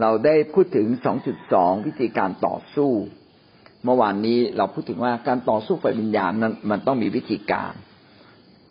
[0.00, 0.86] เราได้พูดถึง
[1.36, 2.92] 2.2 วิธีการต่อสู้
[3.84, 7.72] เมื่อวานนี้เราพูดถึงว่าการต่อสู้ฝ่ายวิญญาณนั้นมันต้องมีวิธีการ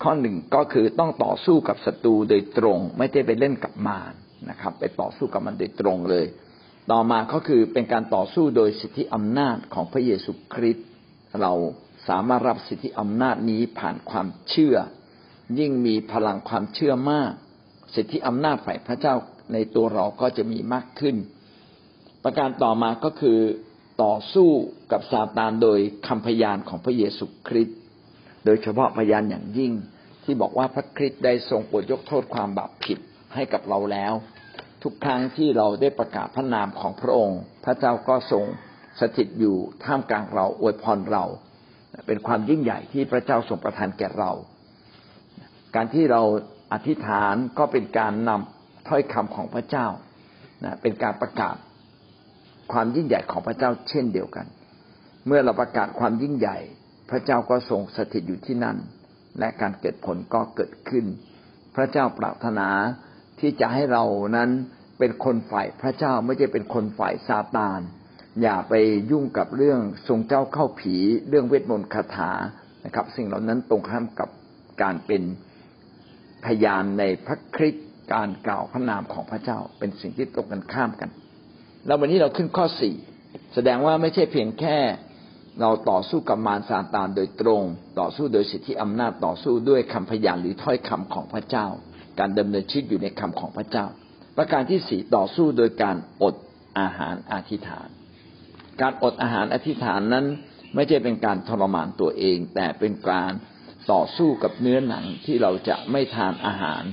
[0.04, 4.13] ข้อหนึ่งก็คือต้องต่อสู้กับศัตรูโดยตรง ไม่ได้ไปเล่นกับมาร
[4.50, 6.25] นะครับ ไปต่อสู้กับมันโดยตรงเลย
[6.91, 10.87] ต่อมาก็คือเป็นการต่อสู้โดยสิทธิอำนาจของพระเยซูคริสต์
[11.41, 11.54] เรา
[12.07, 14.75] สามารถรับสิทธิอำนาจนี้ผ่านความเชื่อ
[15.59, 17.32] ยิ่งมีพลังความเชื่อมาก
[17.96, 19.15] สิทธิอำนาจฝ่ายพระเจ้า
[19.54, 21.15] ในตัวเราก็จะมีมากขึ้น
[22.24, 23.39] ประการต่อมาก็คือ
[24.04, 24.50] ต่อสู้
[24.92, 27.78] กับซาตานโดยคำพยานของพระเยซูคริสต์
[28.46, 29.74] โดยเฉพาะพยานอย่างยิ่ง
[30.24, 33.00] ที่บอกว่าพระคริสต์ได้ทรงโปรดยกโทษความบาปผิด
[33.33, 34.14] ให้กับเราแล้ว
[34.83, 38.45] ทุกครั้งที่เราได้ประกาศพระนามของพระองค์ พระเจ้าก็ทรง
[39.00, 41.23] สถิตอยู่ท่ามกลางเราอวยพรเรา
[42.08, 44.31] เป็นความยิ่งใหญ่ที่พระเจ้าทรงประทานแก่เรา
[45.75, 46.22] การที่เรา
[46.73, 48.56] อธิษฐานก็เป็นการนำ
[48.88, 49.88] ถ้อยคำของพระเจ้า
[50.63, 51.55] นะเป็นการประกาศ
[52.71, 54.45] ความยิ่งใหญ่ของพระเจ้าเช่นเดียวกัน
[55.25, 56.57] เมื่อเราประกาศความยิ่งใหญ่
[57.09, 58.77] พระเจ้าก็ทรงสถิตอยู่ที่นั่น
[59.39, 61.05] และการเกิดผลก็เกิดขึ้น
[61.75, 62.69] พระเจ้าปรารถนา
[63.39, 64.03] ที่จะให้เรา
[64.35, 64.49] นั้น
[64.99, 67.80] เป็นคนฝ่ายพระเจ้าไม่ใช่เป็นคนฝ่ายซาตาน
[68.41, 68.73] อย่าไป
[69.11, 70.95] ยุ่งกับเรื่องทรงเจ้าเข้าผี
[71.30, 72.31] เรื่องเวทมนต์คาถา
[72.85, 74.30] นะครับ สิ่งเหล่านั้นตรงข้ามกับ
[74.81, 75.23] การเป็น
[76.45, 81.09] พยานในพระคริสต์ การกล่าวพระนามของพระเจ้าเป็นสิ่งที่ตรงกันข้ามกัน
[81.88, 82.95] แล้ววันนี้เราขึ้นข้อสี่
[83.53, 84.77] แสดงว่าไม่ใช่เพียงแค่
[85.61, 87.64] เราต่อสู้กับมารซาตานโดยตรง
[87.99, 91.67] ต่อสู้โดยสิทธิอำนาจต่อสู้ด้วยคำพยานหรือถ้อยคำของพระเจ้า
[92.19, 93.86] การดำเนินชีวิตอยู่ในคำของพระเจ้า
[94.38, 96.36] ประการที่สี่ต่อสู้โดยการอด
[96.80, 97.88] อาหารอธิษฐาน
[98.81, 100.25] การอดอาหารอธิษฐานนั้น
[100.75, 103.31] ไม่ใช่เป็นการทรมานตัวเอง แต่เป็นการ
[103.92, 106.83] ต่อสู้กับเนื้อหนังที่เราจะไม่ทานอาหาร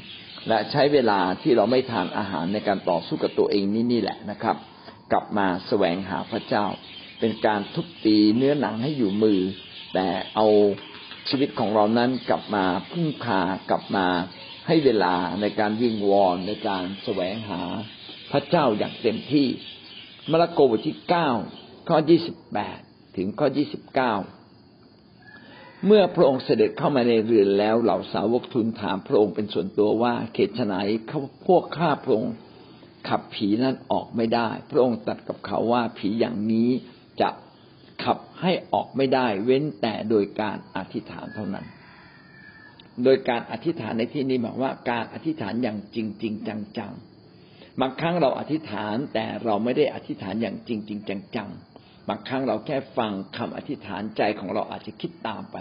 [0.48, 4.56] และใช้เวลาที่เราไม่ทานอาหารในการต่อสู้กับตัวเองนี่นี่แหละนะครับ
[5.12, 6.66] กลับมาแสวงหาพระเจ้า
[7.20, 9.40] เป็นการทุบตีเนื้อหนังให้อยู่มือ
[9.94, 10.46] แต่เอา
[11.28, 13.40] ชีวิตของเรานั้นกลับมาพึ่งพา
[13.70, 14.06] กลับมา
[14.66, 17.62] ให้เวลาในการยิงวอนในการแสวงหา
[18.32, 19.48] พระเจ้าอย่างเต็มที่
[20.30, 21.28] มาระโกบทที่เก้า
[21.88, 22.78] ข้อยี่สิบแปด
[23.16, 24.12] ถึงข้อยี่สิบเก้า
[25.86, 30.76] เมื่อพระองค์เสด็จเข้ามาในเรือนแล้วเหล่าสาวกทูลถามพระองค์เป็นส่วนตัวว่าเขตไหน
[31.10, 31.12] ข
[31.46, 32.34] พวกข้าพระองค์
[33.08, 36.70] ขับผีนั้นออกไม่ได้ พระองค์ตัดกับเขาว่าผีอย่างนี้
[37.20, 37.28] จะ
[38.04, 41.66] ขับให้ออกไม่ได้ เว้นแต่โดยการอธิษฐานเท่านั้น
[43.04, 46.34] โดยการอธิษฐานในที่นี้หมายว่าการอธิษฐานอย่างจริงจริง
[46.78, 50.98] จังๆบางครั้งเราอธิษฐานแต่เราไม่ได้อธิษฐานอย่างจริงจริง
[51.36, 51.73] จังๆ
[52.08, 55.56] บางครั้งเราแค่ฟังคำอธิษฐานใจของเราอาจจะคิดตามไป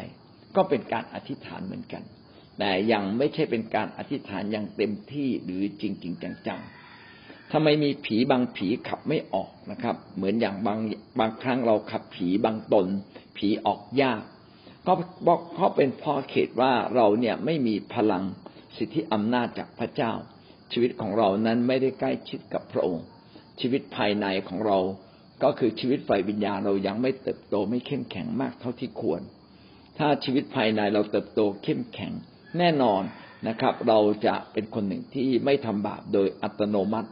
[0.55, 2.03] ก็เป็นการอธิษฐานเหมือนกัน
[2.59, 6.13] แต่ยังไม่ใช่เป็นการอธิษฐานอย่างเต็มที่หรือจริงจริง
[6.47, 10.79] จังๆทำไมมีผีบางผีขับไม่ออกนะครับ เหมือนอย่างบาง
[11.19, 12.87] บางครั้งเราขับผีบางตน
[13.37, 14.21] ผีออกยาก
[14.87, 14.93] ก็
[15.55, 18.23] เขาเป็นเพราะเขตว่าเราเนี่ยไม่มีพลัง
[18.77, 20.11] สิทธิอำนาจจากพระเจ้า
[20.71, 23.05] ชีวิตของเรานั้นไม่ได้ใกล้ชิดกับพระองค์
[23.59, 24.77] ชีวิตภายในของเรา
[25.43, 29.21] ก็คือชีวิตฝ่ายวิญญาณเรายังไม่เติบโตไม่เข้มแข็งมากเท่าที่ควร
[29.97, 32.11] ถ้าชีวิตภายในเราเติบโตเข้มแข็ง
[32.57, 33.01] แน่นอน
[33.47, 37.09] นะครับ เราจะเป็นคนหนึ่งที่ไม่ทำบาปโดยอัตโนมัติ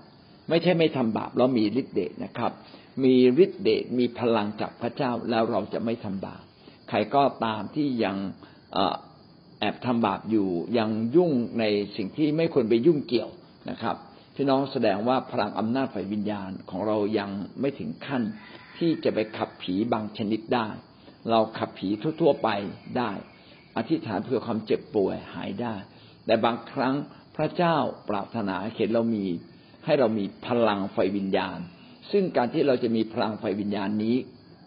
[0.49, 2.51] ไม่ใช่ไม่ทำบาปแล้วมีฤทธิ์เดชนะครับ
[3.03, 6.43] มีฤทธิ์เดชมีพลังจากพระเจ้าแล้วเราจะไม่ทำบาป
[6.89, 8.17] ใครก็ตามที่ยัง
[9.59, 11.63] แอบทำบาปอยู่ยังยุ่งใน
[11.95, 13.29] สิ่งที่ไม่ควรไปยุ่งเกี่ยว
[13.69, 13.95] นะครับ
[14.43, 17.29] พี่น้องแสดงว่าพลังอำนาจฝ่ายวิญญาณของเรายัง
[17.59, 18.23] ไม่ถึงขั้น
[18.77, 20.67] ที่จะไปขับผีบางชนิดได้
[21.29, 21.89] เราขับผี
[22.21, 22.49] ทั่ว ๆ ไป
[22.97, 23.11] ได้
[23.77, 25.75] อธิษฐานเพื่อความเจ็บป่วยหายได้
[26.25, 26.95] แต่บางครั้ง
[27.35, 27.77] พระเจ้า
[28.09, 29.25] ปรารถนาเห็นเรามี
[29.85, 31.59] ให้เรามีพลังไฟวิญญาณ
[32.11, 34.15] ซึ่งการที่เราจะมีพลังไฟวิญญาณนี้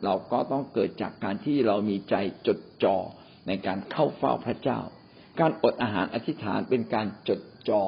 [0.05, 2.15] เราก็ต้องเกิดจากการที่เรามีใจ
[2.47, 2.97] จดจ่อ
[3.47, 4.81] ในการเข้าเฝ้าพระเจ้า
[5.41, 7.85] การอดอาหารอธิษฐานเป็นการจดจ่อ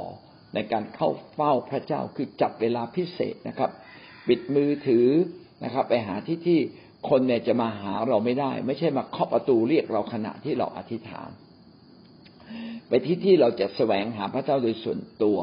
[0.56, 3.70] ในการเข้าเฝ้าพระเจ้าคือจับเวลาพิเศษนะครับ
[4.28, 5.08] ปิดมือถือ
[5.64, 6.60] นะครับ ไปหาที่ที่
[7.08, 11.30] คนเนี่ยจะมาหาเราไม่ได้ ไม่ใช่มาเคาะประตูเรียกเราขณะที่เราอธิษฐาน
[12.88, 15.38] ไปที่ที่เราจะแสวงหาพระเจ้าโดยส่วนตัว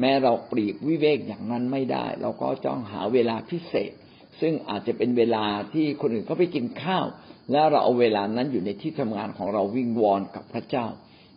[0.00, 3.92] แม้เราปลีกวิเวกอย่างนั้นไม่ได้ เราก็จ้องหาเวลาพิเศษ
[4.40, 7.06] ซึ่งอาจจะเป็นเวลาที่คนอื่นเขาไปกินข้าว
[7.52, 10.86] แล้วเราเอาเวลานั้นอยู่ในที่ทำงานของเราวิงวอนกับพระเจ้า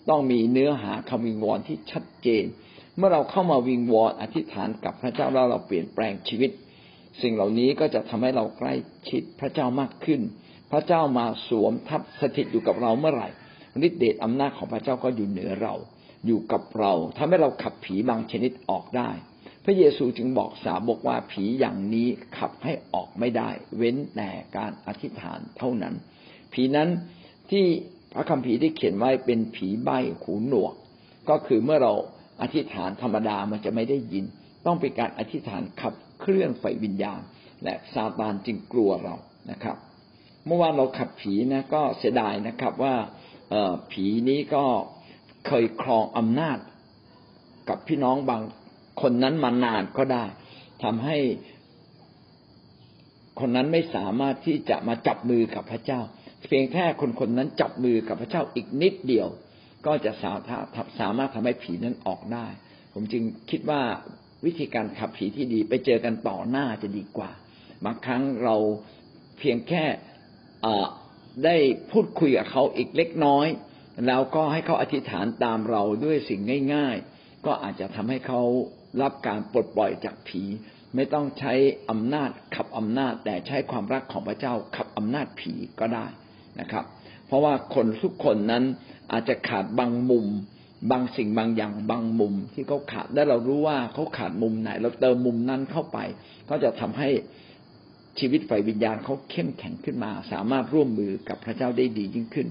[0.09, 2.45] ต้องมีเนื้อหาคำวิงวอนที่ชัดเจน
[2.97, 6.51] เมื่อเราเข้ามาวิงวอนอธิษฐานกับพระเจ้าแล้วเราเปลี่ยนแปลงชีวิต
[7.21, 8.73] สิ่งเหล่านี้ก็จะทำให้เราใกล้
[9.09, 10.21] ชิดพระเจ้ามากขึ้น
[10.71, 13.29] พระเจ้ามาสวมทับสถิตอยู่กับเราเมื่อไหร่
[13.87, 15.75] ฤทธิเดชอำนาจของพระเจ้าก็อยู่เหนือเรา
[16.25, 19.09] อยู่กับเราทำให้เราขับผีบางชนิดออกได้
[19.65, 22.07] พระเยซูจึงบอกสาวกว่าผีอย่างนี้
[22.37, 25.95] ขับให้ออกไม่ได้ เว้นแต่การอธิษฐานเท่านั้น
[26.53, 26.89] ผีนั้น
[27.51, 27.65] ที่
[28.13, 29.89] พระคัมภีร์ได้เขียนไว้เป็นผีใบ
[30.21, 30.73] หูหนวก
[31.29, 31.93] ก็คือเมื่อเรา
[32.41, 34.25] อธิษฐานธรรมดามันจะไม่ได้ยิน
[34.65, 37.21] ต้องเป็นการอธิษฐานขับเคลื่อนไฟวิญญาณ
[37.63, 39.15] และซาตานจึงกลัวเรา
[39.51, 39.77] นะครับ
[40.45, 42.95] เมื่อวานเราขับผีนะก็เสียดายนะครับว่า
[43.91, 44.63] ผีนี้ก็
[45.47, 46.57] เคยครองอำนาจ
[47.69, 48.41] กับพี่น้องบาง
[49.01, 50.25] คนนั้นมานานก็ได้
[50.83, 51.17] ทำให้
[53.39, 56.01] คนนั้นไม่สามารถที่จะมาจับมือกับพระเจ้า
[56.47, 59.27] เพียงแค่คนคนนั้นจับมือกับพระเจ้าอีกนิดเดียว
[59.85, 60.65] ก็จะสามารถ
[60.99, 62.47] สามารถทำให้ผีนั้นออกได้
[62.93, 63.81] ผมจึงคิดว่า
[64.45, 67.31] วิธีการขับผีที่ดีไปเจอกันต่อหน้าจะดีกว่า
[67.85, 68.55] บางครั้งเรา
[69.39, 69.85] เพียงแค่
[71.45, 71.55] ได้
[71.91, 73.47] พูดคุยกับเขาอีกเล็กน้อย
[74.07, 76.41] แล้วก็ให้เขาอธิษฐานตามเราด้วยสิ่ง
[76.75, 78.41] ง่าย ๆ ก็อาจจะทำให้เขา
[79.01, 80.43] รับการปลดปล่อยจากผี
[80.95, 81.53] ไม่ต้องใช้
[81.89, 86.05] อำนาจขับอำนาจ แต่ใช้ความรักของพระเจ้าขับอำนาจผีก็ได้
[86.59, 86.85] นะครับ
[87.27, 88.63] เพราะว่าคนทุกคนนั้น
[89.11, 90.25] อาจจะขาดบางมุม
[90.91, 95.97] บางสิ่งบางอย่างบางมุม ที่เขาขาดและเรารู้ว่าเขาขาดมุมไหน เราเติมมุมนั้นเข้าไป
[96.49, 97.09] ก็จะทำให้
[98.19, 102.47] ชีวิตฝ่ายวิญญาณเขาเข้มแข็งขึ้นมา สามารถร่วมมือกับพระเจ้าได้ดียิ่งขึ้น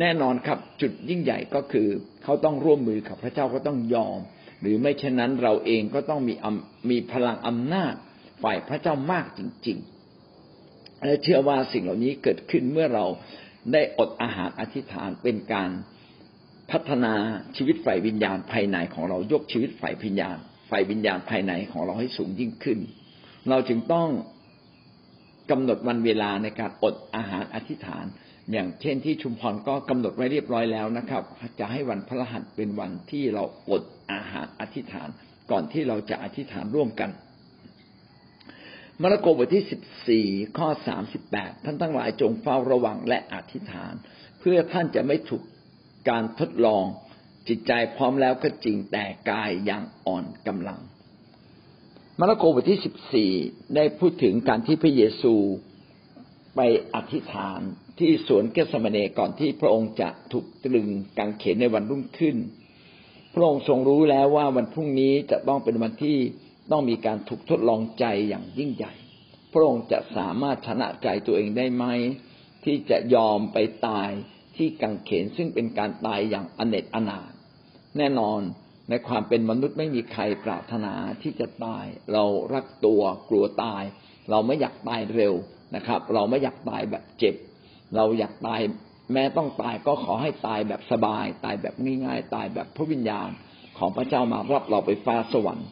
[0.00, 1.88] แน่นอนครับจุดยิ่งใหญ่ก็คือ
[2.22, 4.18] เขาต้องร่วมมือกับพระเจ้าก็ต้องยอม
[4.60, 6.34] หรือไม่เช่นนั้นเราเองก็ต้องมี
[6.90, 7.94] มีพลังอำนาจ
[8.42, 9.78] ฝ่ายพระเจ้ามากจริง
[10.40, 13.04] ๆและเชื่อว่าสิ่งเหล่านี้เกิดขึ้นเมื่อเรา
[13.72, 15.70] ได้อดอาหารอธิษฐานเป็นการ
[16.70, 17.14] พัฒนา
[17.56, 20.36] ชีวิตฝ่ายวิญญาณภายในของเรายกชีวิตฝ่ายวิญญาณ
[20.70, 22.78] ฝ่ายวิญญาณภายในของเราให้สูงยิ่งขึ้น
[23.48, 24.08] เราจึงต้อง
[25.50, 28.04] กำหนดวันเวลาในการอดอาหารอธิษฐาน
[28.52, 31.22] อย่างเช่นที่ชุมพรก็กำหนดไว้เรียบร้อยแล้วนะครับ
[31.58, 33.82] จะให้วันพระรหัสเป็นวันที่เราอด
[34.12, 35.08] อาหารอธิษฐาน
[35.50, 37.10] ก่อนที่เราจะอธิษฐานร่วมกัน
[39.02, 40.26] มาระโกบทที่สิบสี่
[40.58, 43.94] ข้อสามสิบแปดท่านทั้งหลายจงเฝ้าระวังและอธิษฐาน
[44.40, 45.42] เพื่อท่านจะไม่ถูก
[46.08, 46.84] การทดลอง
[47.48, 50.80] จิตใจพร้อมแล้วก็จริงแต่กายยังอ่อนกำลัง
[52.20, 53.30] มาระโกบทที่สิบสี่
[53.74, 55.34] ได้พูดถึงการที่พระเยซู
[56.56, 56.60] ไป
[56.94, 57.60] อธิษฐาน
[57.98, 62.36] ที่สวนเกสมเนก่อนที่พระองค์จะถูกตรึงกางเขนในวันรุ่งขึ้น
[63.34, 66.18] พระองค์ทรงรู้แล้วว่าวันพรุ่งนี้จะต้องเป็นวันที่
[66.70, 68.92] ต้องมีการถูกทดลองใจอย่างยิ่งใหญ่
[69.52, 71.84] พระองค์จะสามารถชนะใจตัวเองได้ไหม
[72.64, 74.10] ที่จะยอมไปตาย
[74.56, 77.30] ที่กังเขนซึ่งเป็นการตายอย่างอเนจอนาถ
[77.96, 78.40] แน่นอน
[78.88, 82.24] ในความเป็นมนุษย์ไม่มีใครปรารถนาที่จะตาย เรา
[82.54, 83.82] รักตัวกลัวตาย
[84.30, 85.34] เราไม่อยากตายเร็ว
[85.76, 87.34] นะครับ เราไม่อยากตายแบบเจ็บ
[87.96, 88.60] เราอยากตาย
[89.12, 91.74] แม้ต้องตายก็ขอให้ตายแบบสบาย ตายแบบ
[92.06, 93.30] ง่ายๆ ตายแบบพระวิญญาณ
[93.78, 95.68] ของพระเจ้ามารับเราไปฟ้าสวรรค์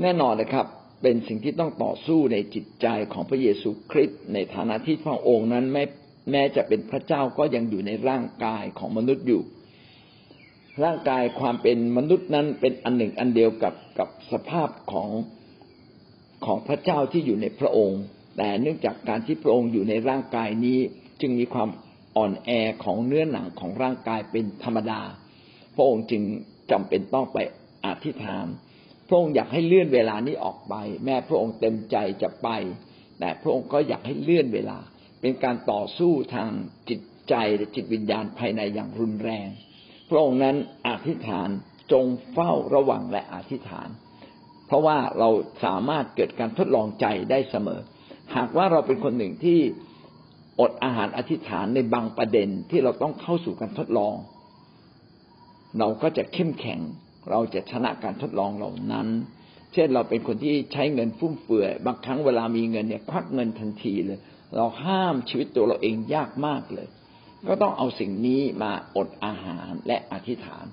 [0.00, 0.66] แน่นอนนะครับ
[1.02, 5.84] เป็นสิ่งที่ต้องต่อสู้ในจิตใจของพระเยซูคริสต์ในฐานะที่พระองค์นั้นแม้
[6.30, 9.42] แม้จะเป็นพระเจ้าก็ยังอยู่ในร่างกายของมนุษย์อยู่
[10.84, 15.08] ร่างกายความเป็นมนุษย์นั้นเป็นอันหนึ่งอันเดียวกับกับสภาพของ
[16.44, 18.00] ของพระเจ้าที่อยู่ในพระองค์
[18.36, 20.78] แต่เนื่องจากการที่พระองค์อยู่ในร่างกายนี้
[21.20, 21.68] จึงมีความ
[22.16, 22.50] อ่อนแอ
[22.84, 25.00] ของเนื้อหนังของร่างกายเป็นธรรมดา
[25.74, 26.22] พระองค์จึง
[26.70, 27.38] จำเป็นต้องไป
[27.86, 28.46] อธิษฐาน
[29.12, 32.48] ระองค์อยากให้เลื่อนเวลานี้ออกไป แม้พระองค์เต็มใจจะไป
[33.18, 34.78] แต่พระองค์ก็อยากให้เลื่อนเวลา
[35.20, 36.50] เป็นการต่อสู้ทาง
[36.88, 39.48] จิตใจและจิตวิญญาณภายในอย่างรุนแรง
[40.08, 40.56] พระองค์นั้น
[40.88, 41.48] อธิษฐาน
[41.92, 43.88] จงเฝ้าระวังและอธิษฐาน
[44.66, 45.28] เพราะว่าเรา
[45.64, 47.80] สามารถเกิดการทดลองใจได้เสมอ
[48.36, 49.58] หากว่าเราเป็นคนหนึ่งที่
[50.60, 54.14] อดอาหารอธิษฐานในบางประเด็นที่เราต้องเข้าสู่การทดลอง
[55.78, 56.80] เราก็จะเข้มแข็ง
[57.30, 59.08] เราจะชนะการทดลองเหล่านั้น
[59.72, 64.18] เช่นเราเป็นคนที่ใช้เงินฟุ่มเฟือย บางครั้งเวลามีเงินเนี่ยควักเงินทันทีเลย
[64.56, 66.88] เราห้ามชีวิตตัวเราเองยากมากเลย
[67.48, 70.64] ก็ต้องเอาสิ่งนี้มาอดอาหารและอธิษฐาน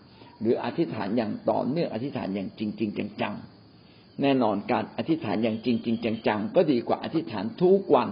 [0.41, 8.09] หรืออธิษฐานอย่างต่อเนื่องอธิษฐานอย่างจริงๆจังๆ แน่นอนการอธิษฐานอย่างจริงจริงจังๆ ก็ดีกว่าอธิษฐานทุกวัน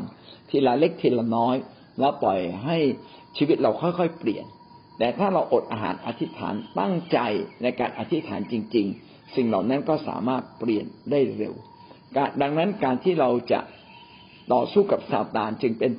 [0.49, 1.55] ทีละเล็กทีละน้อย
[1.99, 2.77] แล้วปล่อยให้
[3.37, 4.45] ชีวิตเราค่อยๆ เปลี่ยน
[4.97, 7.19] แต่ถ้าเราอดอาหารอธิษฐานตั้งใจ
[7.61, 11.53] ในการอธิษฐานจริง ๆ สิ่งเหล่านั้นก็สามารถเปลี่ยนได้เร็ว
[12.41, 13.59] ดังนั้นการที่เราจะ
[14.53, 15.91] ต่อสู้กับซาตานจึงเป็น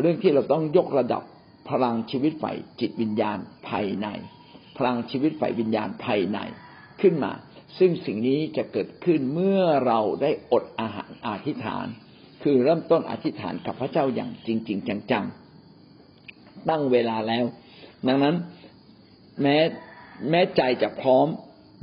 [0.00, 1.22] เรื่องที่เราต้องยกระดับ
[1.68, 4.06] พลังชีวิตฝ่ายจิตวิญญาณภายใน
[4.76, 6.38] พลังชีวิตฝ่ายวิญญาณภายใน
[7.00, 7.32] ขึ้นมา
[7.78, 11.86] ซึ่งสิ่งนี้จะเกิดขึ้นเมื่อเราได้อดอาหารอธิษฐาน
[12.42, 17.44] คือเริ่มต้นอธิษฐานกับพระเจ้าอย่างจริง ๆ จังๆตั้งเวลาแล้ว
[18.06, 18.36] ดังนั้น
[19.42, 19.56] แม้
[20.30, 21.26] แม้ใจจะพร้อม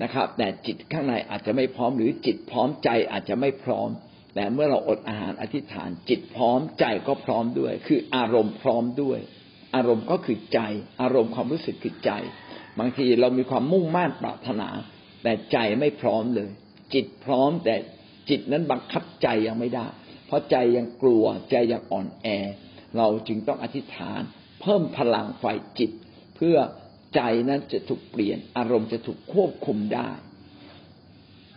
[0.03, 3.89] นะครับ แต่จิตข้างในอาจจะไม่พร้อม หรือจิตพร้อมใจอาจจะไม่พร้อม
[4.35, 9.19] แต่เมื่อเราอดอาหารอธิษฐาน จิตพร้อมใจก็พร้อมด้วย คืออารมณ์พร้อมด้วย
[9.75, 10.59] อารมณ์ก็คือใจ
[11.01, 12.11] อารมณ์ความรู้สึกคือใจ
[12.79, 14.69] บางทีเรามีความมุ่งมั่นปรารถนา
[15.23, 16.49] แต่ใจไม่พร้อมเลย
[16.93, 17.75] จิตพร้อมแต่
[18.29, 19.87] จิตนั้นบังคับใจยังไม่ได้
[20.27, 22.27] เพราะใจยังกลัวใจยังอ่อนแอ
[22.97, 24.21] เราจึงต้องอธิษฐาน
[24.61, 25.45] เพิ่มพลังไฟ
[25.79, 25.91] จิต
[26.37, 26.57] เพื่อ
[27.15, 30.09] ใจนั้นจะถูกเปลี่ยน อารมณ์จะถูกควบคุมได้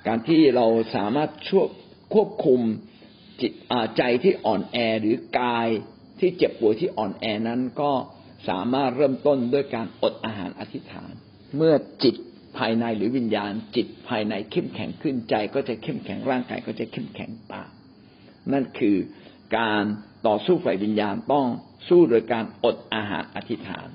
[0.06, 1.66] การที่เราสามารถช่วย
[2.14, 2.60] ควบคุม
[3.42, 3.52] จิต
[3.96, 5.68] ใจที่อ่อนแอหรือกาย
[6.20, 7.92] ที่เจ็บป่วยที่อ่อนแอนั้นก็
[8.48, 11.12] สามารถเริ่มต้นด้วยการอดอาหารอธิษฐาน
[11.56, 12.14] เมื่อจิต
[12.58, 17.70] ภายในหรือวิญญาณ จิตภายในเข้มแข็งขึ้นใจ ก็จะเข้มแข็งร่างกายก็จะเข้มแข็งตาม
[18.52, 18.96] นั่นคือ
[19.58, 19.84] การ
[20.26, 21.46] ต่อสู้ฝ่ายวิญญาณต้อง
[21.88, 23.88] สู้โดยการอดอาหารอธิษฐาน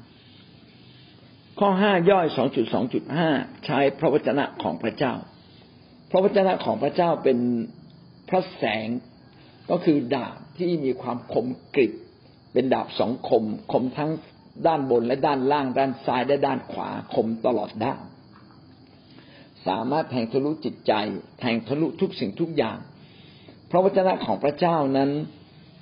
[1.60, 3.30] ข้อห้าย่อยสองจุดสองจุดห้า
[3.66, 5.14] ใช้พระวจนะของพระเจ้า
[6.12, 7.38] พระวจนะของพระเจ้าเป็น
[8.30, 8.88] พระแสง
[9.70, 11.94] ก็คือดาบที่มีความคมกริบ
[12.54, 14.12] เป็นดาบสองคม คมทั้ง
[14.68, 18.02] ด้านบนและด้านล่าง ด้านซ้ายและด้านขวาคมตลอดด้าน
[19.68, 20.94] สามารถแทงทะลุจิตใจ
[21.40, 22.78] แทงทะลุทุกสิ่งทุกอย่าง
[23.72, 25.10] พระวจนะของพระเจ้านั้น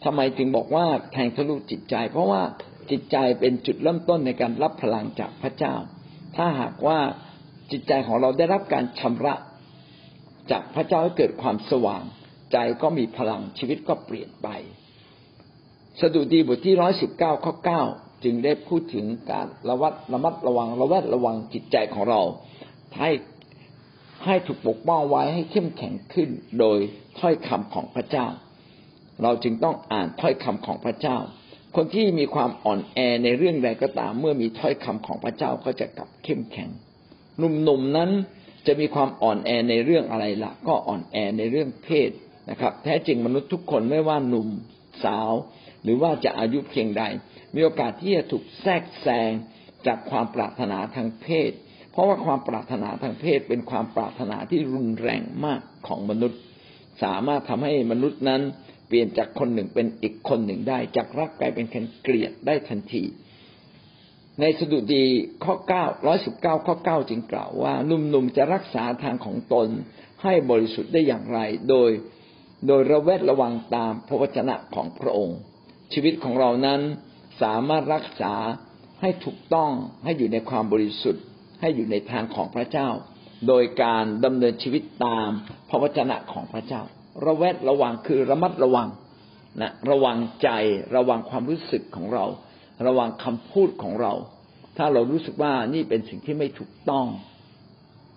[0.04, 2.42] ทำไมจึงบอกว่าแทงทะลุจิตใจ เพราะว่า
[2.92, 5.76] จิตใจเป็นจุดเริ่มต้นในการรับพลังจากพระเจ้า
[6.36, 7.00] ถ้าหากว่า
[7.72, 9.36] จิตใจของเราได้รับการชำระ
[10.52, 12.04] จากพระเจ้าให้เกิดความสว่าง
[12.52, 14.48] ใจก็มีพลังชีวิตก็เปลี่ยนไป
[16.00, 17.82] สดุดีบทที่ร้อยสิบเก้าข้อเก้า
[18.24, 22.22] จึงได้พูดถึงการระวัดระมัดระวังระแวดระวังจิตใจของเรา
[23.00, 23.12] ให้
[24.26, 26.78] ให้ถูกปกป้องไว้ให้เข้มแข็งขึ้นโดย
[27.20, 28.28] ถ้อยคำของพระเจ้า
[29.24, 31.18] เราจึงต้องอ่านถ้อยคำของพระเจ้า
[31.76, 36.70] คนที่มีความอ่อนแอในเรื่องใดก็ตาม เมื่อมีถ้อยคำของพระเจ้าก็จะกลับเข้มแข็ง
[37.38, 38.10] หนุ่มๆนนั้น
[38.68, 42.10] จะมีความอ่อนแอในเรื่องอะไรละ่ะ ก็อ่อนแอในเรื่องเพศ
[42.50, 44.48] นะครับ แท้จริงมนุษย์ทุกคนไม่ว่าหนุ่ม
[45.04, 45.32] สาว
[45.84, 47.04] หรือว่าจะอายุเพียงใด
[47.56, 49.32] มีโอกาสที่จะถูกแทรกแซง
[49.88, 51.52] จากความปรารถนาทางเพศ
[51.92, 56.40] เพราะว่าความปรารถนาทางเพศเป็นความปรารถนาที่รุนแรงมากของมนุษย์
[57.04, 58.42] สามารถทำให้มนุษย์นั้น
[58.96, 63.04] ปลี่ยนจากคนหนึ่งเป็นอีกคนหนึ่งได้ จากรักกลายเป็นคนเกลียดได้ทันที
[64.40, 65.06] ในสดุดี
[65.44, 69.68] ข้อเก้าร้อยสิบเก้าข้อเก้าจึงกล่าวว่าหนุ่มๆจะรักษาทางของตน
[70.24, 71.90] ให้บริสุทธิ์ได้อย่างไร โดย
[72.68, 75.40] โดยระแวดระวังตามพระวจนะของพระองค์
[75.94, 76.82] ชีวิตของเรานั้น
[77.42, 78.34] สามารถรักษา
[79.02, 79.72] ให้ถูกต้อง
[80.04, 81.24] ให้อยู่ในความบริสุทธิ์
[81.62, 82.90] ให้อยู่ในทางของพระเจ้า
[83.48, 85.30] โดยการดำเนินชีวิตตาม
[85.70, 86.84] พระวจนะของพระเจ้า
[87.26, 88.88] ระแวดระวังคือระมัดระวัง
[89.62, 90.50] นะระวังใจ
[90.96, 92.26] ระวังความรู้สึกของเรา
[92.86, 94.14] ระวังคำพูดของเรา
[94.78, 97.06] ถ้าเรารู้สึกว่านี่เป็นสิ่งที่ไม่ถูกต้อง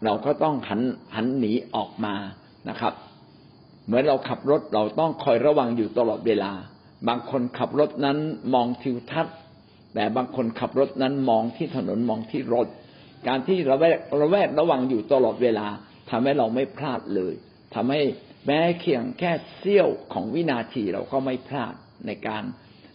[0.05, 0.81] เราก็ต้องหัน
[1.15, 2.15] หันหนีออกมา
[2.69, 2.93] นะครับ
[3.87, 6.53] เหมือนเราขับรถเราต้องคอยระวังอยู่ตลอดเวลา
[7.09, 8.19] บางคนขับรถนั้น
[8.55, 9.37] มองทิวทัศน์
[9.95, 12.67] แต่บางคนขับรถนั้นมองที่ถนนมองที่รถ
[13.29, 15.67] การที่ระแวดระแวดระวังอยู่ตลอดเวลา
[16.11, 17.35] ทำให้เราไม่พลาดเลย
[17.75, 18.01] ทำให้
[18.47, 21.75] แม้เพียงแค่เสี้ยวของวินาทีเราก็ไม่พลาด
[22.07, 22.43] ในการ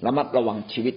[0.05, 0.95] ระมัดระวังชีวิต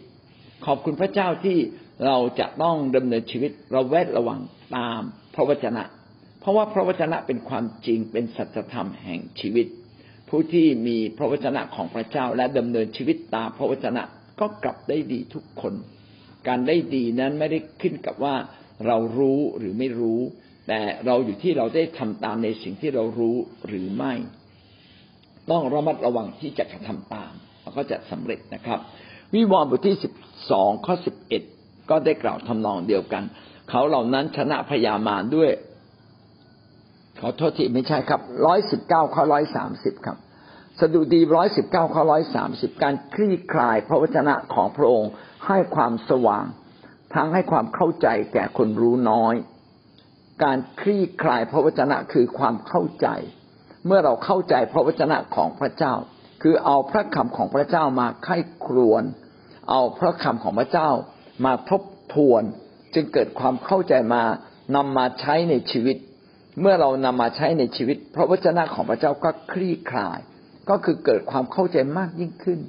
[0.67, 1.59] ขอบคุณพระเจ้าที่
[2.07, 4.41] เราจะต้องดำเนินชีวิตระแวดระวัง
[4.77, 5.01] ตาม
[5.35, 5.83] พระวจนะ
[6.41, 9.67] เพราะว่าพระวจนะเป็นความจริงเป็นสัจธรรมแห่งชีวิต
[10.29, 14.03] ผู้ที่มีพระวจนะของพระเจ้าและดำเนินชีวิตตามพระวจนะ
[14.41, 15.75] ก็กลับได้ดีทุกคน
[16.49, 18.35] การได้ดีนั้นไม่ได้ขึ้นกับว่า
[18.87, 20.21] เรารู้หรือไม่รู้
[20.69, 24.13] แต่เราอยู่ที่เราได้ทำตามในสิ่งที่เรารู้หรือไม่
[25.51, 28.79] ต้องระมัดระวังที่จะกระทำตามเราก็จะสำเร็จนะครับ
[29.35, 30.13] วิวรณ์บทที่สิบ
[30.51, 31.43] สองข้อสิบเอ็ด
[31.91, 33.23] ก็ได้กล่าวทำนองเดียวกัน
[33.71, 35.51] เขาเหล่านั้นชนะพยามารด้วย
[37.21, 40.19] ขอโทษทีไม่ใช่ครับร้อยสิบเก้าข้อร้อยสามสิบครับ
[40.81, 45.11] สดุดีร้อยสิบเก้าข้อร้อยสามสิบการคลี่คลายพระวจนะของพระองค์
[45.47, 46.45] ให้ความสว่าง
[47.15, 49.35] ทั้งให้ความเข้าใจแก่คนรู้น้อย
[50.45, 53.09] การคลี่คลายพระวจนะคือความเข้าใจ
[53.87, 55.95] เมื่อเราเข้าใจพระวจนะของพระเจ้า
[56.43, 59.03] คือเอาพระคำของพระเจ้ามาไข้ครวน
[59.71, 60.89] เอาพระคำของพระเจ้า
[61.45, 61.83] มาทบ
[62.15, 62.43] ทวน
[62.95, 64.23] จึงเกิดความเข้าใจมา
[64.77, 65.97] นำมาใช้ในชีวิต
[66.61, 70.19] เมื่อเรานำมาใช้ในชีวิต พระวจนะของพระเจ้าก็คลี่คลาย
[70.69, 72.61] ก็คือเกิดความเข้าใจมากยิ่งขึ้น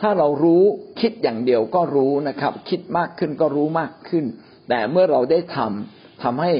[0.00, 0.64] ถ้าเรารู้
[1.00, 4.24] คิดอย่างเดียวก็รู้นะครับ คิดมากขึ้นก็รู้มากขึ้น
[4.68, 6.52] แต่เมื่อเราได้ทำทำให้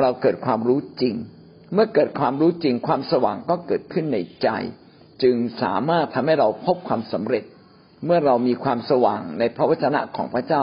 [0.00, 1.14] เราเกิดความรู้จริง
[1.76, 4.48] เมื่อเกิดความรู้จริงความสว่างก็เกิดขึ้นในใจ
[5.22, 7.44] จึงสามารถทำให้เราพบความสำเร็จ
[8.04, 10.62] เมื่อเรามีความสว่างในพระวจนะของพระเจ้า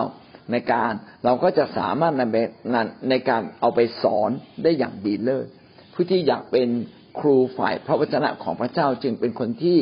[0.51, 0.93] ในการ
[1.25, 2.23] เราก็จะสามารถใน
[3.09, 4.29] ในการเอาไปสอน
[4.63, 5.47] ได้อย่างดีเลิศ
[5.93, 6.69] ผู้ที่อยากเป็น
[7.19, 9.77] ครูฝ่ายพระวจนะของพระเจ้าจึงเป็นคนที่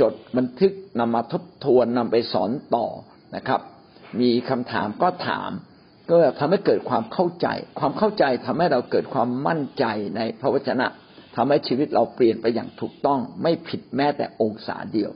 [0.00, 2.86] จดบันทึกนำมาทบทวนนำไปสอนต่อ
[3.36, 3.60] นะครับ
[4.20, 5.50] มีคำถามก็ถาม
[6.12, 7.46] ก็ทำให้เกิดความเข้าใจ
[7.80, 9.84] ความเข้าใจทำให้เราเกิดความมั่นใจ
[10.16, 10.86] ในพระวจนะ
[11.36, 15.10] ทำให้ชีวิตเราเปลี่ยนไปอย่างถูกต้อง ไม่ผิดแม้แต่องศาเดียว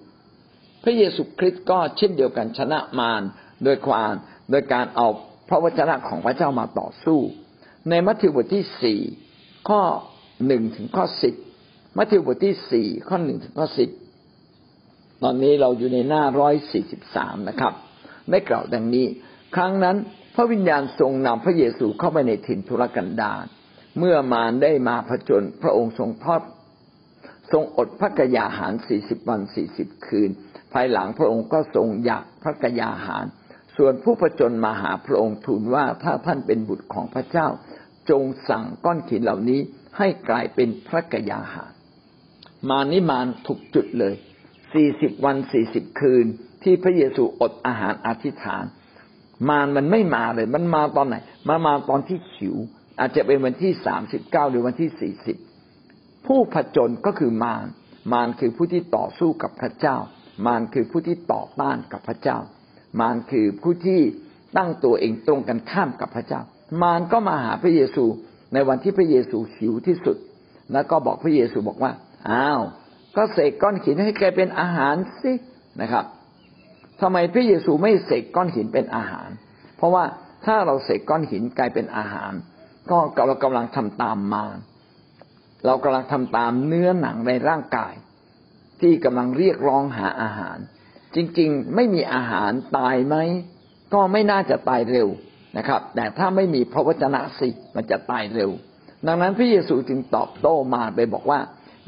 [0.83, 3.23] พระเยซูคริสต์ก็เช่นเดียวกันชนะมาร
[3.65, 4.12] โดยความ
[4.50, 5.09] โดยการเอา
[5.49, 7.21] พระวจนะของพระเจ้ามาต่อสู้
[7.91, 9.00] ในมัทธิวบทที่สี่
[9.69, 9.83] ข้อ
[10.47, 11.35] หนึ่งถึงข้อสิบ
[11.97, 13.91] มัทธิวบทที่สี่ข้อหนึ่งถึงข้อสิบ
[15.23, 17.73] ตอนนี้เราอยู่ในหน้าร้อยสี่สิบสามนะครับ
[18.31, 19.07] ได้กล่าวดังนี้
[19.55, 19.97] ครั้งนั้น
[20.38, 23.45] พระวิญญาณทรงนำพระเยซูเข้าไปในถิ่นทุรกันดาร
[23.99, 26.43] เมื่อมารได้มาผจญพระองค์ทรงทอด
[27.52, 30.31] ทรงอดพระกยาหารสี่สิบวันสี่สิบคืน
[30.73, 33.25] ภายหลังพระองค์ก็ทรงอยากพระกยาหาร
[33.76, 37.47] ส่วนผู้ผจญมาหาพระองค์ทูลว่าถ้าท่านเป็นบุตรของพระเจ้า
[38.11, 39.61] จงสั่งก้อนหินเหล่านี้
[39.99, 41.73] ให้กลายเป็นพระกยาหาร
[42.69, 44.14] มานิมานถูกจุดเลย
[44.73, 46.26] สี่สิบวันสี่สิบคืน
[46.62, 48.64] ที่พระเยซูอดอาหารอธิษฐาน
[49.49, 51.16] มารมันไม่มาเลย มันมาตอนไหน
[51.49, 52.57] มามาตอนที่หิว
[53.00, 55.37] อาจจะเป็นวันที่สามสิบเก้าหรือวันที่สี่สิบ
[56.26, 57.66] ผู้ผจญก็คือมาร
[58.12, 59.97] มารคือผู้ที่ต่อสู้กับพระเจ้า
[60.47, 62.38] มารคือผู้ที่ต่อต้านกับพระเจ้า
[63.00, 64.00] มารคือผู้ที่
[64.57, 66.40] ตั้งตัวเองตรงกันข้ามกับพระเจ้า
[66.83, 68.05] มารก็มาหาพระเยซู
[68.52, 70.16] ในวันที่พระเยซูหิวที่สุด
[70.73, 71.93] แล้วก็บอกพระเยซูบอกว่า
[72.31, 72.61] อ้าว
[73.16, 75.33] ก็เสกก้อนหินให้แกเป็นอาหารสิ
[75.81, 76.05] นะครับ
[77.00, 79.29] ทำไมพระเยซูไม่เสกก้อนหินเป็นอาหาร
[79.76, 80.05] เพราะว่า
[80.45, 82.33] ถ้าเราเสกก้อนหินกลายเป็นอาหาร
[82.91, 84.57] ก็เรากำลังทำตามมาร
[85.67, 87.95] เรากำลังทำตามเนื้อหนังในร่างกาย
[88.81, 90.59] ที่กำลังเรียกร้องหาอาหาร
[91.15, 93.17] จริงๆ ไม่มีอาหารตายไหม
[93.95, 95.09] ก็ไม่น่าจะตายเร็ว
[95.57, 98.50] นะครับ แต่ถ้าไม่มีพระวจนะสิมันจะตายเร็ว
[99.07, 101.40] ดังนั้นพระเยซูจึงตอบโต้มาไปบอกว่า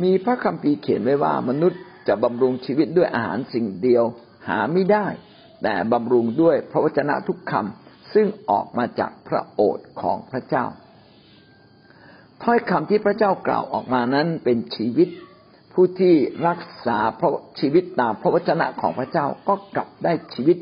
[0.03, 4.05] มีพระคัมภีร์เขียนไว้ว่ามนุษย์จะบำรุงชีวิตด้วยอาหารสิ่งเดียว
[4.49, 5.07] หาไม่ได้
[5.63, 10.65] แต่บำรุงด้วยพระวจนะทุกคำซึ่งออกมาจากพระโอษฐ์ของพระเจ้า
[12.43, 15.09] ถ้อยคำที่พระเจ้ากล่าวออกมานั้นเป็นชีวิต
[15.73, 16.15] ผู้ที่
[16.47, 17.31] รักษาพระ
[17.61, 20.59] ชีวิตตามพระวจนะของพระเจ้าก็กลับได้ชีวิต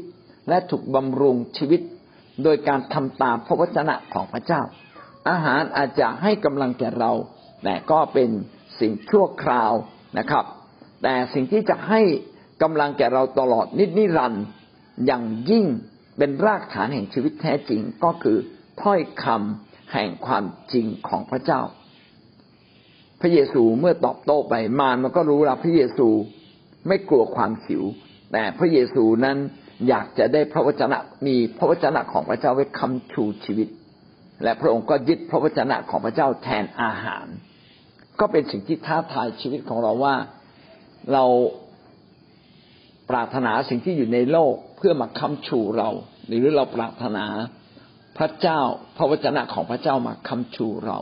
[0.49, 1.81] และถูกบำรุงชีวิต
[2.42, 4.62] โดยการทำตามพระวจนะของพระเจ้า
[5.29, 7.12] อาหารอาจจะให้กำลังแก่เรา
[7.64, 8.31] แต่ก็เป็น
[8.81, 9.72] สิ่งชั่วคราว
[10.18, 10.44] นะครับ
[11.03, 12.01] แต่สิ่งที่จะให้
[12.62, 14.45] กำลังแก่เราตลอดนิดนิรันด์
[15.07, 15.66] อย่างยิ่ง
[16.19, 18.37] เป็นรากฐานแห่งชีวิตแท้จริงก็คือ
[18.83, 21.62] ถ้อยคำแห่งความจริงของพระเจ้า
[23.21, 26.09] พระเยซูเมื่อตอบโต้ไปมารมันก็รู้ล้วพระเยซู
[26.88, 27.83] ไม่กลัวความหิว
[28.33, 29.37] แต่พระเยซูนั้น
[29.88, 33.69] อยากจะได้พระวจนะมีพระวจนะของพระเจ้าไว้คำชูชีวิต
[34.42, 37.27] และพระองค์ก็ยึดพระวจนะของพระเจ้าแทนอาหาร
[38.21, 40.14] ก็เป็นสิ่งที่ท้าทายชีวิตของเราว่า
[41.12, 41.25] เรา
[43.11, 45.90] ปรารถนาสิ่งที่อยู่ในโลกเพื่อมาค้ำชูเรา
[46.27, 47.27] หรือเราปรารถนา
[48.19, 48.61] พระเจ้า
[48.97, 50.99] พระวจนะของพระเจ้ามาค้ำชูเรา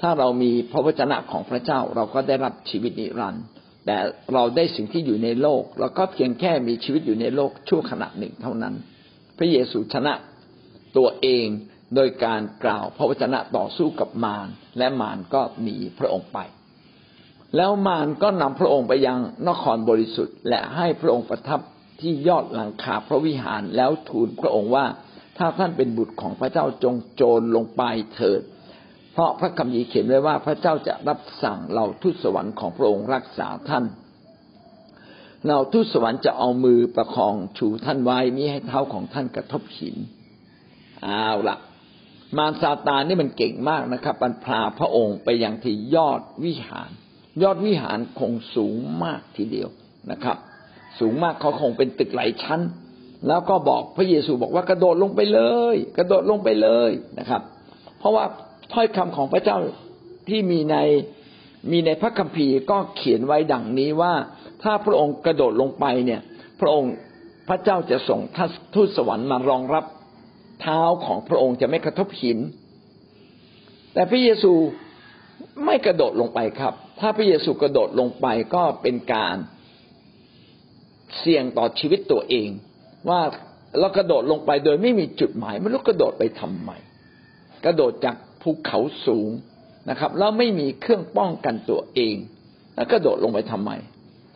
[0.00, 3.44] ถ้าเรามีพระวจนะของพระเจ้าเราก็ได้รับชีวิตนิรันดร์
[3.86, 3.96] แต่
[4.34, 8.74] เราได้สิ่งที่อยู่ในโลกเราก็เพียงแค่มีชีวิตอยู่ในโลกชั่วขณะหนึ่งเท่านั้น
[9.38, 10.14] พระเยซูชนะ
[10.96, 11.46] ตัวเอง
[11.94, 16.38] โดยการกล่าวพระวจนะต่อสู้กับมารและมารก็หนีพระองค์ไป
[17.56, 21.60] แล้วมารก็นำพระองค์ไปยังนครบริสุทธิ์ และให้พระองค์ประทับ
[22.00, 24.86] ที่ยอดหลังคาพระวิหารแล้วทูลพระองค์ว่า
[25.38, 27.82] ถ้าท่านเป็นบุตรของพระเจ้าจงโจรลงไป
[28.14, 28.40] เถิด
[29.12, 33.84] เพราะพระคัมภีร์เขียนไว้ว่าพระเจ้าจะรับสั่งเหล่าทูตสวรรค์ของพระองค์รักษาท่าน
[35.44, 39.96] เหล่าทูตสวรรค์จะเอามือประคองชูท่านไว้มิให้เท้าของท่านกระทบหิน
[41.02, 41.56] เอาละ
[42.36, 46.90] มารซาตานนี่มันเก่งมากนะครับมันพาพระองค์ไปยังที่ยอดวิหาร
[47.42, 49.68] ยอดวิหารคงสูงมากทีเดียว
[50.10, 50.36] นะครับ
[50.98, 52.60] สูงมากเขาคงเป็นตึกหลายชั้น
[53.28, 55.40] แล้วก็บอกพระเยซูบอกว่ากระโดดลงไปเล
[55.74, 57.42] ย กระโดดลงไปเลยนะครับ
[57.98, 58.24] เพราะว่า
[58.72, 59.58] ถ้อยคำของพระเจ้า
[60.28, 60.76] ที่มีใน
[61.70, 64.14] มีในพระคัมภีร์ก็เขียนไว้ดังนี้ว่า
[64.62, 66.20] ถ้าพระองค์กระโดดลงไปเนี่ย
[66.60, 66.92] พระองค์
[67.48, 68.20] พระเจ้าจะส่ง
[68.74, 69.84] ทูตสวรรค์มารองรับ
[70.60, 72.38] เท้าของพระองค์จะไม่กระทบหิน
[73.94, 74.52] แต่พระเยซู
[75.64, 79.36] ไม่กระโดดลงไปครับ ถ้าพระเยซูกระโดดลงไปก็เป็นการ
[81.18, 82.48] เสี่ยงต่อชีวิตตัวเอง
[83.08, 83.20] ว่า
[83.78, 86.70] เรากระโดดลงไปโดยไม่มีจุดหมายไม่รู้กระโดดไปทำไม
[87.64, 89.30] กระโดดจากภูเขาสูง
[89.90, 92.16] นะครับ แล้วไม่มีเครื่องป้องกันตัวเอง
[92.74, 93.70] แล้วกระโดดลงไปทำไม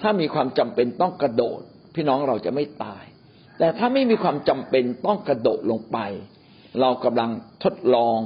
[0.02, 1.60] ถ้ามีความจำเป็นต้องกระโดด
[1.94, 3.04] พี่น้องเราจะไม่ตาย
[3.58, 5.98] แต่ถ้าไม่มีความจำเป็นต้องกระโดดลงไป
[6.80, 7.30] เรากำลัง
[7.64, 8.18] ทดลอง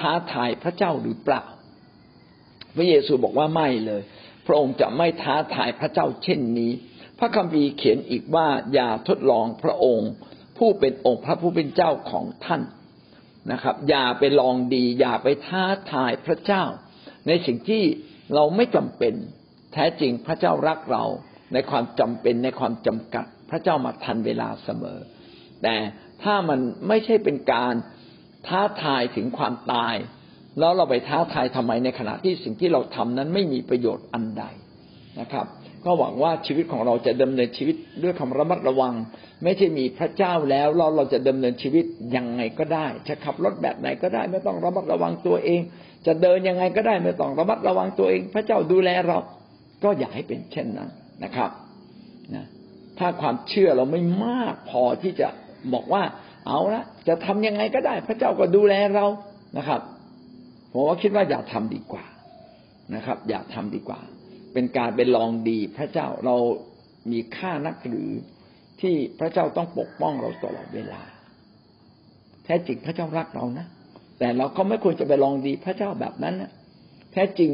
[0.00, 1.44] ท้าทายพระเจ้าหรือเปล่า
[2.78, 4.02] พระเยซูบอกว่าไม่เลย
[4.46, 6.72] พระองค์จะไม่ท้าทายพระเจ้าเช่นนี้
[7.18, 10.10] พระคัมภีร์เขียนอีกว่าอย่าทดลองพระองค์
[10.58, 12.62] ผู้เป็นองค์พระผู้เป็นเจ้าของท่าน
[13.52, 16.64] นะครับ อย่าไปลองดี อย่าไปท้าทายพระเจ้า
[17.26, 17.82] ในสิ่งที่
[18.34, 19.14] เราไม่จำเป็น
[19.72, 21.04] แท้จริงพระเจ้ารักเรา
[21.52, 24.98] ในความจำเป็นในความจำกัด พระเจ้ามาทันเวลาเสมอ
[25.62, 25.76] แต่
[26.22, 27.74] ถ้ามันไม่ใช่เป็นการ
[28.46, 29.94] ท้าทายถึงความตาย
[30.58, 34.44] แล้วเราไปท้าทายทำไมในขณะที่สิ่งที่เราทำนั้นไม่มีประโยชน์อันใด
[35.20, 35.46] นะครับ
[35.84, 38.94] ก็หวังว่าชีวิตของเราจะดำเนินชีวิตด้วยความระมัดระวัง
[39.44, 41.84] ไม่ใช่มีพระเจ้าแล้วเราเราจะดำเนินชีวิต
[42.16, 45.60] ยังไงก็ได้ จะขับรถแบบไหนก็ได้ ไม่ต้องระมัดระวังตัวเอง
[46.06, 49.18] จะเดินยังไงก็ได้ ไม่ต้องระมัดระวังตัวเอง พระเจ้าดูแลเรา
[49.84, 50.88] ก็อย่าให้เป็นเช่นนั้น
[51.24, 51.50] นะครับ
[52.34, 52.44] นะ
[52.98, 55.28] ถ้าความเชื่อเราไม่มากพอที่จะ
[55.74, 56.02] บอกว่า
[56.46, 59.06] เอาละจะทำยังไงก็ได้ พระเจ้าก็ดูแลเรา
[59.58, 59.80] นะครับ
[60.72, 62.04] ผมว่าคิดว่าอย่าทำดีกว่า
[62.94, 64.00] นะครับ อย่าทำดีกว่า
[64.52, 66.36] เป็นการเป็นลองดีพระเจ้าเรา
[67.12, 68.10] มีค่านักหรือ
[68.80, 71.02] ที่พระเจ้าต้องปกป้องเราตลอดเวลา
[72.44, 73.66] แท้จริงพระเจ้ารักเรานะ
[74.18, 76.50] แต่เราก็ไม่ควรจะไปลองดีพระเจ้าแบบนั้นนะ
[77.12, 77.50] แท้จริง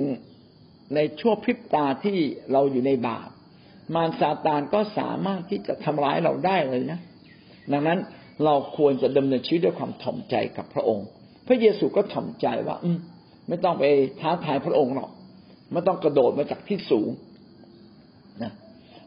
[0.95, 2.17] ในชั่วพริบตาที่
[2.53, 3.29] เราอยู่ในบาป
[3.95, 7.01] มารซาตานก็สามารถที่จะทำร้ายเราได้เลยนะ
[7.73, 7.99] ดังนั้น
[8.45, 11.07] เราควรจะดำเนินชีวิตด้วยความถ่อมใจกับพระองค์
[11.47, 12.99] พระเยซูก็ถ่อมใจว่า อืม
[13.49, 13.85] ไม่ต้องไป
[14.21, 15.11] ท้าทายพระองค์หรอก
[15.73, 17.09] ไม่ต้องกระโดดมาจากที่สูง
[18.43, 18.53] นะ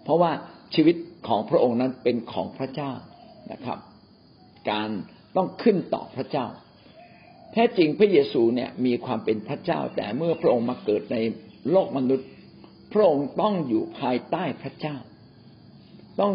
[0.04, 0.32] เพราะว่า
[0.76, 0.96] ชีวิต
[1.28, 2.92] ของพระองค์นั้นเป็นของพระเจ้า
[3.52, 3.80] นะครับ
[4.72, 4.90] การ
[5.36, 6.46] ต้องขึ้นต่อพระเจ้า
[7.54, 11.18] แท้จริงพระเยซูเนี่ยมีความเป็นพระเจ้า แต่เมื่อพระองค์มาเกิดใน
[11.72, 12.28] โลกมนุษย์
[12.94, 14.96] พระองค์ต้องอยู่ภายใต้พระเจ้า
[16.22, 16.34] ต้อง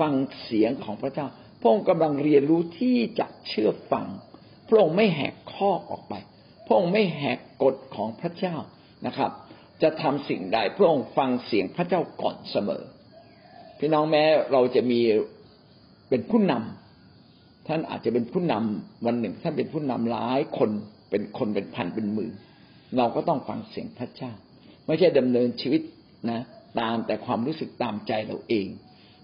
[0.00, 1.26] ฟังเสียงของพระเจ้า
[1.60, 4.06] พระองค์กำลังเรียนรู้ที่จะเชื่อฟัง
[4.68, 6.14] พระองค์ไม่แหกข้อออกไป
[6.66, 8.56] พระองค์ไม่แหกกฎของพระเจ้า
[9.06, 9.30] นะครับ
[9.82, 12.82] จะทำสิ่งใดพระองค์ฟังเสียงพระเจ้าก่อนเสมอ
[13.78, 15.00] พี่น้องแม้เราจะมี
[16.08, 20.70] เป็นผู้นำท่านอาจจะเป็นผู้นำวันหนึ่ง ท่านเป็นผู้นำหลายคน
[21.10, 22.32] เป็นคนเป็นพันเป็นหมื่น
[22.96, 24.32] เราก็ต้องฟังเสียงพระเจ้า
[24.86, 25.82] ไม่ใช่ดำเนินชีวิต
[26.30, 26.40] นะ
[26.80, 28.66] ตามแต่ความรู้สึกตามใจเราเอง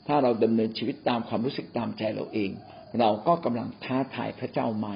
[0.06, 2.50] ถ้าเราดำเนินชีวิตตามความรู้สึกตามใจเราเอง
[3.00, 4.88] เราก็กำลังท้าทายพระเจ้าไหม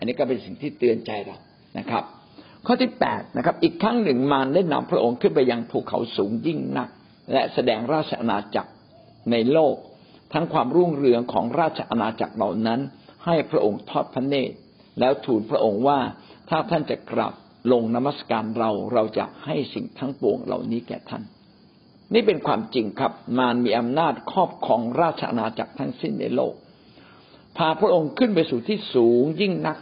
[0.00, 1.36] อันนี้ก็เป็นสิ่งที่เตือนใจเรา
[1.78, 2.04] นะครับ
[2.66, 6.88] ข้อที่แปดนะครับ อีกครั้งหนึ่งมารได้นำพระองค์ขึ้นไปยังภูเขาสูงยิ่งนัก
[7.32, 8.70] และแสดงราชอาณาจักร
[9.30, 9.76] ในโลก
[10.32, 12.80] ทั้งความรุ่งเรืองของราชอาณาจักรเหล่านั้น
[13.24, 14.56] ให้พระองค์ทอดพระเนตร
[15.00, 16.00] แล้วทูลพระองค์ว่า
[16.48, 17.34] ถ้าท่านจะกลับ
[17.72, 21.22] ลงนมัสการเราเราจะให้สิ่งทั้งปวงเหล่านี้แก่ท่าน
[22.14, 26.54] นี่เป็นความจริงครับมารมีอำนาจครอบครองราชอาณาจักรทั้งสิ้นในโลก
[27.56, 29.76] พาพระองค์ขึ้นไปสู่ที่สูงยิ่งนัก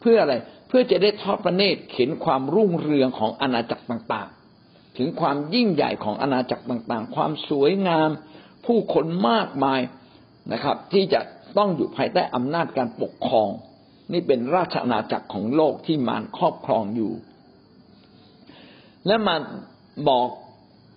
[0.00, 0.34] เพื่ออะไร
[0.68, 8.10] เพื่อจะได้ทอดพระเนตรเห็นความรุ่งเรืองของอาณาจักรต่างๆ ถึงความยิ่งใหญ่ของอาณาจักรต่างๆ ความสวยงาม
[8.66, 9.80] ผู้คนมากมาย
[10.52, 11.20] นะครับ ที่จะ
[11.58, 13.48] ต้องอยู่ภายใต้อำนาจการปกครอง
[14.12, 17.12] นี่เป็นราชอาณาจักรของโลกที่มารครอบครองอยู่
[19.06, 19.36] และมา
[20.08, 20.28] บอก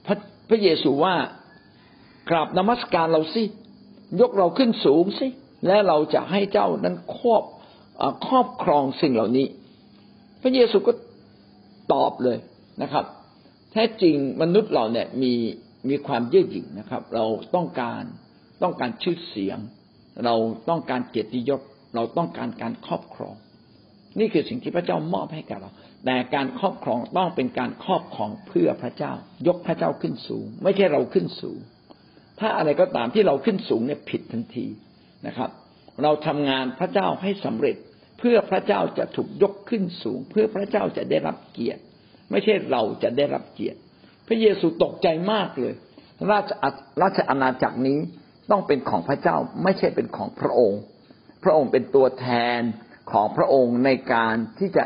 [0.05, 0.17] พระ
[0.49, 1.15] พระเยซูว่า
[2.29, 3.43] กราบนมัสการเราสิ
[4.19, 5.27] ยกเราขึ้นสูงสิ
[5.67, 7.43] และเราจะให้เจ้านั้นครอบ
[8.27, 9.45] ครอบครองสิ่งเหล่านี้
[10.41, 10.93] พระเยซูก็
[11.93, 12.37] ตอบเลย
[12.81, 13.05] นะครับ
[13.71, 15.33] แท้จริงมนุษย์เราเนี่ยมี
[15.89, 17.25] มีความเย่อหยิ่งนะครับ เรา
[17.55, 18.03] ต้องการ
[18.63, 19.57] ต้องการชื่อเสียง
[20.25, 20.35] เรา
[20.69, 21.61] ต้องการเกียรติยศ
[21.95, 23.35] เราต้องการการครอบครอง
[24.19, 25.69] นี่คือสิ่งที่พระเจ้ามอบให้กับเรา
[26.05, 29.13] แต่การครอบครองต้องเป็นการครอบครองเพื่อพระเจ้า
[29.47, 31.59] ยกพระเจ้าขึ้นสูง ไม่ใช่เราขึ้นสูง
[32.39, 34.67] ถ้าอะไรก็ตามที่เราขึ้นสูงเนี่ยผิดทันที
[35.27, 35.49] นะครับ
[36.01, 37.75] เราทำงานพระเจ้าให้สำเร็จ
[38.19, 41.81] เพื่อพระเจ้าจะถูกยกขึ้นสูง เพื่อพระเจ้าจะได้รับเกียรติ
[42.31, 43.79] ไม่ใช่เราจะได้รับเกียรติ
[44.27, 45.73] พระเยซูตกใจมากเลย
[46.31, 46.51] ราช
[47.01, 47.99] ราชอาณาจักรนี้
[48.51, 50.81] ต้องเป็นของพระเจ้าไม่ใช่เป็นของพระองค์
[51.43, 52.27] พระองค์เป็นตัวแท
[52.59, 52.61] น
[53.11, 54.83] ของพระองค์ในการที่จะ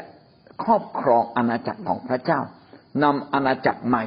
[0.64, 2.40] ครอบครองอาณาจักรของพระเจ้า
[3.04, 4.06] นำอาณาจักรใหม่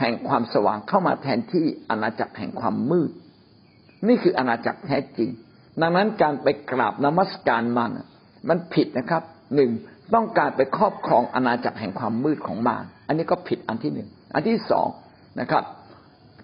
[0.00, 3.10] แห่งความสว่างเข้ามาแทนที่อาณาจักรแห่งความมืด
[4.08, 5.30] นี่คืออาณาจักรแท้จริง
[5.80, 7.92] ดังนั้นการไปกราบนมัสการมัน
[8.48, 9.22] มันผิดนะครับ
[9.54, 9.70] หนึ่ง
[10.14, 14.88] ต้องการไปครอบครองอาณาจักรแห่งความมืดของมารอันนี้ก็ผิดอันที่หนึ่งอันที่สอง
[15.40, 15.64] นะครับ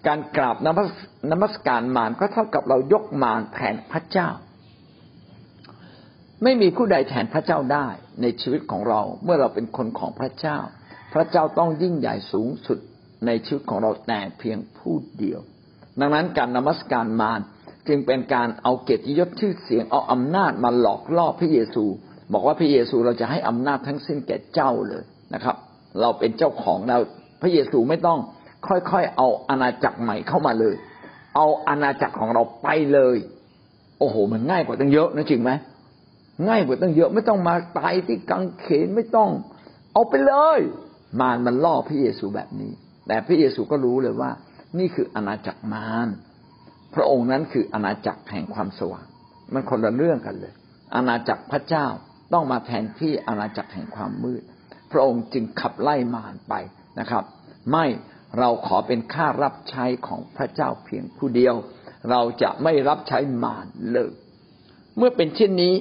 [0.07, 0.89] การกราบนมัส
[1.31, 4.29] นมัสการมารก็เท่ากับเรายกมารแทนพระเจ้า
[6.43, 7.87] ไม่มีผู้ใดแทนพระเจ้าได้
[8.21, 10.57] ในชีวิตของเราเมื่อเราเป็นคนของพระเจ้า
[11.13, 12.79] พระเจ้าต้องยิ่งใหญ่สูงสุด
[13.25, 15.39] ในชีวิตของเราแต่เพียงผู้เดียว
[15.99, 17.39] ดังนั้นการนมัสการมาร
[17.87, 21.83] จึงเป็นการเอาเกียรติยศชื่อเสียงเอาอำนาจมาหลอกล่อพระเยซู
[22.33, 25.55] บอกว่าพระเยซูเราจะให้อำนาจทั้งสิ้นแก่เจ้าเลยนะครับ
[25.99, 26.97] เราเป็นเจ้าของเรา
[27.41, 28.19] พระเยซูไม่ต้อง
[28.67, 30.75] ค่อยๆเอาอาณาจักรใหม่เข้ามาเลย
[31.35, 33.17] เอาอาณาจักรของเราไปเลย
[33.99, 35.51] โอ้โห มันง่ายกว่าตั้งเยอะนะจริงไหม
[36.47, 39.29] ง่ายกว่าตั้งเยอะไม่ต้องมาตายที่กังเขนไม่ต้อง
[39.93, 40.59] เอาไปเลย
[41.19, 42.71] มารมันล่อพระเยซูแบบนี้
[43.07, 44.31] แต่พระเยซูก็รู้เลยว่า
[44.79, 46.07] นี่คืออาณาจักรมาร
[46.95, 49.05] พระองค์นั้นคืออาณาจักรแห่งความสว่าง
[49.53, 50.53] มันคนละเรื่องกันเลย
[50.95, 51.87] อาณาจักรพระเจ้า
[52.33, 54.43] ต้องมาแทนที่อาณาจักรแห่งความมืด
[54.91, 56.53] พระองค์จึงขับไล่มารไป
[56.99, 57.23] นะครับ
[57.71, 57.85] ไม่
[58.39, 61.55] เราขอเป็นข้ารับใช้ของพระเจ้าเพียงผู้เดียว
[62.09, 64.11] เราจะไม่รับใช้มารเลย
[64.97, 65.73] เมื่อเป็นเช่นนี้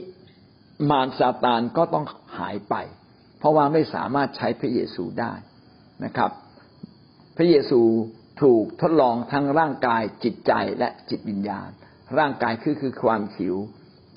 [0.90, 2.04] มารซาตานก็ต้อง
[2.38, 2.74] หายไป
[3.38, 5.32] เพราะว่าไม่สามารถใช้พระเยซูได้
[6.04, 6.30] นะครับ
[7.36, 7.80] พระเยซู
[8.42, 11.68] ถูกทดลองทั้งร่างกายจิตใจและจิตวิญญาณ
[12.18, 13.56] ร่างกายคือคือความหิว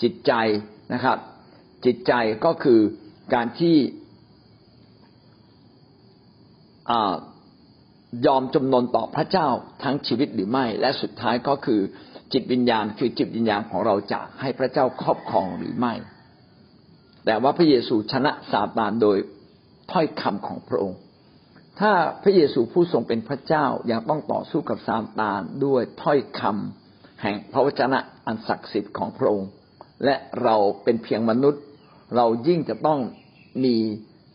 [0.02, 0.34] จิตใจ
[0.94, 1.18] นะครับ
[1.86, 2.14] จิตใจ
[2.46, 2.80] ก็คือ
[3.34, 3.78] การที่
[8.26, 9.48] ยอมจำนนต่อพระเจ้า
[9.84, 11.82] ทั้งชีวิตหรือไม่ และสุดท้ายก็คือ
[12.34, 15.94] จิตวิญญาณคือจิตวิญญาณของเราจะให้พระเจ้าครอบครองหรือไม่
[17.26, 19.18] แต่ว่าพระเยซูชนะซาตานโดย
[19.92, 21.00] ถ้อยคำของพระองค์
[21.80, 29.50] ถ้าพระเยซูผู้ทรงเป็นพระเจ้ายังต้องต่อสู้กับซาตานด้วยถ้อยคำแห่งพระวจนะอันศักดิ์สิทธิ์ของพระองค์
[30.06, 31.62] และเราเป็นเพียงมนุษย์
[32.16, 33.00] เรายิ่งจะต้อง
[33.64, 33.76] มี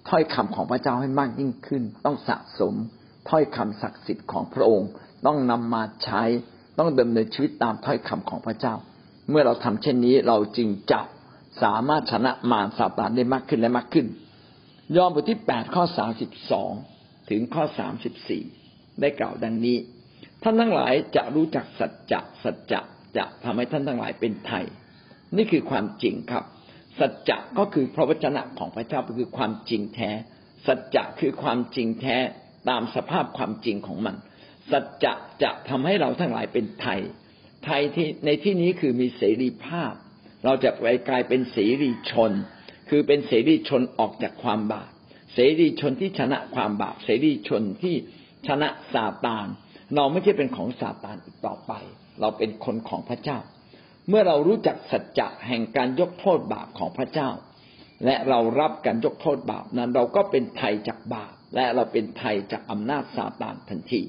[0.08, 2.74] ถ้อยคำของพระเจ้าให้มากยิ่งขึ้น ต้องสะสม
[3.28, 4.88] ถ้อยคำศักดิ์สิทธิ์ของพระองค์
[5.26, 6.22] ต้องนำมาใช้
[6.78, 8.74] ต้องดำเนินชีวิตตามถ้อยคำของพระเจ้า
[9.30, 11.00] เมื่อเราทำเช่นนี้เราจึงจะ
[11.62, 14.06] สามารถชนะมารซาตานได้มากขึ้นและมากขึ้น
[14.96, 16.72] ยอห์นบทที่แปดข้อสามสิบสอง
[17.30, 18.42] ถึงข้อสามสิบสี่
[19.00, 19.76] ได้กล่าวดังนี้
[20.42, 22.80] ท่านทั้งหลายจะรู้จักสัจจะสัจจะ
[23.16, 24.64] จะทำให้ท่านทั้งหลายเป็นไทย
[25.36, 26.44] นี่คือความจริงครับ
[26.98, 30.10] สัจจะก็คือพระวจนะของพระเจ้าคือความจริงแท้
[30.66, 32.16] สัจจะคือความจริงแท้
[32.68, 34.16] ตามสภาพความจริงของมัน
[34.70, 35.12] สัจจะ
[35.42, 37.00] จะทำให้เราทั้งหลายเป็นไทย
[37.64, 39.92] ไทยที่ในที่นี้คือมีเสรีภาพ
[40.44, 42.32] เราจะไปกลายเป็นเสรีชน
[42.90, 44.90] คือเป็นเสรีชนออกจากความบาป
[45.40, 47.94] เสรีชนที่ชนะความบาป เสรีชนที่
[48.46, 49.46] ชนะซาตาน
[49.94, 51.72] เราไม่ใช่เป็นของซาตานอีกต่อไป
[52.20, 53.38] เราเป็นคนของพระเจ้า
[54.08, 57.30] เมื่อเรารู้จักสัจจะแห่งการยกโทษบาปของพระเจ้า
[58.04, 64.02] และเรารับการยกโทษบาปนั้น เราก็เป็นไทยจากบาป และเราเป็นไทยจากอำนาจซาตานทันที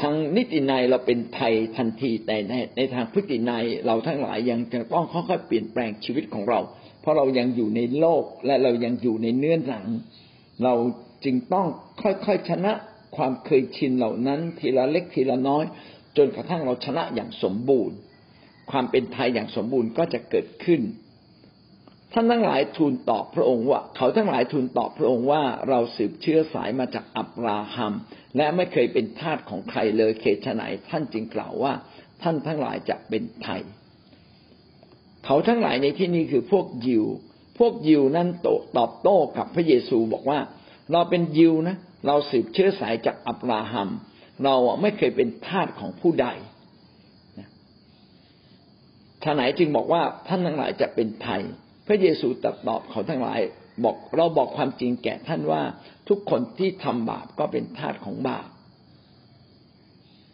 [0.00, 6.60] ทางนิตินัยเราเป็นไทยทันทีแต่ในในทางพฤตินัยเราทั้งหลายยังจะต้องค่อยๆเปลี่ยนแปลงชีวิตของเรา
[7.04, 9.86] เพราะเรายังอยู่ในโลกและเรายังอยู่ในเนื้อหนัง
[10.64, 10.74] เรา
[11.24, 11.66] จึงต้อง
[12.02, 12.72] ค่อยๆชนะ
[13.16, 15.64] ความเคยชินเหล่านั้น ทีละเล็กทีละน้อย
[16.16, 17.96] จนกระทั่งเราชนะอย่างสมบูรณ์
[18.70, 20.80] ความเป็นไทยอย่างสมบูรณ์ก็จะเกิดขึ้น
[22.12, 27.92] ท่านทั้งหลายทูลตอบพระองค์ว่า เขาทั้งหลายทูลตอบพระองค์ว่าเราสืบเชื้อสายมาจากอับราฮัม
[28.36, 31.72] และไม่เคยเป็นทาสของใครเลยเขตไหนท่านจึงกล่าวว่า
[32.22, 33.62] ท่านทั้งหลายจะเป็นไทย
[35.24, 37.04] เขาทั้งหลายในที่นี้คือพวกยิว
[37.58, 38.28] พวกยิวนั้น
[38.78, 40.38] ตอบโต้กับพระเยซูบอกว่า
[40.92, 43.88] เราเป็นยิวนะ เราสืบเชื้อสายจากอับราฮัม
[44.44, 46.28] เราไม่เคยเป็นทาสของผู้ใด
[49.22, 51.42] ท่านไหนจึงบอกว่าท่านทั้งหลายจะเป็นไทย
[51.86, 53.40] พระเยซูตรัสตอบเขาทั้งหลาย
[53.84, 55.62] บอกเราบอกความจริงแก่ท่านว่า
[56.08, 58.48] ทุกคนที่ทำบาปก็เป็นทาสของบาป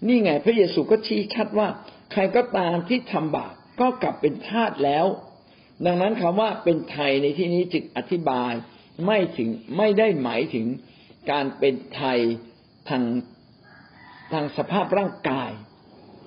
[0.07, 1.69] นี่ไงพระเยซูก็ชี้ชัดว่า
[2.13, 5.07] ใครก็ตามที่ทำบาป ก็กลับเป็นทาสแล้ว
[5.87, 8.53] ดังนั้นคำว่าเป็นไทยในที่นี้จึงอธิบาย
[9.07, 10.67] ไม่ถึงไม่ได้หมายถึง
[11.31, 12.19] การเป็นไทย
[12.89, 13.05] ทาง
[14.33, 15.51] ทางสภาพร่างกาย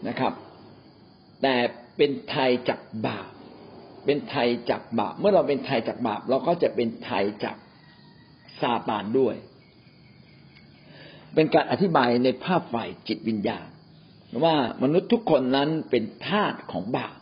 [0.08, 0.34] นะครับ
[1.42, 1.56] แต่
[1.98, 3.28] เป็นไทยจากบาป
[4.06, 7.58] เป็นไทยจากบาป เมื่อเราเป็นไทยจากบาป เราก็จะเป็นไทยจาก
[8.62, 9.36] ซาตานด้วย
[11.36, 13.68] เป็นการอธิบายในภาพฝ่ายจิตวิญญาณ
[14.44, 17.16] ว่ามนุษย์ทุกคนนั้นเป็นทาสของบาป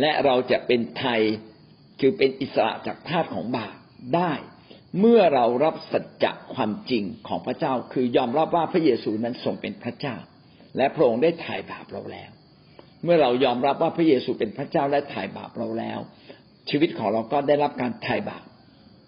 [0.00, 1.20] และเราจะเป็นไทย
[2.00, 3.74] คือเป็นอิสระจากทาสของบาป
[4.16, 4.32] ได้
[5.00, 10.16] เมื่อเรารับสัจจะความจริงของพระเจ้า คือยอมรับว่าพระเยซูนั้นทรงเป็นพระเจ้า
[10.76, 12.30] และพระองค์ได้ถ่ายบาปเราแล้ว
[13.04, 15.98] เมื่อเรายอมรับว่าพระเยซูเป็นพระเจ้าและถ่ายบาปเราแล้ว
[16.70, 18.44] ชีวิตของเราก็ได้รับการถ่ายบาป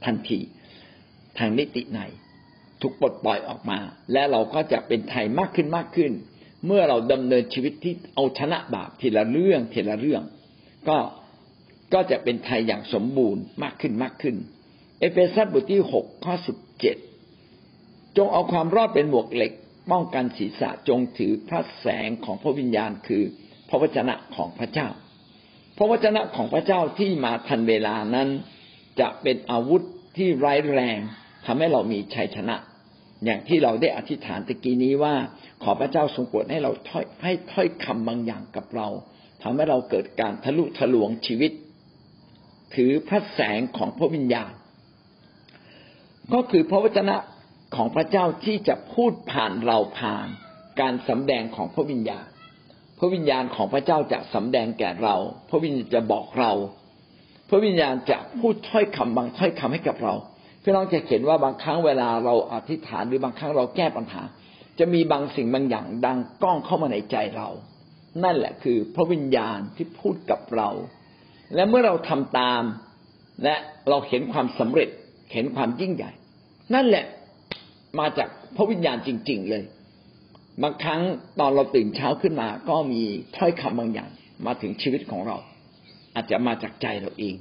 [0.05, 0.41] ทันที
[1.39, 2.01] ทางนิติใน
[2.81, 3.79] ถูกปลดปล่อยออกมา
[4.13, 6.13] และเราก็จะเป็นไทยมากขึ้นมากขึ้น
[6.67, 10.23] เมื่อเราดำเนินชีวิตที่เอาชนะบาปทีละเรื่องทีละเรื่อง
[10.89, 10.99] ก็
[11.95, 14.37] ก็จะเป็นไทยอย่างสมบูรณ์มากขึ้นมากขึ้น
[15.01, 16.97] เอเฟซัสบทที่หกข้อสิบเจ็ด
[18.17, 19.53] จงเอาความรอดเป็นหมวกเหล็ก
[19.91, 23.23] ป้องกันศีรษะจงถือพระแสงของพระวิญญาณคือ
[23.69, 24.89] พระวจนะของพระเจ้า
[25.77, 28.29] พระวจนะของพระเจ้าที่มาทันเวลานั้น
[29.01, 29.83] จะเป็นอาวุธ
[30.17, 30.99] ที่ร้ายแรง
[31.47, 32.57] ทำให้เรามีชัยชนะ
[33.25, 35.15] อย่างที่เราได้อธิษฐานตะกี้นี้ว่า
[35.63, 38.89] ขอพระเจ้าทรงโปรดให้เราถ้อยให้ถ้อยคำบางอย่างกับเรา
[39.47, 41.53] ทำให้เราเกิดการทะลุทะลวงชีวิต
[42.75, 44.53] ถือพระแสงของพระวิญญาณ
[46.35, 47.17] ก็คือพระวจนะ
[47.77, 50.27] ของพระเจ้าที่จะพูดผ่านเราผ่าน
[50.81, 52.27] การสำแดงของพระวิญญาณ
[52.99, 55.17] พระวิญญาณของพระเจ้าจะสำแดงแก่เรา
[55.51, 56.53] พระวิญญาณจะบอกเรา
[57.49, 60.15] พระวิญญาณจะพูดถ้อยคำบางถ้อยคำให้กับเรา
[60.63, 64.23] พี่น้องจะเห็นว่าบางครั้งเวลาเราอธิษฐานหรือบางครั้งเราแก้ปัญหา
[64.79, 67.49] จะมีบางสิ่งบางอย่างดังก้องเข้ามาในใจเรา
[68.23, 70.69] นั่นแหละคือพระวิญญาณที่พูดกับเรา
[71.55, 72.63] และเมื่อเราทำตาม
[73.45, 73.55] และ
[73.89, 74.89] เราเห็นความสำเร็จ
[75.33, 76.11] เห็นความยิ่งใหญ่
[76.75, 77.05] นั่นแหละ
[78.01, 79.65] มาจากพระวิญญาณจริง ๆ เลย
[80.63, 81.01] บางครั้ง
[81.41, 83.03] ตอนเราตื่นเช้าขึ้นมา ก็มี
[83.37, 84.11] ถ้อยคำบางอย่าง
[84.47, 85.37] มาถึงชีวิตของเรา
[86.15, 87.35] อาจจะมาจากใจเราเอง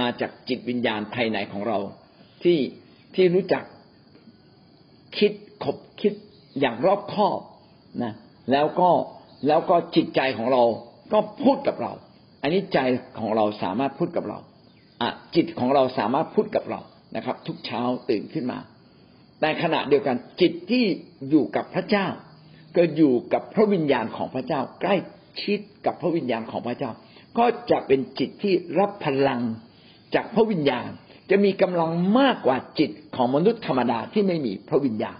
[0.00, 1.78] มาจากจิตวิญญาณภายในของเรา
[2.42, 2.58] ที่
[3.14, 3.64] ที่รู้จัก
[5.18, 5.32] คิด
[5.64, 6.12] คบคิด
[6.60, 7.40] อย่างรอบคอบ
[8.02, 8.12] นะ
[8.52, 8.90] แล้วก็
[9.46, 10.62] แล้วก็จิตใจของเรา
[11.12, 11.92] ก็พูดกับเรา
[12.42, 12.78] อันนี้ใจ
[13.18, 14.38] ของเราสามารถพูดกับเรา
[15.02, 16.80] อะจิตของเราสามารถพูดกับเรา
[17.16, 18.58] นะครับ ทุกเช้าตื่นขึ้นมา
[19.40, 20.84] แต่ขณะเดียวกันจิตที่
[21.30, 22.06] อยู่กับพระเจ้า
[22.76, 24.96] ก็อยู่กับพระวิญญาณของพระเจ้า ใกล้
[25.42, 26.90] ชิดกับพระวิญญาณของพระเจ้า
[27.38, 29.40] ก็จะเป็นจิตที่รับพลัง
[30.14, 30.88] จากพระวิญญาณ
[31.30, 35.18] จะมีกำลังมากกว่าจิตของมนุษย์ธรรมดาที่ไม่มีพระวิญญาณ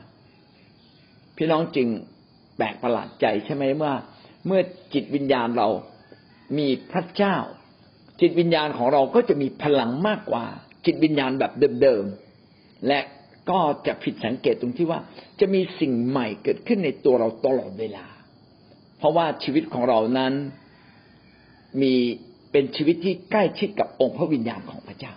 [1.36, 1.88] พี่น้องจึง
[2.58, 3.94] แปลกประหลาดใจใช่ไหมว่า
[4.46, 4.60] เมื่อ
[4.94, 5.68] จิตวิญญาณเรา
[6.58, 7.36] มีพระเจ้า
[8.20, 10.44] จิตวิญญาณของเราก็จะมีพลังมากกว่า
[10.86, 13.00] จิตวิญญาณแบบเดิมๆและ
[13.50, 15.00] ก็จะผิดสังเกตตรงที่ว่า
[15.40, 18.06] จะมีสิ่งใหม่เกิดขึ้นในตัวเราตลอดเวลา
[18.98, 20.32] เพราะว่าชีวิตของเรานั้น
[21.80, 21.94] มี
[22.52, 25.12] เป็นชีวิตที่ใกล้ชิดกับองค์พระวิญญาณของพระเจ้า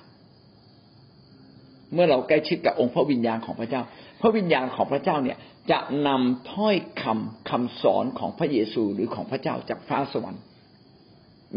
[1.93, 3.81] เมื่อเราใกล้ชิดกับองค์พระวิญญาณของพระเจ้า
[4.21, 5.37] พระวิญญาณของพระเจ้าเนี่ย
[5.71, 10.43] จะนำถ้อยคำคำสอนของพระเยซูหรือของพระเจ้าจากฟ้าสวรรค์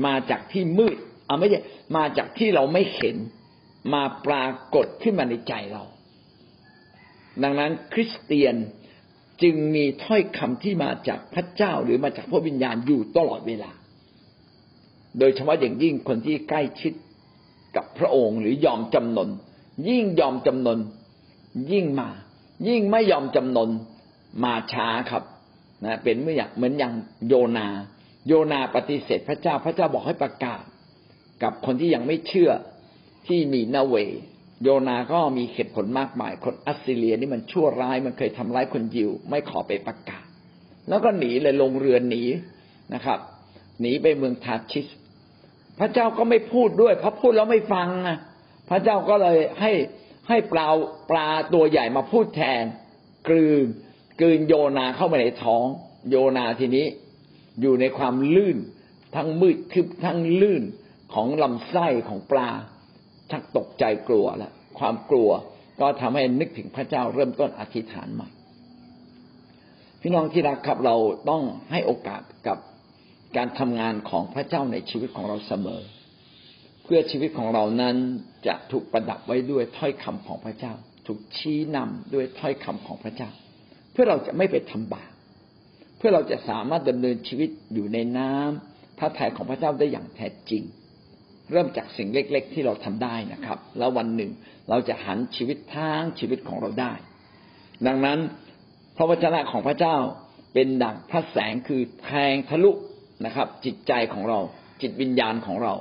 [0.07, 1.61] มาจากที่มืดเอาไม่ใช่
[1.97, 3.17] มาจากที่เราไม่เห็น
[3.95, 5.85] มาปรากฏขึ้นมาในใจเรา
[7.43, 8.55] ดังนั้นคริสเตียน
[9.43, 13.71] จึงมีถ้อยคำที่มาจากพระเจ้าหรือมาจากพระวิญญาณอยู่ตลอดเวลา
[15.19, 16.93] โดยเฉพาะอย่างยิ่งคนที่ใกล้ชิด
[17.77, 19.29] กับพระองค์หรือยอมจำนน
[19.89, 20.79] ยิ่งยอมจำนน
[21.73, 22.09] ยิ่งมา
[22.69, 23.71] ยิ่งไม่ยอมจำนน
[24.43, 25.23] มาช้าครับ
[25.85, 26.93] นะเป็นเมื่อยางเหมือนอย่าง
[27.29, 27.69] โยนา
[28.27, 30.63] โยนาปฏิเสธพระเจ้าพระเจ้าบอกให้ประกาศ
[31.43, 32.51] กับคนที่ยังไม่เชื่อ
[33.27, 33.97] ที่มีนาเว
[34.63, 40.25] โยนาก็มีเหตุผลมากมาย คนอัสซีเรียนี่มันชั่วร้ายมันเคยทำร้ายคนยิว ไม่ขอไปประกาศ
[40.89, 42.23] แล้วก็หนีเลยลงเรือหนี
[42.95, 43.19] นะครับ
[43.81, 44.87] หนีไปเมืองทาชิส
[45.79, 48.19] พระเจ้าก็ไม่พูดด้วยเพราะพูดแล้วไม่ฟังนะ
[48.71, 49.73] พระเจ้าก็เลยให้
[50.29, 50.69] ให้ปลา
[51.11, 52.65] ปลาตัวใหญ่มาพูดแทน
[53.29, 53.67] กลืน
[54.21, 55.65] กืนโยนาเข้ามาในท้อง
[56.11, 56.87] โยนาทีนี้
[57.61, 58.59] อยู่ในความลื่น
[59.15, 60.63] ทั้งมืดคึบทั้งลื่น
[61.15, 62.51] ของลำไส้ของปลา
[63.31, 65.31] ชักตกใจกลัวแล้วความกลัว
[65.81, 68.29] ก็ทำให้นึกถึงพระเจ้าเริ่มต้นอธิษฐานใหม่
[70.01, 70.97] พี่น้องที่รักครับเรา
[71.31, 72.59] ต้องให้โอกาสกับ
[73.37, 75.83] การทำงานของพระเจ้าในชีวิตของเราเสมอ
[76.85, 77.97] เพื่อชีวิตของเรานั้น
[78.47, 80.73] จะถูกประดับไว้ด้วยถ้อยคำของพระเจ้า
[81.07, 83.31] ถูกชี้นำด้วยถ้อยคำของพระเจ้า
[83.95, 85.11] เพื่อเราจะไม่ไปทำบาป
[85.99, 90.63] เพื่อเราจะสามารถดำเนินชีวิตอยู่ในน้ำพระทัยของพระเจ้าได้อย่างแท้จริง
[91.51, 94.31] เริ่มจากสิ่งเล็ก ๆ ที่เราทำได้นะครับ แล้ววันหนึ่ง
[94.71, 96.93] เราจะหันชีวิตทางชีวิตของเราได้
[97.87, 98.19] ดังนั้น
[98.97, 99.97] พระวจนะของพระเจ้า
[100.55, 102.71] เป็นดั่งพระแสงคือแทงทะลุ
[103.25, 104.41] นะครับ จิตใจของเรา
[104.83, 105.75] จิตวิญญาณของเรา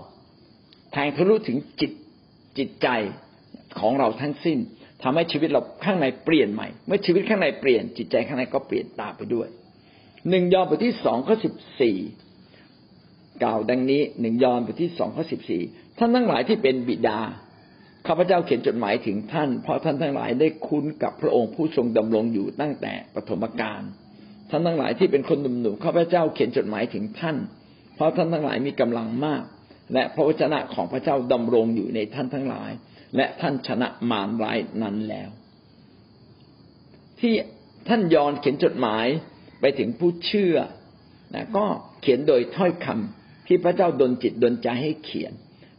[0.92, 1.92] แทงทะลุถึงจิต
[2.58, 2.88] จิตใจ
[3.80, 4.60] ของเราทั้งสิ้น
[5.04, 9.48] ทำให้ชีวิตเราข้างในเปลี่ยนใหม่ เมื่อชีวิตข้างในเปลี่ยน จิตใจข้างในก็เปลี่ยนตามไปด้วย
[10.30, 11.98] หนึ่งยอห์นบทที่สองข้อสิบสี่
[13.44, 15.62] กล่าวดังนี้หนึ่งยอห์นบทที่สองข้อสิบสี่
[15.98, 17.20] ท่านทั้งหลายที่เป็นบิดา
[18.08, 23.82] ข้าพเจ้าเขียนจดหมายถึงท่าน เพราะท่านทั้งหลายได้คุ้นกับพระองค์ผู้ทรงดำรงอยู่ตั้งแต่ปฐมกาล
[24.50, 27.38] ท่านทั้งหลายที่เป็นคนหนุ่มๆข้าพเจ้าเขียนจดหมายถึงท่าน
[27.96, 29.44] เพราะท่านทั้งหลายมีกำลังมาก
[29.94, 32.72] และพระวจนะของพระเจ้าดำรงอยู่ในท่านทั้งหลาย
[33.16, 35.30] และท่านชนะมารร้ายนั้นแล้ว
[37.20, 37.34] ที่
[37.88, 39.08] ท่านยอนเขียนจดหมาย
[39.62, 40.56] ไปถึงผู้เชื่อ
[41.36, 41.66] นะก็
[42.02, 45.34] เขียนโดยถ้อยคำที่พระเจ้าดลจิตดลใจให้เขียน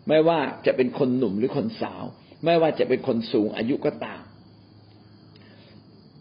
[0.08, 2.04] ไม่ว่าจะเป็นคนหนุ่มหรือคนสาว
[2.44, 4.22] ไม่ว่าจะเป็นคนสูงอายุก็ตาม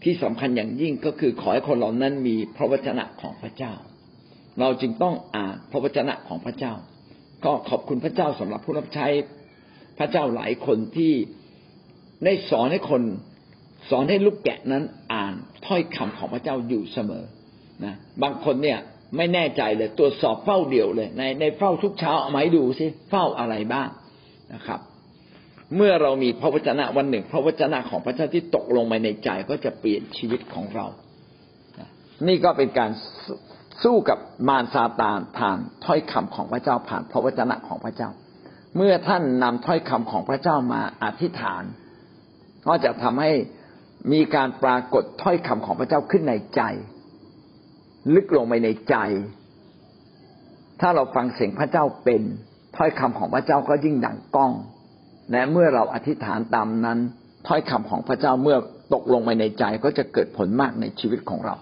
[0.03, 3.73] ที่สำคัญอย่างยิ่งก็คือขอให้คนเหล่านั้นมีพระวจนะของพระเจ้า
[4.59, 6.73] เราจึงต้องอ่านพระวจนะของพระเจ้า
[7.45, 9.07] ก็ขอบคุณพระเจ้าสำหรับผู้รับใช้
[9.97, 11.13] พระเจ้าหลายคนที่
[12.25, 13.01] ได้สอนให้คน
[13.89, 14.83] สอนให้ลูกแกะนั้น
[15.13, 15.33] อ่าน
[15.65, 17.23] ถ้อยคำของพระเจ้าอยู่เสมอ
[17.85, 18.79] นะบางคนเนี่ย
[19.17, 23.89] ไม่แน่ใจเลยตรวจสอบเฝ้าเดี่ยวเลย ในในเฝ้าทุกเช้าเอาไหมดูซิเฝ้าอะไรบ้าง
[24.53, 24.79] นะครับ
[25.75, 30.85] เมื่อเรามีพระวจนะวันหนึ่ง พระวจนะของพระเจ้าที่ตกลงไปในใจก็จะเปลี่ยนชีวิตของเรา
[32.27, 32.91] นี่ก็เป็นการ
[33.83, 38.09] สู้กับมารซาตานผ่านถ้อยคำของพระเจ้าผ่านพระวจนะของพระเจ้า
[38.77, 41.63] เมื่อท่านนำถ้อยคำของพระเจ้ามาอธิษฐาน
[42.67, 43.31] ก็จะทำให้
[44.11, 46.61] มีการปรากฏถ้อยคำของพระเจ้าขึ้นในใจ
[48.13, 48.95] ลึกลงไปในใจ
[50.81, 52.21] ถ้าเราฟังเสียงพระเจ้าเป็น
[52.77, 54.51] ถ้อยคำของพระเจ้าก็ยิ่งดังก้อง
[55.31, 56.99] และเมื่อเราอธิษฐานตามนั้น
[57.47, 58.57] ถ้อยคำของพระเจ้าเมื่อ
[58.93, 61.55] ตกลงไปในใจก็จะเกิดผลมากในชีวิตของเรา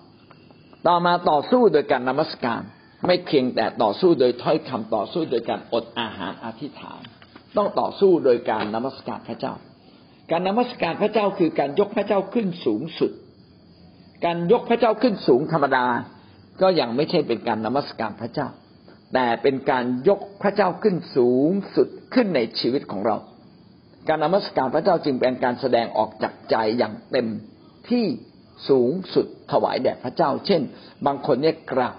[0.88, 2.62] ต่อมาต่อสู้โดยการนมัสการ
[3.08, 7.01] ไม่เพียงแต่ต่อสู้โดยถ้อยคำต่อสู้โดยการอดอาหารอธิษฐาน
[7.58, 9.54] ต้องต่อสู้โดยการนมัสการพระเจ้า
[10.32, 13.12] การนมัสการพระเจ้าคือการยกพระเจ้าขึ้นสูงสุด
[14.26, 15.86] การยกพระเจ้าขึ้นสูงธรรมดา
[16.62, 18.48] ก็ยังไม่ใช่เป็นการนมัสการพระเจ้า
[19.14, 23.18] แต่เป็นการยกพระเจ้าขึ้นสูงสุดขึ้นในชีวิตของเรา
[24.08, 27.28] การนมัสการพระเจ้าจึงเป็นการแสดงออกจากใจอย่างเต็ม
[27.90, 28.06] ที่
[28.70, 30.62] สูงสุดถวายแด่พระเจ้า เช่น
[31.06, 31.96] บางคนเนี่ยกราบ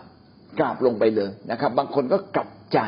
[0.59, 2.79] กราบลงไปเลยนะครับ บางคนก็กลับใจ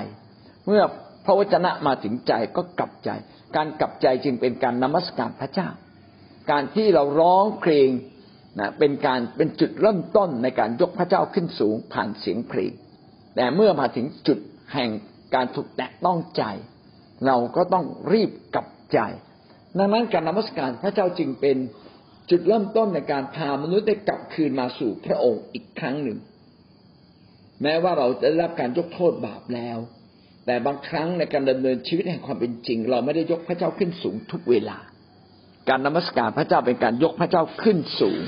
[0.66, 0.82] เมื่อ
[1.24, 3.10] พระวจนะมาถึงใจก็กลับใจ
[3.56, 5.68] การกลับใจจึงเป็นการนมัสการพระเจ้า
[6.50, 7.88] การที่เราร้องเพลง
[8.58, 12.72] นะเป็นการเป็นจุดเริ่มต้นในการยกพระเจ้าขึ้นสูงผ่านเสียงเพลง
[13.36, 14.38] แต่เมื่อมาถึงจุด
[14.72, 14.90] แห่ง
[15.34, 16.42] การถูกแตะต้องใจ
[17.26, 18.98] เราก็ต้องรีบกลับใจ
[19.78, 21.56] ดังนั้นการนมัสการพระเจ้าจึงเป็น
[22.30, 26.18] จุดเริ่มต้นในการพามนุษย์ได้กลับคืนมาสู่พระองค์อีกครั้งหนึ่ง
[27.62, 29.78] แม้ว่าเราจะได้รับการยกโทษบาปแล้ว
[30.46, 34.78] แต่บางครั้งในการดำเนินชีวิตแห่งความเป็นจริง เราไม่ได้ยกพระเจ้าขึ้นสูงทุกเวลา
[35.68, 38.20] การนมัสการพระเจ้าเป็นการยกพระเจ้าขึ้นสูง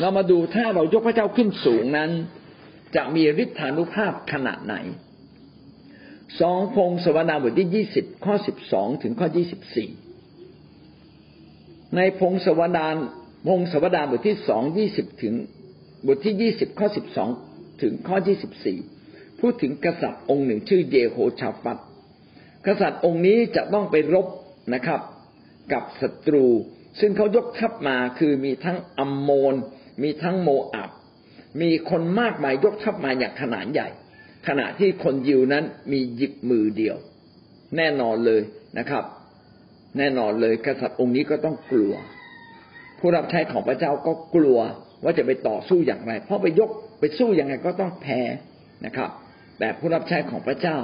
[0.00, 2.10] เรามาดูถ้าเรายกพระเจ้าขึ้นสูงนั้น
[2.96, 4.74] จะมีฤทธานุภาพขนาดไหน
[6.40, 9.88] สองพงศวนาบทที่ยี่สิบข้อสิบสองถึงข้อยี่สิบสี่
[11.96, 12.96] ในพงศวดาน
[13.48, 15.34] พงศวดานบทที่สองยี่สิบถึง
[16.06, 17.28] บทที่ยี่สิบข้อสิบสอง
[17.82, 18.78] ถึงข้อยี่สิบสี่
[19.40, 21.78] พูดถึงกษัตริย์องค์หนึ่งชื่อเยโฮชาฟัต
[22.66, 24.26] กษัตริย์องค์นี้จะต้องไปรบ
[24.74, 25.00] นะครับ
[25.72, 26.46] กับศัตรู
[27.00, 29.54] ซึ่งเขายกทัพมาคือมีทั้งอัมโมน
[30.02, 30.90] มีทั้งโมอับ
[31.62, 33.88] มีคนมากมายยกทัพมาอย่างขนาดใหญ่
[34.48, 36.96] ขณะที่คนยิวนั้นมีหยิบมือเดียว
[37.76, 38.42] แน่นอนเลย
[38.78, 39.04] นะครับ
[39.98, 41.94] แน่นอนเลยกษัตริย์องค์นี้ก็ต้องกลัว
[42.98, 44.58] ผู้รับใช้ของพระเจ้าก็กลัว
[45.04, 46.70] ว่าจะไปต่อสู้อย่างไร เพราะไปยก
[47.00, 48.20] ไปสู้อย่างไรก็ต้องแพ้
[48.86, 49.10] นะครับ
[49.60, 50.78] แต่ผู้รับใช้ของพระเจ้า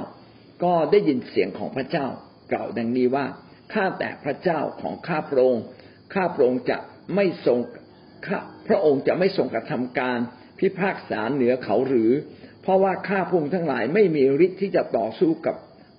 [0.63, 2.07] ก็ได้ยินเสียงของพระเจ้า
[2.51, 3.25] กล่าวดังนี้ว่า
[3.73, 5.63] ข้าแต่พระเจ้าของข้าพระองค์
[6.13, 6.77] ข้าพระองค์จะ
[7.15, 7.59] ไม่ทรง
[8.67, 10.19] พระองค์จะไม่ทรงกระทำการ
[10.59, 12.11] พิพากษาเหนือเขาหรือ
[12.61, 15.55] เพราะว่าข้าพงทั้งหลายไม่มีฤทธิ์ที่จะต่อสู้กับ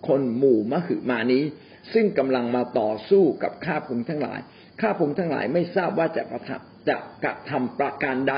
[0.09, 1.45] คนหมู่มหึมานี้
[1.93, 4.41] ซึ่งกำลังมาต่อสู้กับข้าพงทั้งหลาย
[4.81, 8.35] ข้าพงทั้งหลายไม่ทราบว่าจะกระทำจะกระทำประการใด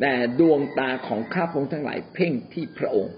[0.00, 3.14] แต่ดวงตาของข้าพงทั้งหลายเพ่งที่พระองค์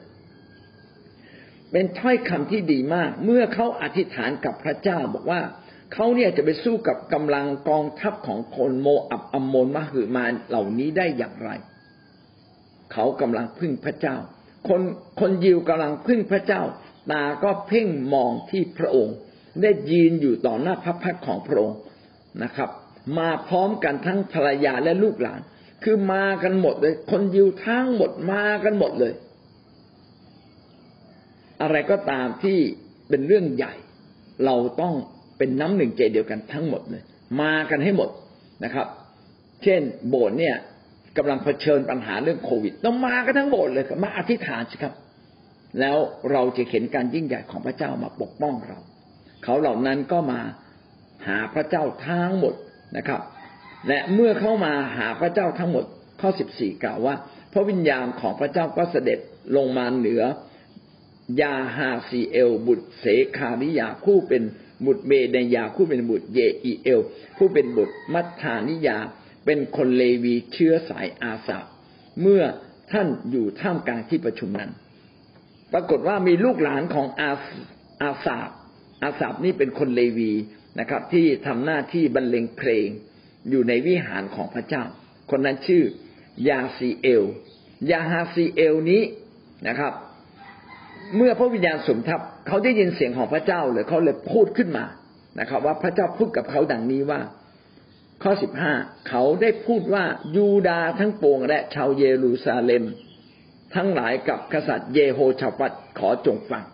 [1.76, 5.40] เป็นถ้อยคำที่ดีมาก เมื่อเขาอธิษฐานกับพระเจ้าบอกว่า
[5.92, 11.50] เขาเนี่ยจะไปสู้กับกำลังกองทัพของคนโมอับอัมโมนมหึมาเหล่านี้ได้อย่างไร
[12.92, 14.16] เขากำลังพึ่งพระเจ้า
[14.68, 14.80] คน
[15.20, 16.62] คนยิวกำลังพึ่งพระเจ้า
[17.10, 19.16] ตาก็เพ่งมองที่พระองค์
[19.62, 21.78] ได้ยืนอยู่ต่อหน้าพระพักของพระองค์
[22.42, 22.70] นะครับ
[23.18, 25.40] มาพร้อมกันทั้งภรรยาและลูกหลาน
[25.84, 29.12] คือมากันหมดเลย คนยิวทั้งหมดมากันหมดเลย
[31.62, 32.58] อะไรก็ตามที่
[33.08, 33.74] เป็นเรื่องใหญ่
[34.44, 34.94] เราต้อง
[35.38, 37.02] เป็นน้ำหนึ่งใจเดียวกันทั้งหมดเลย
[37.40, 38.08] มากันให้หมด
[38.64, 38.86] นะครับ
[39.62, 40.56] เช่น โบสถ์เนี่ย
[41.16, 44.94] กำลังเผชิญปัญหาเรื่องโควิด ต้องมากันทั้งหมดเลยมาอธิษฐานสิครับ
[45.80, 45.96] แล้ว
[46.32, 48.78] เราจะเห็นการยิ่งใหญ่ของพระเจ้ามาปกป้องเรา
[49.44, 50.40] เขาเหล่านั้นก็มา
[51.26, 52.54] หาพระเจ้าทั้งหมด
[52.96, 53.20] นะครับ
[53.88, 55.84] และเมื่อเข้ามาหาพระเจ้าทั้งหมด
[56.20, 57.14] ข้อสิบสี่กล่าวว่า
[57.52, 59.18] พระวิญญาณของพระเจ้าก็เสด็จ
[59.56, 60.22] ลงมาเหนือ
[61.40, 63.04] ยาฮาซีเอล บุตรเส
[63.36, 64.42] คาริยาผู้เป็น
[64.86, 67.00] บุตรเบเดยาผู้เป็นบุตรเยอีเอล
[67.36, 68.98] ผู้เป็นบุตรมัทธานิยา
[69.44, 71.58] เป็นคนเลวีเชื้อสายอาสา
[72.20, 72.42] เมื่อ
[72.92, 74.70] ท่านอยู่ท่ามกลางที่ประชุมนั้น
[75.72, 77.30] ปรากฏว่ามีลูกหลานของอา
[78.02, 78.38] อาสา
[79.02, 80.32] อาสาบนี่เป็นคนเลวี
[80.80, 82.88] นะครับ ที่ทำหน้าที่บรรเลงเพลง
[83.50, 84.84] อยู่ในวิหารของพระเจ้า
[85.30, 85.82] คนนั้นชื่อ
[86.48, 87.24] ยาซีเอล
[87.90, 89.02] ยาฮาซีเอลนี้
[89.68, 89.92] นะครับ
[91.16, 94.84] เมื่อพระวิญญาณสมทับเขาได้ยินเสียงของพระเจ้าเลยเขาเลยพูดขึ้นมา
[95.40, 97.20] นะครับ ว่าพระเจ้าพูดกับเขาดังนี้ว่า
[98.22, 98.72] ข้อสิบห้า
[99.08, 100.04] เขาได้พูดว่า
[100.36, 102.84] ยูดาทั้งปวงและชาวเยรูซาเล็ม
[103.74, 106.64] ทั้งหลายกับกษัตริย์เยโฮชาปัตขอจงฟัง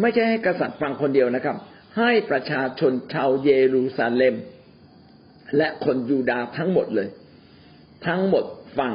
[0.00, 1.56] ไม่ใช่ให้กษัตริย์ฟังคนเดียวนะครับ
[1.98, 4.34] ให้ประชาชนชาวเยรูซาเล็ม
[5.56, 7.08] และคนยูดาทั้งหมดเลย
[8.06, 8.44] ทั้งหมด
[8.78, 8.92] ฟัง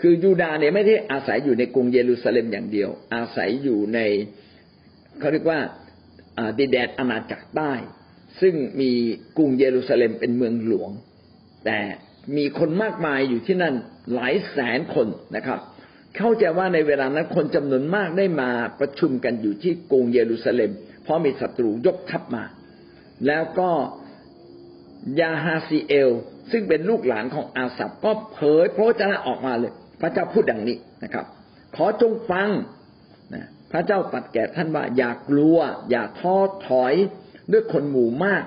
[0.00, 3.98] คือยูดาเนี่ยไม่ได้อาศัยอยู่ในกรุงเยรูซาเล็มอย่างเดียว อาศัยอยู่ใน
[5.18, 5.60] เขาเรียกว่า
[6.58, 7.72] ดินแดนอาณาจักรใต้
[8.40, 8.92] ซึ่งมี
[9.36, 10.90] กรุงเยรูซาเล็มเป็นเมืองหลวง
[11.64, 11.78] แต่
[12.36, 13.74] มีคนมากมายอยู่ที่นั่น
[14.14, 15.58] หลายแสนคนนะครับ
[16.16, 20.70] เข้าใจว่าในเวลานั้นคนจำนวนมากได้มาประชุมกันอยู่ที่กรุงเยรูซาเล็ม
[21.02, 22.44] เพราะมีศัตรูยกทัพมา
[23.26, 23.70] แล้วก็
[25.20, 26.10] ยาฮาซีเอล
[26.50, 31.24] ซึ่งเป็นลูกหลานของอาสับก็เผยพระวจนะออกมาเลย พระเจ้าพูดดังนี้นะครับ
[31.76, 32.48] ขอจงฟัง
[33.34, 35.58] นะพระเจ้าตรัสแก่ท่านว่าอย่ากลัว
[35.90, 36.36] อย่าท้อ
[36.68, 36.94] ถอย
[37.52, 38.44] ด้วยคนหมู่มาก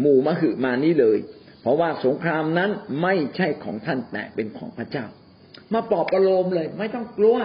[0.00, 1.18] หมู่มหึมานี้เลย
[1.60, 2.70] เพราะว่าสงครามนั้น
[3.02, 5.06] ไม่ใช่ของท่านแต่เป็นของพระเจ้า
[5.72, 7.38] มาปลอบประโลมเลย ไม่ต้องกลัว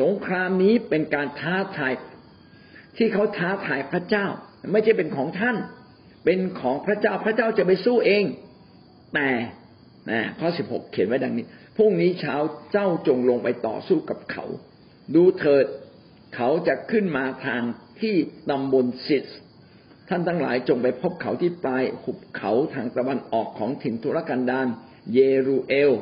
[0.00, 1.92] สงครามนี้เป็นการท้าทาย
[2.96, 4.26] ที่เขาท้าทายพระเจ้า
[4.72, 5.56] ไม่ใช่เป็นของท่าน
[6.24, 8.24] เป็นของพระเจ้าพระเจ้าจะไปสู้เอง
[9.14, 9.28] แต่
[10.10, 11.44] นะข้อสิบหกเขียนไว้ดังนี้
[11.76, 12.36] พรุ่งนี้เช้า
[12.72, 14.44] เจ้าจงลงไปต่อสู้กับเขา
[15.14, 15.66] ดูเถิด
[16.34, 17.62] เขาจะขึ้นมาทาง
[18.00, 18.14] ที่
[18.50, 19.26] ตำบลซิส
[20.08, 24.66] ท่านทั้งหลายจงไปพบเขาที่ปลายหุบเขาทางตะวันออกของถิ่นทุรกันดาร
[25.14, 25.92] เยรูเอล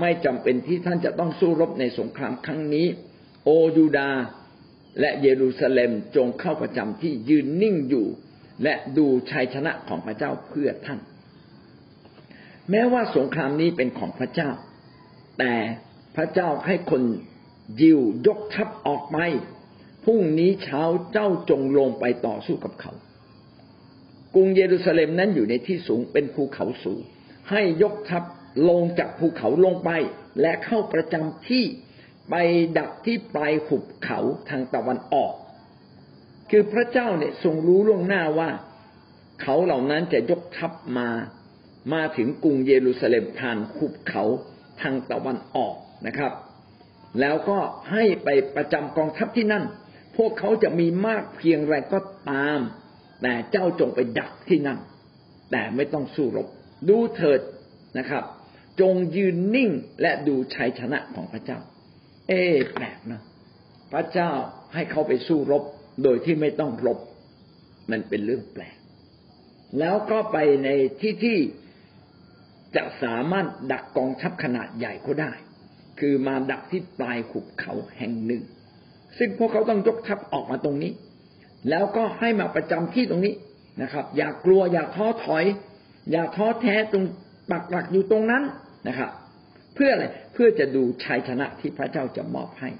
[0.00, 2.86] ไม่จำเป็นที่ท่านจะต้องสู้รบในสงครามครั้งนี้
[3.44, 4.10] โอยูดา
[5.00, 8.06] และเยรูซาเล็มจงเข้าประจำที่ยืนนิ่งอยู่
[8.62, 11.00] และดูชัยชนะของพระเจ้าเพื่อท่าน
[12.70, 14.50] แม้ว่าสงครามนี้เป็นของพระเจ้า
[15.38, 15.54] แต่
[16.16, 17.02] พระเจ้าให้คน
[17.80, 19.18] ยิวยกทัพออกไป
[20.04, 20.82] พรุ่งนี้เช้า
[21.12, 22.92] เจ้าจงลงไปต่อสู้กับเขา
[24.34, 27.00] กรุงเยรูซาเล็มนั้นอยู่ในที่สูงเป็นภูเขาสูง
[27.50, 28.22] ให้ยกทัพ
[28.68, 29.90] ลงจากภูเขาลงไป
[30.40, 31.64] และเข้าประจำที่
[32.30, 32.34] ไป
[32.78, 34.18] ดักที่ปลายหุบเขา
[34.48, 35.32] ทางตะวันออก
[36.50, 38.50] คือพระเจ้าเนี่ยทรงรู้ล่วงหน้าว่า
[39.42, 41.08] เขาเหล่านั้นจะยกทัพมา
[41.92, 44.24] มาถึงกรุงเยรูซาเล็มผ่านขุบเขา
[44.80, 45.74] ทางตะวันออก
[46.06, 46.32] นะครับ
[47.20, 47.58] แล้วก็
[47.90, 49.64] ให้ไปประจำกองทัพที่นั่น
[50.16, 52.00] พวกเขาจะมีมากเพียงไรก็
[52.30, 52.58] ตาม
[53.22, 54.78] แต่เจ้าจงไปดักที่นั่น
[55.50, 56.46] แต่ไม่ต้องสู้รบ
[56.88, 57.40] ดูเถิด
[57.98, 58.24] นะครับ
[58.80, 59.70] จงยืนนิ่ง
[60.00, 61.58] และดูชัยชนะของพระเจ้า
[62.28, 62.42] เอ๊
[62.74, 63.20] แปลกนะ
[63.92, 64.30] พระเจ้า
[64.74, 65.62] ให้เขาไปสู้รบ
[66.02, 66.98] โดยที่ไม่ต้องรบ
[67.90, 68.76] มันเป็นเรื่องแปลก
[69.78, 70.68] แล้วก็ไปใน
[71.00, 71.38] ที่ที่
[72.76, 75.32] จะสามารถดักกองทัพขนาดใหญ่ก็ได้
[76.00, 78.42] คือมาดักที่ปลายขุบเขาแห่งหนึ่ง
[79.18, 80.92] ซึ่งพวกเขาต้องยกทัพออกมาตรงนี้
[81.70, 83.34] แล้วก็ให้มาประจำที่ตรงนี้
[83.82, 85.44] นะครับ อย่ากกลัวอย่าท้อถอย
[86.10, 87.04] อย่าท้อแท้ตรง
[87.50, 88.42] ปักหลักอยู่ตรงนั้น
[88.88, 89.10] นะครับ
[89.74, 92.70] เพื่ออะไรเพื่อจะดูชัยชนะที่พระเจ้าจะมอบให้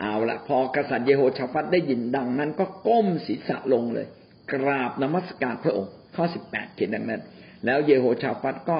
[0.00, 4.06] เอาละพอกษัตริย์เยโฮชาฟัตได้ยินดังนั้น ก็ก้มศีรษะลงเลย
[4.52, 7.22] กราบนมัสการพระองค์ข้อสิบแปดเขียนดังนั้น
[7.64, 8.78] แล้วเยโฮชาฟัตก็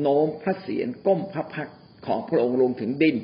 [0.00, 1.70] โน้มพระเศียรก้มพระพัก
[2.06, 3.16] ของพระองค์ลงถึงดิน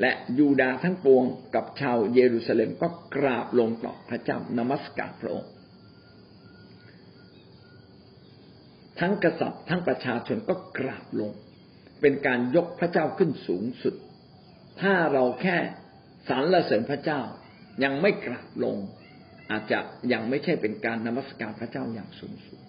[0.00, 5.50] และยูดาทั้งปวงกับชาวเยรูซาเล็มก็กราบลงต่อพระเจ้านมัสการพระองค์
[9.00, 11.30] ทั้งกษัตริย์ทั้งประชาชนก็กราบลง
[12.00, 13.94] เป็นการยกพระเจ้าขึ้นสูงสุด
[14.80, 15.56] ถ้าเราแค่
[16.28, 17.20] สรรเสริญพระเจ้า
[17.84, 18.76] ยังไม่กราบลง
[19.50, 19.78] อาจจะ
[20.12, 22.61] ยังไม่ใช่เป็นการนมัสการพระเจ้าอย่างสูงสุด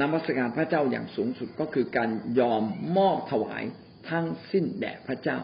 [0.00, 2.10] นมัสการพระเจ้าอย่างสูงสุดก็คือการ
[2.40, 2.62] ยอม
[2.96, 3.62] มอบถวาย
[4.10, 5.38] ทั้งสิ้นแด่พระเจ้า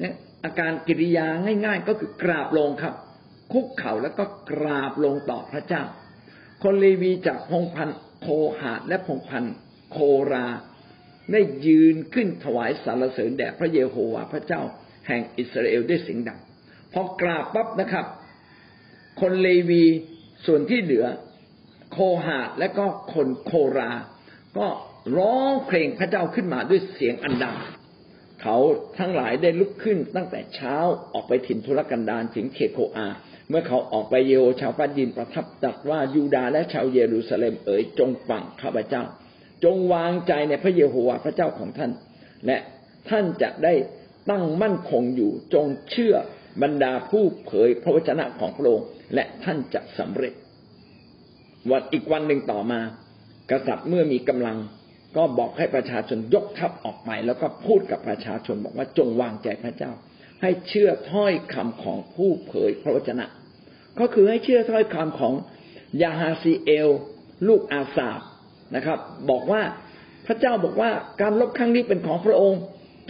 [0.00, 0.14] เนี่ย
[0.44, 1.26] อาการกิริยา
[1.66, 2.94] ง่าย ๆ ก็คือกราบลงครับ
[3.52, 5.82] คุกเข่าแล้วก็กราบลงต่อพระเจ้า
[6.62, 7.88] คนเลวีจากพงพัน
[8.20, 8.26] โค
[8.60, 9.44] หาดและพงพัน
[9.92, 9.98] โค
[10.32, 10.46] รา
[11.32, 14.62] ได้ยืนขึ้นถวายสรรเสริญแด่พระเยโฮวาห์พระเจ้า
[15.06, 16.40] แห่งอิสราเอลด้วยเสียงดัง
[16.92, 18.06] พอกราบปั๊บนะครับ
[19.20, 19.84] คนเลวี
[20.46, 21.06] ส่วนที่เหลือ
[21.98, 23.92] โคหาและก็คนโครา
[24.58, 24.66] ก็
[25.16, 27.56] ร้องเพลงพระเจ้าขึ้นมาด้วยเสียงอันดัง
[28.42, 28.56] เขา
[28.98, 30.76] ทั้งหลายได้ลุกขึ้นตั้งแต่เช้า
[31.12, 33.08] ออกไปถิ่นทุรกันดารถึงเขตโคอา
[33.48, 39.02] เมื่อเขาออกไปเยโฮชาวฟัดยินประทับตัดว่ายูดาและชาวเยรูซาเล็มเอ๋ยจงฟังข้าพเจ้า
[39.64, 41.90] จงวางใจในพระเยโฮวาห์พระเจ้าของท่าน
[42.46, 42.58] และ
[43.08, 43.74] ท่านจะได้
[44.30, 46.14] ตั้งมั่นคงอยู่จงเชื่อ
[46.62, 50.34] บรรดาผู้เผยพระวจนะของพระองค์และท่านจะสำเร็จ
[51.70, 52.80] วันอีกวันหนึ่งต่อมา
[53.50, 54.56] กษัตริย์เมื่อมีกำลัง
[55.16, 59.92] ก็บอกให้ประชาชนยกทัพออกไป แล้วก็พูดกับประชาชนบอกว่าจงวางใจพระเจ้า
[60.42, 63.26] ให้เชื่อถ้อยคำของผู้เผยพระวจนะ
[64.00, 65.34] ก็คือให้เชื่อถ้อยคำของ
[66.02, 66.88] ยาฮาซีเอล
[67.48, 68.20] ลูกอาซาบ
[68.76, 68.98] นะครับ
[69.30, 69.62] บอกว่า
[70.26, 70.90] พระเจ้าบอกว่า
[71.20, 72.60] การลบครั้งนี้เป็นของพระองค์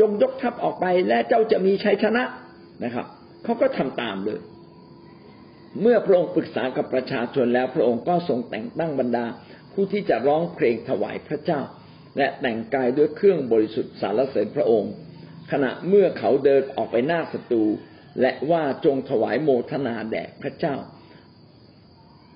[0.00, 2.22] จงยกทัพออกไปและเจ้าจะมีชัยชนะ
[2.84, 3.06] นะครับ
[3.44, 4.40] เขาก็ทำตามเลย
[5.80, 9.26] เมื่อพระองค์ปรึกษากับประชาชนแล้วพระองค์ก็ทรงแต่งตั้งบรรดา
[9.72, 11.60] ผู้ที่จะร้องเพลงถวายพระเจ้า
[12.18, 14.92] และแต่งกายด้วยเครื่องบริสุทธิ์สารเสริญพระองค์
[15.52, 17.64] ขณะเมื่อเขาเดินออกไปหน้าศัตรู
[18.20, 20.76] และว่าจงถวายโมทนาแด่พระเจ้า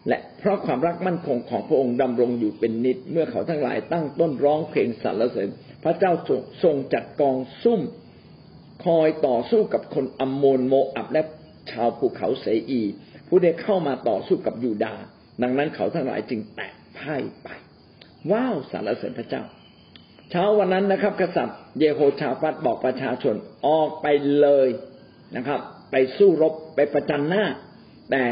[0.08, 5.48] และเพราะความรักมั่นคงของพระองค์ดำรงอยู่เป็นนิด เมื่อเขาทั้งหลายตั้งต้นร้องเพลงสรรเสริญ
[5.84, 6.12] พระเจ้า
[6.62, 7.80] ทรงจัดกองซุ่ม
[8.84, 11.22] คอยต่อสู้กับคนอัมโมนโมอับและ
[11.70, 12.82] ชาวภูเขาเสอี
[13.30, 14.94] ผู้ได้เข้ามาต่อสู้กับยูดา
[15.42, 17.48] ดังนั้นเขาทั้งหลายจึงแตกพ่ายไป
[18.30, 19.42] ว้าวสารเสริญพระเจ้า
[20.30, 23.34] เช้าวันนั้นนะครับ กษัตริย์เยโฮชาฟัดบอกประชาชน
[23.66, 24.06] ออกไป
[24.40, 24.68] เลย
[25.36, 25.60] นะครับ
[25.90, 27.44] ไปสู้รบไปประจันหน้า
[28.10, 28.24] แต่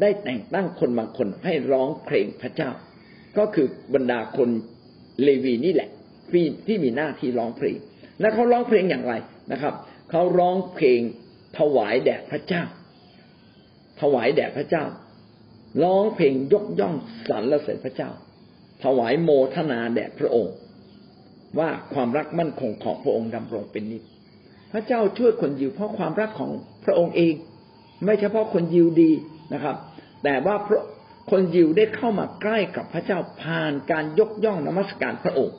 [0.00, 2.70] ได้แต่งตั้งคนบางคนให้ร้องเพลงพระเจ้า
[3.38, 4.48] ก็คือบรรดาคน
[5.22, 5.90] เลวีนี่แหละ
[6.30, 7.76] ที่ที่มีหน้าที่ร้องเพลง
[8.20, 9.14] และเขาร้องเพลงอย่างไร
[9.52, 9.74] นะครับ
[10.10, 11.00] เขาร้องเพลง
[11.58, 12.62] ถวายแด่พระเจ้า
[14.00, 14.84] ถวายแด่พระเจ้า
[15.82, 16.94] ร้องเพลงยกย่อง
[17.28, 18.10] สรรเสริญพระเจ้า
[18.84, 20.54] ถวายโมทนาแด่พระองค์
[21.58, 24.02] ว่าความรักมั่นคงของพระองค์ดำรงเป็นนิจ
[24.72, 26.50] พระเจ้าช่วยคนยิวเพราะความรักของ
[26.84, 27.34] พระองค์เอง
[28.04, 29.10] ไม่เฉพาะคนยิวดี
[29.54, 29.76] นะครับ
[30.24, 30.82] แต่ว่าพระ
[31.30, 35.56] คนยิวได้เข้ามาใกล้กับพระเจ้าผ่านการยกย่องนมัสการพระองค์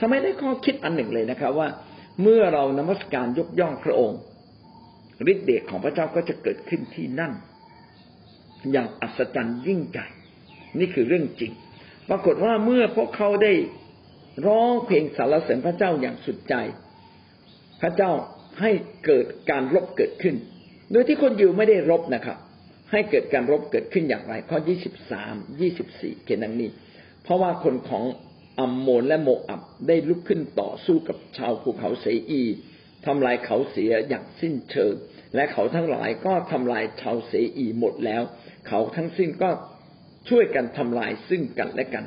[0.00, 1.68] ทำไมได้ข้อคิดอันหนึ่งเลยนะครับว่า
[2.22, 4.18] เมื่อเรานมัสการยกย่องพระองค์
[5.32, 7.32] ฤทธิ์เดชของพระเจ้าก็จะเกิดขึ้นที่นั่น
[8.72, 10.06] อย่างอัศจรรย์ยิ่งใหญ่
[10.78, 11.52] นี่คือเรื่องจริง
[12.08, 13.52] ปรากฏว่าเมื่อพวกเขาได้
[14.46, 16.54] ร้องเพลงสรรเสริญพระเจ้าอย่างสุดใจ
[17.80, 18.10] พระเจ้า
[18.60, 18.70] ให้
[19.06, 20.36] เกิดการรบเกิดขึ้น
[20.92, 22.38] โดยที่คนอยู่ไม่ได้รบนะครับ
[22.92, 26.70] ให้เกิดการรบเกิดขึ้นอย่างไร ข้อยี่สิบสามยี่สิบสี่เขียนดังนี้
[27.22, 28.04] เพราะว่าคนของ
[28.60, 32.42] อัมโมนและโมอับได้ลุกขึ้นต่อสู้กับชาวภูเขาเสอี
[33.06, 34.94] ทำลายเขาเสียอย่างสิ้นเชิง
[35.34, 38.22] และเขาทั้งหลายก็ทำลายชาวเสอีหมดแล้ว
[38.68, 39.50] เขาทั้งสิ้นก็
[40.28, 42.04] ช่วยกันทำลายซึ่งกันและกัน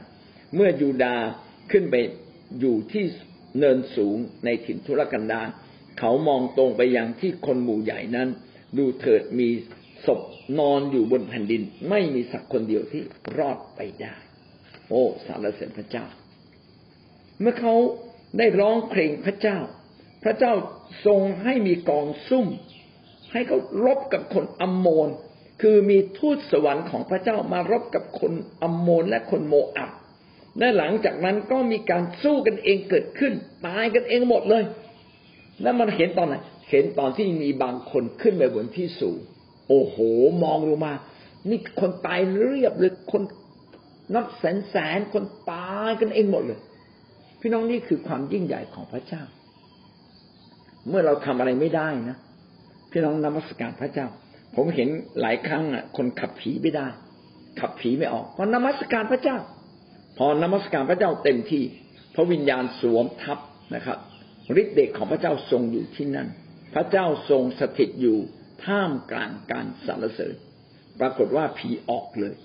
[0.55, 1.15] เมื่อยูดา
[1.71, 1.95] ขึ้นไป
[2.59, 3.05] อยู่ที่
[3.59, 5.47] เนินสูงในถิ่นทุรกันดาร
[5.99, 8.29] เขามองตรงไปยังที่คนหมู่ใหญ่นั้น
[8.77, 9.49] ดูเถิดมี
[10.05, 10.21] ศพ
[10.59, 13.03] นอนอยู่บนแผ่นดิน ไม่มีสักคนเดียวที่
[13.37, 14.15] รอดไปได้
[14.89, 16.05] โอ้สารเสด็จพระเจ้า
[17.39, 17.75] เมื่อเขา
[18.37, 19.57] ได้ร้องเพลงพระเจ้า
[20.23, 20.53] พระเจ้า
[21.05, 22.47] ทรงให้มีกองซุ่ม
[23.31, 25.09] ให้เขารบกับคนอัมโมน
[25.61, 29.91] คือมีทูตสวรรค์ของพระเจ้ามารบกับคนอัมโมนและคนโมอับ
[30.59, 33.33] และหลังจากนั้นก็มีการสู้กันเองเกิดขึ้น
[33.65, 34.63] ตายกันเองหมดเลย
[35.61, 36.35] แล้วมันเห็นตอนไหน
[36.69, 39.19] เห็นตอนที่มีบางคนขึ้นไปบนที่สูง
[39.67, 39.97] โอ้โห
[40.43, 40.93] มองลงมา
[41.49, 43.21] นี่คนตายเรียบเลยคน
[44.15, 46.59] นับแสนแสนคนตายกันเองหมดเลย
[47.39, 49.23] พี่น้องนี่คือความยิ่งใหญ่ของพระเจ้า
[50.89, 52.17] เมื่อเราทำอะไรไม่ได้นะ
[52.91, 54.07] พี่น้องนมัสการพระเจ้า
[54.55, 54.89] ผมเห็น
[55.21, 56.87] หลายครั้งอะ คนขับผีไม่ได้
[57.59, 59.37] ขับผีไม่ออกพราะนมัสการพระเจ้า
[60.17, 61.63] พอนมัสการพระเจ้าเต็มที่
[62.15, 63.39] พระวิญญาณสวมทับ
[63.75, 63.97] นะครับ
[64.61, 66.27] ฤทธิ์เดชของพระเจ้าทรงอยู่ที่นั่น
[66.73, 68.17] พระเจ้าทรงสถิตอยู่
[68.65, 70.35] ท่ามกลางการสรรเสริญ
[70.99, 72.35] ปรากฏว่าผีออกเลย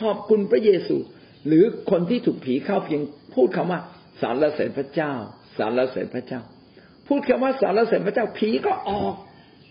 [0.00, 0.96] ขอบคุณพระเยซู
[1.46, 3.00] หรือคนที่ถูกผีเข้าเพียง
[3.34, 3.80] พูดคำว่า
[4.20, 5.12] สารเสริญพระเจ้า
[5.58, 6.40] สารเสริญพระเจ้า
[7.10, 9.14] พูดคำว่าสารเสริญพระเจ้าผีก็ออก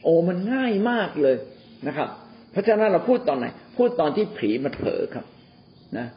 [0.04, 1.38] โอ้มันง่ายมากเลย
[1.88, 2.10] นะครับ
[2.52, 3.46] เพราะฉะนั้นเราพูดตอนไหน
[3.78, 5.26] พูดตอนที่ผีมันเผลอครับ
[5.98, 6.08] นะ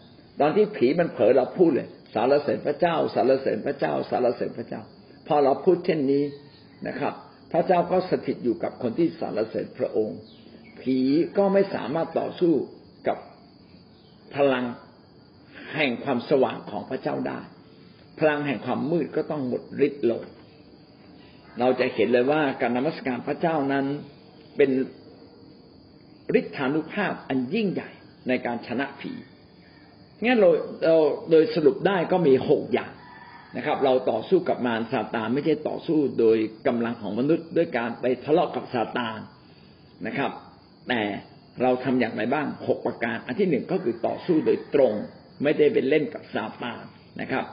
[0.40, 4.82] ตอนที่ผีมันเผลอเราพูดเลย สารเสริญพระเจ้า สารเสริญพระเจ้า สารเสริญพระเจ้า
[5.26, 6.24] พอเราพูดเช่นนี้
[6.88, 7.14] นะครับ
[7.52, 10.18] พระเจ้าก็สถิตอยู่กับคนที่สารเสริญพระองค์
[10.80, 10.98] ผี
[11.38, 12.54] ก็ไม่สามารถต่อสู้
[13.08, 13.18] กับ
[14.36, 14.64] พลัง
[15.74, 17.40] แห่งความสว่างของพระเจ้าได้
[18.20, 20.22] พลังแห่งความมืดก็ต้องหมดฤทธิ์ลง
[21.60, 23.86] เราจะเห็นเลยว่าการนมัสการพระเจ้านั้น
[24.56, 24.70] เป็น
[26.38, 27.90] ฤทธานุภาพอันยิ่งใหญ่
[28.28, 29.12] ในการชนะผี
[30.24, 30.50] งั้นเรา
[30.86, 30.96] เรา
[31.30, 32.92] โดยสรุปได้ก็มีหกอย่าง
[33.56, 36.36] นะครับ เราต่อสู้กับมารซาตานไม่ใช่ต่อสู้โดย
[36.66, 39.18] กำลังของมนุษย์ด้วยการไปทะเลาะกับซาตาน
[40.06, 40.30] นะครับ
[40.88, 41.00] แต่
[41.62, 44.92] เราทำอย่างไรบ้างหกประการ อันที่หนึ่งก็คือต่อสู้โดยตรง
[45.42, 46.82] ไม่ได้เป็นเล่นกับซาตาน
[47.20, 47.44] นะครับ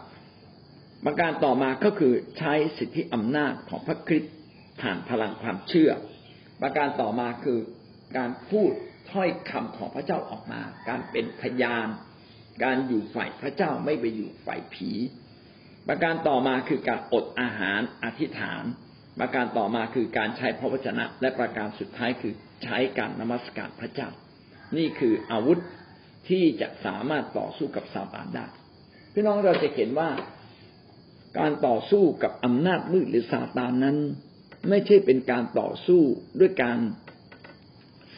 [1.05, 4.33] ประการต่อมาก็คือใช้สิทธิอำนาจของพระคริสต์
[4.81, 5.91] ผ่านพลังความเชื่อ
[6.61, 7.59] ประการต่อมาคือ
[8.17, 8.71] การพูด
[9.11, 11.87] ถ้อยคำของพระเจ้าออกมา การเป็นพยาน
[12.63, 14.91] การอยู่ฝ่ายพระเจ้าไม่ไปอยู่ฝ่ายผี
[15.87, 18.63] ประการต่อมาคือการอดอาหารอธิษฐาน
[19.19, 22.33] ประการต่อมาคือการใช้พระวจนะ และประการสุดท้ายคือ
[22.63, 24.09] ใช้การนมัสการพระเจ้า
[24.77, 25.59] นี่คืออาวุธ
[26.29, 28.45] ที่จะสามารถต่อสู้กับซาตานได้
[29.13, 30.09] พี่น้องเราจะเห็นว่า
[31.37, 33.97] การต่อสู้กับอำนาจมืดหรือซาตานนั้น
[34.69, 36.01] ไม่ใช่เป็นการต่อสู้
[36.39, 36.79] ด้วยการ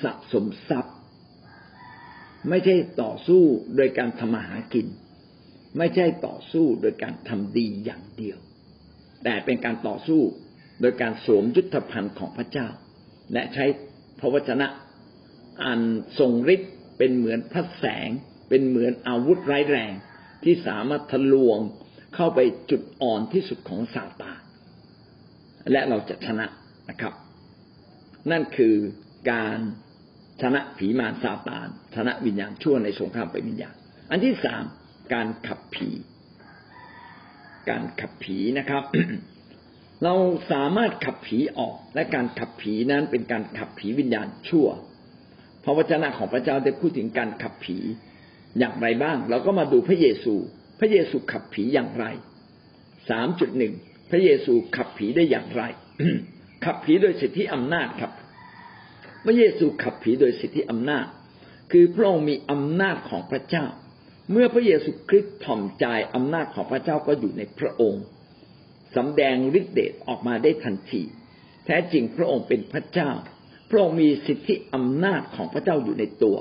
[0.03, 0.95] สะสมทรัพย์
[2.49, 3.43] ไม่ใช่ต่อสู้
[3.75, 4.87] โดยการทำมาหากิน
[5.77, 8.37] ไม่ใช่ต่อสู้โดยการทำดีอย่างเดียว
[9.23, 10.21] แต่เป็นการต่อสู้
[10.81, 12.67] โดยการสวมยุทธภัณฑ์ของพระเจ้า
[13.33, 13.65] และใช้
[14.19, 14.67] พระวจนะ
[15.63, 15.81] อัน
[16.19, 18.09] ทรงฤทธิ์เป็นเหมือนพระแสง
[18.49, 19.93] เป็นเหมือนอาวุธร้ายแรง
[20.43, 21.59] ที่สามารถทะลวง
[22.15, 22.39] เข้าไป
[22.71, 24.39] จุดอ่อนที่สุดของซาตาน
[25.71, 26.45] และเราจะชนะ
[26.89, 27.13] นะครับ
[28.31, 28.75] นั่นคือ
[29.31, 29.57] การ
[30.41, 33.75] ชนะผีมารซาตานชนะวิญญาณชั่วในสงครามไปวิญญาณ
[34.11, 34.63] อันที่สาม
[35.13, 35.89] การขับผี
[37.69, 38.83] การขับผีนะครับ
[40.03, 40.13] เรา
[40.51, 44.67] สามารถขับผีออกและการขับผีนั้นเป็นการขับผีวิญญาณชั่ว
[45.63, 47.77] พระวจนะของพระเจ้าได้พูดถึงการขับผี
[48.59, 50.35] อย่างไรบ้าง เราก็มาดูพระเยซู
[50.83, 52.05] พระเยซูขับผีอย่างไร
[53.09, 53.73] สามจุดหนึ่ง
[54.11, 55.63] พระเยซูขับผีได้อย่างไร
[56.65, 58.11] ขับผีโดยสิทธิอำนาจครับ
[59.25, 61.05] พระเยซูขับผีโดยสิทธิอำนาจ
[61.71, 63.65] คือพระองค์มีอำนาจของพระเจ้า
[64.31, 68.03] เมื่อพระเยซูคริสต์ถ่อมใจอำนาจของพระเจ้าก็อยู่ในพระองค์
[68.95, 71.01] สำแดงฤทธิเดชออกมาได้ทันที
[71.65, 73.11] แท้จริงพระองค์เป็นพระเจ้า
[73.69, 76.37] พระองค์มีสิทธิอำนาจของพระเจ้าอยู่ในตัว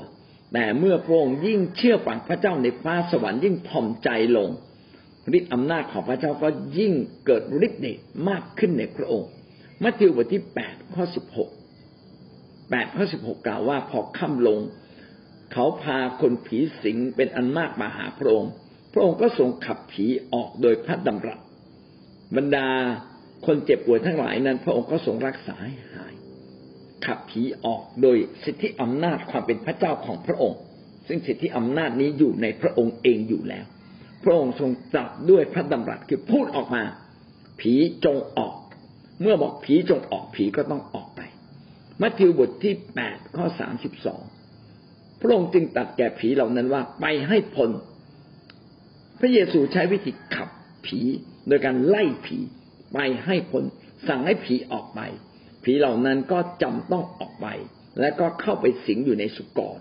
[0.53, 4.49] แต่เมื่อพระองค์ยิ่งเชื่อฟังพระเจ้าในฟ้าสวรรค์ยิ่งถ่อมใจลง
[5.37, 6.93] ฤทธิอำนาจของพระเจ้าก็ยิ่ง
[7.25, 7.97] เกิดฤทธิ์เดช
[8.29, 9.29] มากขึ้นในพระองค์
[9.83, 11.49] มัทธิวบทที่แปดข้อสิบหก
[12.69, 14.59] แปดข้อสิบหกกล่าวว่าพอค่ำลง
[15.51, 18.51] เขาพาคนผีสิงเป็นอันมากมาหาพระองค์
[18.93, 21.39] พระองค์ก็ทรงขับผีออกโดยพระดำรัส
[22.35, 22.67] บรรดา
[23.45, 25.69] คนเจ็บป่วยทั้งหลายนั้น พระองค์ก็ทรงรักษาให
[27.05, 30.59] ขับผีออกโดยสิทธิอำนาจความเป็นพระเจ้าของพระองค์
[31.07, 33.65] ซึ่งสิทธิอำนาจนี้อยู่ในพระองค์เองอยู่แล้ว
[34.23, 36.83] พระองค์ทรงจับด้วยพระดำรัสคือพูดออกมา
[37.59, 37.73] ผี
[38.05, 38.55] จงออก
[39.21, 41.21] เมื่อบอกผีจงออกผีก็ต้องออกไป
[42.01, 44.21] มัทธิวบทที่แปดข้อสามสิบสอง
[45.21, 47.69] พระองค์จึงตัดแก่ผีเหล่านั้นว่าไปให้พ้น
[49.19, 50.49] พระเยซูใช้วิธีขับ
[50.85, 50.99] ผี
[51.47, 52.37] โดยการไล่ผี
[52.93, 53.63] ไปให้พ้น
[54.07, 54.99] สั่งให้ผีออกไป
[55.63, 57.47] ผีเหล่านั้นก็จำต้องออกไป
[57.99, 59.77] และก็เข้าไปสิงอยู่ในสุกร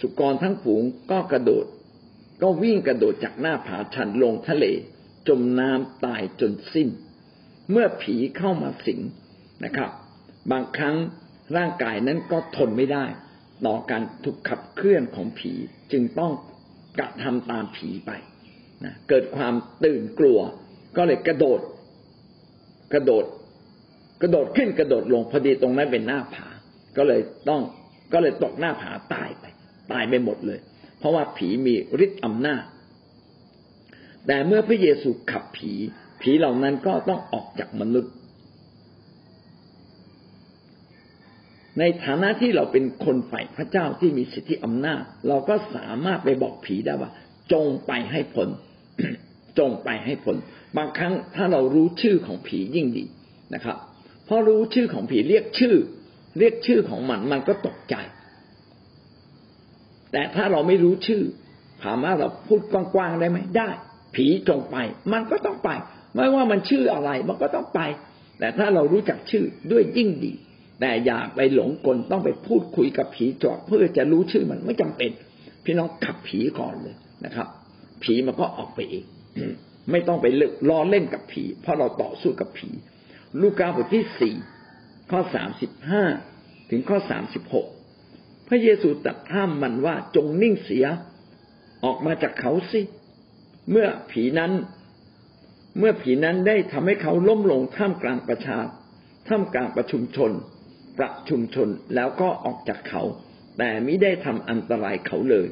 [0.00, 1.66] สุกรทั้งฝูงก็กระโดด
[2.42, 4.64] ก็วิ่งกระโดดจากหน้าผาชันลงทะเล
[5.28, 6.88] จมน้ำตายจนสิ้น
[7.70, 9.00] เมื่อผีเข้ามาสิง
[9.64, 9.90] นะครับ
[10.50, 10.96] บางครั้ง
[11.56, 13.04] ร่างกายนั้นก็ทนไม่ได้
[13.66, 15.52] ต่อการถูกขับเคลื่อนของผี
[15.92, 16.32] จึงต้อง
[16.98, 18.10] กระทำตามผีไป
[18.84, 20.38] นะเกิดความตื่นกลัว
[20.96, 21.60] ก็เลยกระโดด
[22.92, 23.24] กระโดด
[24.22, 26.48] กระโดดขึ้นกระโดดลงพอดีตรงนั้นเป็นหน้าผา
[26.96, 27.62] ก็เลยต้อง
[28.12, 29.44] ก็เลยตกหน้าผาตายไป
[29.92, 30.58] ตายไปหมดเลย
[30.98, 32.62] เพราะว่าผีมีฤทธิ์อำนาจ
[34.26, 35.72] แต่เมื่อพระเยซูขับผี
[36.20, 38.12] ผีเหล่านั้นก็ต้องออกจากมนุษย์
[41.78, 47.10] ในฐานะที่เราเป็นคนฝ่ายพระเจ้าที่มีสิทธิอำนาจ เราก็สามารถไปบอกผีได้ว่า
[47.52, 48.48] จงไปให้ผล
[49.58, 50.36] จงไปให้ผล
[50.76, 53.04] บางครั้งถ้าเรารู้ชื่อของผียิ่งดี
[53.54, 53.76] นะครับ
[54.26, 55.76] เพราะรู้ชื่อของผีเรียกชื่อ
[56.38, 57.94] เรียกชื่อของมันมันก็ตกใจ
[60.12, 61.22] แต่ถ้าเราไม่รู้ชื่อ
[61.82, 63.70] ถามว่าเราพูดกว้างๆได้ไหมได้
[64.14, 64.76] ผีจงไป
[65.12, 65.70] มันก็ต้องไป
[66.14, 67.80] ไม่ว่ามันชื่ออะไร มันก็ต้องไป
[68.38, 70.32] แต่ถ้าเรารู้จักชื่อด้วยยิ่งดี
[70.80, 75.10] แต่อย่าไปหลงกลต้องไปพูดคุยกับผีจอดเพื่อจะรู้ชื่อมันไม่จำเป็น
[75.64, 77.48] พี่น้องขับผีก่อนเลยนะครับ
[78.02, 79.04] ผีมันก็ออกไปเอง
[79.90, 82.70] ไม่ต้องไปเลิกล้อเล่นกับผี เพราะเราต่อสู้กับผี
[83.42, 84.34] ลูกาบทที่สี่
[85.10, 86.04] ข้อสามสิบห้า
[86.70, 87.66] ถึงข้อสามสิบหก
[88.48, 90.86] พระเยซูตรัสห้ามมันว่าจงนิ่งเสีย
[91.84, 92.80] ออกมาจากเขาสิ
[93.70, 94.52] เมื่อผีนั้น
[95.78, 98.58] เมื่อผีนั้นได้ทำให้เขาล้มลงท่ามกลางประชา
[99.28, 100.30] ท่ามกลางประชุมชน
[100.98, 103.02] ประชุมชนแล้วก็ออกจากเขา
[103.58, 105.46] แต่ไม่ได้ทำอันตรายเขาเลย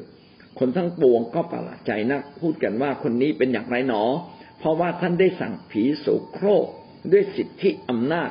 [0.59, 4.03] คนทั้งปวงก็ประหลาดใจนัก พูดกันว่าคนนี้เป็นอย่างไรหนอ
[4.59, 6.67] เพราะว่าท่านได้สั่งผีโสโครก
[7.11, 8.29] ด้วยสิทธิอำนาจ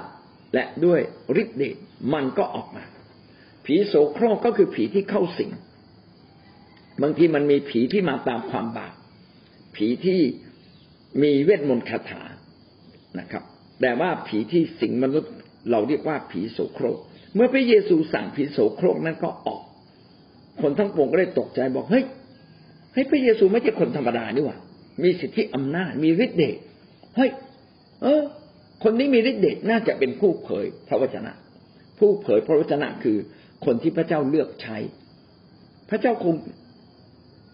[0.54, 1.00] และด้วย
[1.42, 1.76] ฤทธิ์เดช
[2.14, 2.84] มันก็ออกมา
[3.64, 5.50] ผีโสโครกก็คือผีที่เข้าสิง
[7.02, 8.94] บางทีมันมีผีที่มาตามความบาป
[9.76, 10.20] ผีที่
[11.22, 12.22] มีเวทมนต์คาถา
[13.18, 13.42] นะครับ
[13.80, 15.32] แต่ว่าผีที่สิงมนุษย์
[15.70, 16.98] เราเรียกว่าผีโสโครก
[17.34, 19.62] เมื่อพระเยซูสั่งผีโสโครกนั้นก็ออก
[20.60, 22.04] คนทั้งปวงก็เลยตกใจบอกเฮ้ย
[22.94, 24.58] ให้พระเยซูไม่ใช่คนธรรมดานี่หว่า
[25.02, 26.56] มีสิทธิอำนาจมีฤทธิ์เดช
[27.16, 27.30] เฮ้ย
[28.02, 28.22] เออ
[28.82, 31.32] คนนี้มีฤทธิ์เดชน่าจะเป็นผู้เผยพระวจนะ
[31.98, 33.18] ผู้เผยพระวจนะคือ
[33.64, 34.78] คนที่พระเจ้าเลือกใช้
[35.90, 36.34] พระเจ้าคง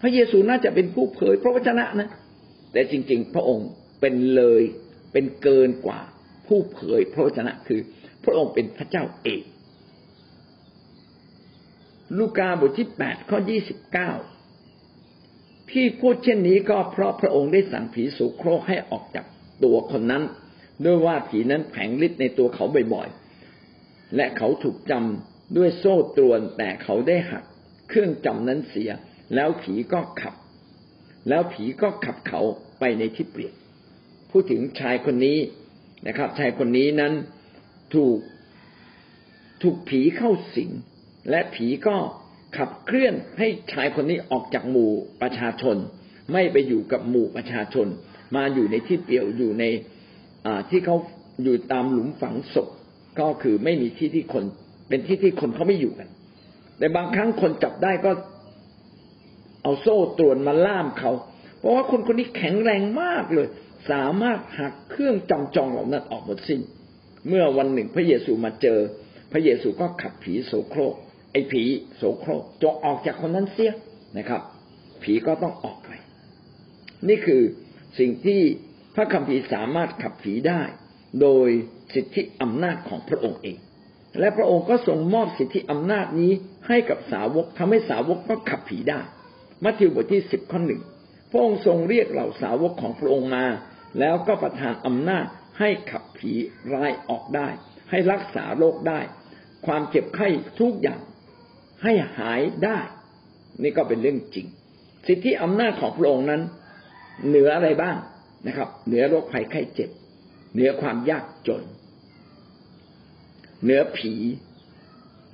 [0.01, 2.09] พระเยซูน่าจะเป็นผู้เผยพระวจนะนะ
[2.73, 3.69] แต่จริง ๆ พระองค์
[4.01, 4.63] เป็นเลย
[5.13, 6.01] เป็นเกินกว่า
[6.47, 7.81] ผู้เผยพระวจนะคือ
[8.25, 9.43] พระองค์เป็นพระเจ้าเอก
[12.19, 14.11] ลูกาบทที่แปดข้อยี่สิบเก้า
[15.71, 19.27] ที่พูดเช่นนี้ก็เพราะพระองค์ได้สั่งผีสุโครกให้ออกจาก
[19.65, 20.23] ตัวคนนั้น
[20.85, 22.65] ด้วยว่าผีนั้นแผงฤทธิ์ในตัวเขา
[22.95, 27.45] บ่อยๆ และเขาถูกจำด้วยโซ่ตรวนแต่เขาได้หัก
[27.89, 28.91] เครื่องจำนั้นเสีย
[29.35, 30.35] แล้วผีก็ขับ
[31.29, 32.41] แล้วผีก็ขับเขา
[32.81, 33.55] ไปในที่เปลี่ยน
[34.31, 35.39] พูดถึงชายคนนี้
[36.07, 37.13] นะครับ ชายคนนี้นั้น
[37.95, 38.19] ถูก
[39.63, 40.71] ถูกผีเข้าสิง
[41.31, 41.97] และผีก็
[42.57, 44.91] ขับเคลื่อนให้ชายคนนี้ออกจากหมู่
[45.23, 45.77] ประชาชน
[46.33, 47.87] ไม่ไปอยู่กับหมู่ประชาชน
[48.37, 49.65] มาอยู่ในที่เปลี่ยวอยู่ใน
[50.71, 50.97] ที่เขา
[51.43, 52.69] อยู่ตามหลุมฝังศพ
[53.21, 54.45] ก็คือไม่มีที่ที่คน
[54.89, 56.09] เป็นที่ที่คนเขาไม่อยู่กัน
[56.79, 58.11] แต่บางครั้งคนจับได้ก็
[59.63, 61.13] เอาโซ่ตรวนมาล่ามเขา
[61.59, 63.49] เพราะว่าคนคนนี้แข็งแรงมากเลย
[63.91, 66.61] สามารถหักเครื่องจำจองเหล่านั้นออกหมดสิ้น
[67.29, 68.79] เมื่อวันหนึ่งพระเยซูมาเจอ
[69.33, 70.95] พระเยซูก็ขับผีโสโครก
[71.33, 71.63] ไอ้ผี
[71.97, 73.73] โสโครกจงออกจากคนนั้นเสีย
[74.19, 74.43] นะครับ
[75.03, 75.91] ผีก็ต้องออกไป
[77.09, 77.43] นี่คือ
[77.99, 78.41] สิ่งที่
[78.99, 80.63] ระคัมภีร์สามารถขับผีได้
[81.21, 81.49] โดย
[81.95, 83.59] สิทธิอำนาจของพระองค์เอง
[84.19, 86.33] และพระองค์ก็ทรงมอบสิทธิอำนาจนี้
[86.69, 89.01] ให้กับสาวกทำให้สาวกก็ขับผีได้
[89.65, 90.83] มัทธิวบทที่สิบข้อหนึ่ง
[91.31, 93.47] พระองค์ทรงเรียกเหล่าสาวกของพระองค์มา
[94.01, 95.25] แล้วก็ประทานอำนาจ
[95.59, 96.33] ให้ขับผี
[96.73, 97.49] ร้ายออกได้
[97.91, 99.01] ให้รักษาโรคได้
[99.67, 100.29] ความเจ็บไข้
[100.61, 101.01] ทุกอย่าง
[101.83, 102.79] ให้หายได้
[103.63, 104.47] นี่ก็เป็นเรื่องจริง
[105.07, 106.43] สิทธิอำนาจของพระองค์นั้น
[107.29, 107.97] เหนืออะไรบ้าง
[108.47, 109.91] นะครับ เหนือโรคภัยไข้เจ็บ
[110.55, 111.63] เหนือความยากจน
[113.63, 114.15] เหนือผี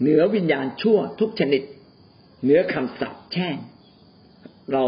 [0.00, 1.62] เหนือวิญญาณชั่วทุกชนิด
[2.42, 3.56] เหนือคำสาปแช่ง
[4.72, 4.84] เรา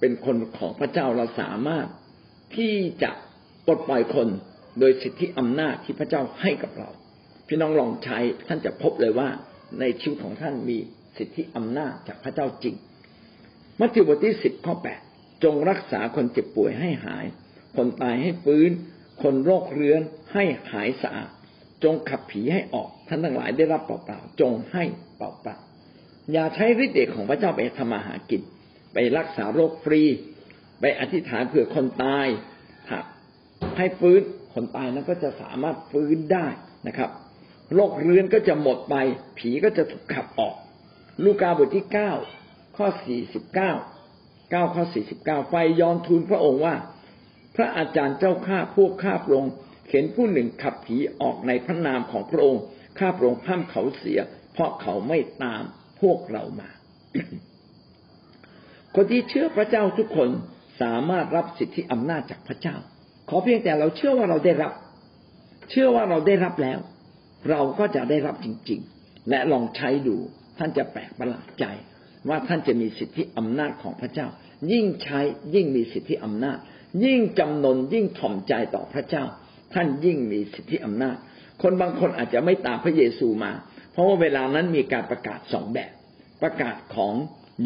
[0.00, 1.86] เป็นคนของพระเจ้าเราสามารถ
[2.56, 3.10] ที่จะ
[3.66, 4.28] ปลดปล่อยคน
[4.78, 6.88] โดยสิทธิอำนาจที่พระเจ้าให้กับเรา
[7.48, 8.18] พี่น้องลองใช้
[8.48, 9.28] ท่านจะพบเลยว่า
[9.80, 10.78] ในชีวิตของท่านมี
[11.18, 12.74] สิทธิอำนาจจากพระเจ้าจริง
[13.80, 15.00] มัทธิวบทที่สิบข้อแปด
[15.44, 17.24] จงรักษาคนเจ็บป่วยให้หาย
[17.76, 18.70] คนตายให้ฟื้น
[19.22, 21.30] คนโรคเรื้อนให้หายสะอาด
[21.84, 24.84] จงขับผีให้ออกท่านทั้งหลายได้รับเปล่าๆจงให้
[25.16, 28.42] เปล่าๆอย่าใช้ฤทธิ์เดชของพระเจ้าไปทำมาหากิน
[28.92, 30.02] ไปรักษาโรคฟรี
[30.80, 32.26] ไปอธิษฐานเผื่อคนตาย
[33.78, 34.20] ให้ฟื้น
[34.54, 36.46] คนตายนั้นก็จะสามารถฟื้นได้
[36.88, 37.10] นะครับ
[37.74, 38.94] โรคเรื้อนก็จะหมดไป
[39.38, 40.54] ผีก็จะถูกขับออก
[41.24, 42.12] ลูกาบทที่เก้า
[42.76, 43.72] ข้อสี่สิบเก้า
[44.50, 46.74] เก้าข้อสี่สิบเก้าไปยอนทูลพระองค์ว่า
[47.56, 49.52] พระอาจารย์เจ้าข้าพวกข้าพระองค์
[49.90, 52.62] เห็นผู้หนึ่งขับผีออกในพระนามของพระองค์
[52.98, 54.20] ข้าพระองค์ห้ามเขาเสีย
[54.52, 55.62] เพราะเขาไม่ตาม
[56.00, 56.70] พวกเรามา
[58.94, 60.28] คนที่เชื่อพระเจ้าทุกคน
[60.82, 62.76] สามารถรับสิทธิอำนาจจากพระเจ้า
[63.28, 64.72] ขอเพียงแต่เราเชื่อว่าเราได้รับ
[65.70, 66.78] เชื่อว่าเราได้รับแล้ว
[67.50, 70.16] เราก็จะได้รับจริง ๆ และลองใช้ดู
[70.58, 71.64] ท่านจะแปลกประหลาดใจ
[72.28, 74.26] ว่าท่านจะมีสิทธิอำนาจของพระเจ้า
[74.72, 75.20] ยิ่งใช้
[75.54, 76.58] ยิ่งมีสิทธิอำนาจ
[77.04, 79.24] ยิ่งจำนนยิ่งถ่อมใจต่อพระเจ้า
[79.74, 81.16] ท่านยิ่งมีสิทธิอำนาจ
[81.62, 83.52] คนบางคนอาจจะไม่ตามพระเยซูมา
[83.92, 85.92] เพราะว่าเวลานั้นมีการประกาศสองแบบ
[86.42, 87.14] ประกาศของ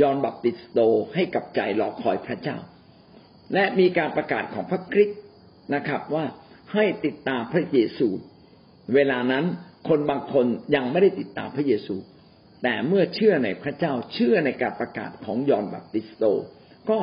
[0.00, 0.78] ยอห์นบัพติสโต
[1.14, 2.56] ให้กับใจรอคอยพระเจ้า
[3.54, 5.20] และมีการประกาศของพระคริสต์
[5.74, 6.24] นะครับว่า
[6.72, 8.08] ให้ติดตามพระเยซู
[8.94, 9.44] เวลานั้น
[9.88, 11.94] คนบางคนยังไม่ได้ติดตามพระเยซู
[12.62, 16.24] แต่เมื่อเชื่อในพระเจ้าเชื่อในการประกาศของยอห์นบัพติสโต
[16.90, 16.98] ก็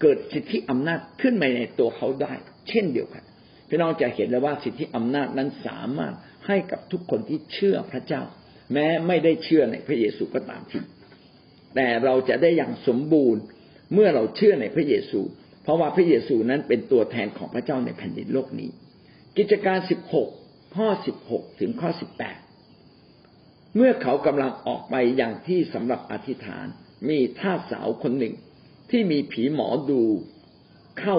[0.00, 2.34] เกิดสิทธิอำนาจขึ้นมาในตัวเขาได้
[2.68, 3.24] เช่นเดียวกัน
[3.68, 6.14] พี่น้องจะเห็นเลยว่าสิทธิอำนาจนั้นสามารถ
[6.46, 8.22] ให้กับทุกคนที่เชื่อพระเจ้า
[8.72, 10.78] แม้ไม่ได้เชื่อในพระเยซูก็ตามที
[11.74, 13.42] แต่เราจะได้อย่างสมบูรณ์
[13.94, 15.20] เมื่อเราเชื่อในพระเยซู
[15.62, 18.70] เพราะว่าพระเยซูนั้นเป็นตัวแทนของพระเจ้าในแผ่นดินโลกนี้
[19.38, 20.28] กิจการสิบหก
[20.76, 22.38] ข้อสิบหกถึงข้อสิบแปด
[23.76, 26.66] เมื่อเขากำลังออกไปอย่างที่สำหรับอธิษฐาน
[27.08, 28.34] มีท่าสาวคนหนึ่ง
[28.90, 30.02] ที่มีผีหมอดู
[31.00, 31.16] เข้า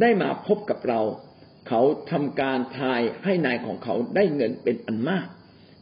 [0.00, 1.00] ได้มาพบกับเรา
[1.68, 1.80] เขา
[2.10, 5.26] ทำการทายให้นายของเขาได้เงินเป็นอันมาก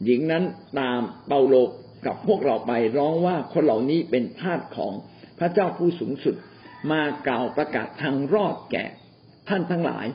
[0.05, 0.45] หญิงนั้น
[0.81, 1.55] ตามเปาโล
[2.07, 4.93] กับพวกเราไปร้องว่าคนเหล่านี้เป็นทาสของ
[5.39, 6.35] พระเจ้าผู้สูงสุด
[6.93, 8.85] มากล่าวประกาศทางรอดแก่
[9.49, 10.07] ท่านทั้งหลาย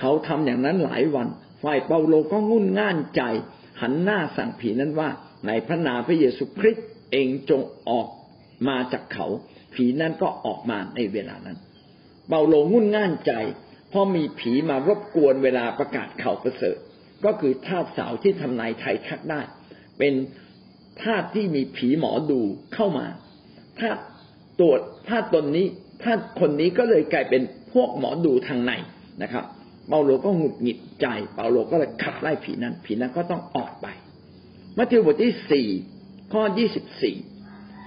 [0.00, 1.28] เขาทำอย่างนั้นหลายวัน
[1.62, 3.22] ฝ่ายเปาโลก็งุ่นง่านใจ
[3.80, 5.10] หันหน้าสั่งผีนั้นว่า
[5.46, 8.08] ในพระนามพระเยซูคริสต์เองจงออก
[8.68, 9.26] มาจากเขา
[9.74, 11.58] ผีนั้นก็ออกมาในเวลานั้น
[12.28, 13.32] เปาโลงุ่นง่านใจ
[13.88, 16.76] เพราะมีผีมารบกวนเวลาประกาศข่าวประเสริฐ
[17.24, 19.40] ก็คือธาตุสาวที่ทำนายไทยทักได้
[19.98, 20.14] เป็น
[21.02, 22.40] ธาตุที่มีผีหมอดู
[22.74, 23.06] เข้ามา
[23.80, 24.02] ธาตุ
[24.60, 24.72] ตัว
[25.08, 25.66] ธาตุตนนี้
[26.02, 28.72] ธาตุคนนี้ก็เลยกลายเป็นพวกหมอดูทางใน
[29.22, 29.44] นะครับ
[29.88, 33.86] เปาโลก็หงุดหงิดใจ เปาโลก็เลยขับไล่ผีนั้น ผีนั้นก็ต้องออกไป
[34.76, 35.68] มัทธิวบทที่สี่
[36.32, 37.16] ข้อยี่สิบสี่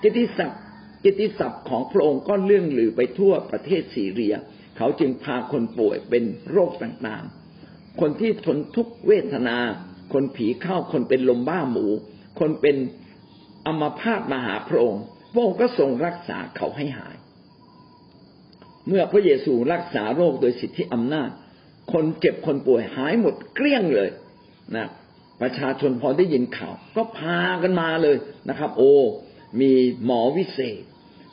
[0.03, 0.61] กิติศัพท์
[1.03, 4.33] กิติศัพท์ของพระองค์ก็เลื่องลือไปทั่วประเทศซีเรีย
[4.77, 9.57] เขาจึงพาคนป่วยเป็นโรคต่างๆ คนที่ทนทุกเวทนา
[10.13, 11.85] คนผีเข้า คนเป็นลมบ้าหมู
[12.39, 12.75] คนเป็น
[13.67, 17.15] อมพาตมาหาพระองค์ พระองค์ก็ทรงรักษาเขาให้หาย
[18.87, 21.29] เมื่อพระเยซูรักษาโรคโดยสิทธิอำนาจ
[21.93, 24.09] คนเจ็บคนป่วยหายหมดเกลี้ยงเลย
[24.75, 24.87] นะ
[25.41, 28.17] ประชาชนพอได้ยินข่าว ก็พากันมาเลย
[28.49, 28.93] นะครับ โอ้
[29.61, 29.71] มี
[30.05, 30.81] หมอวิเศษ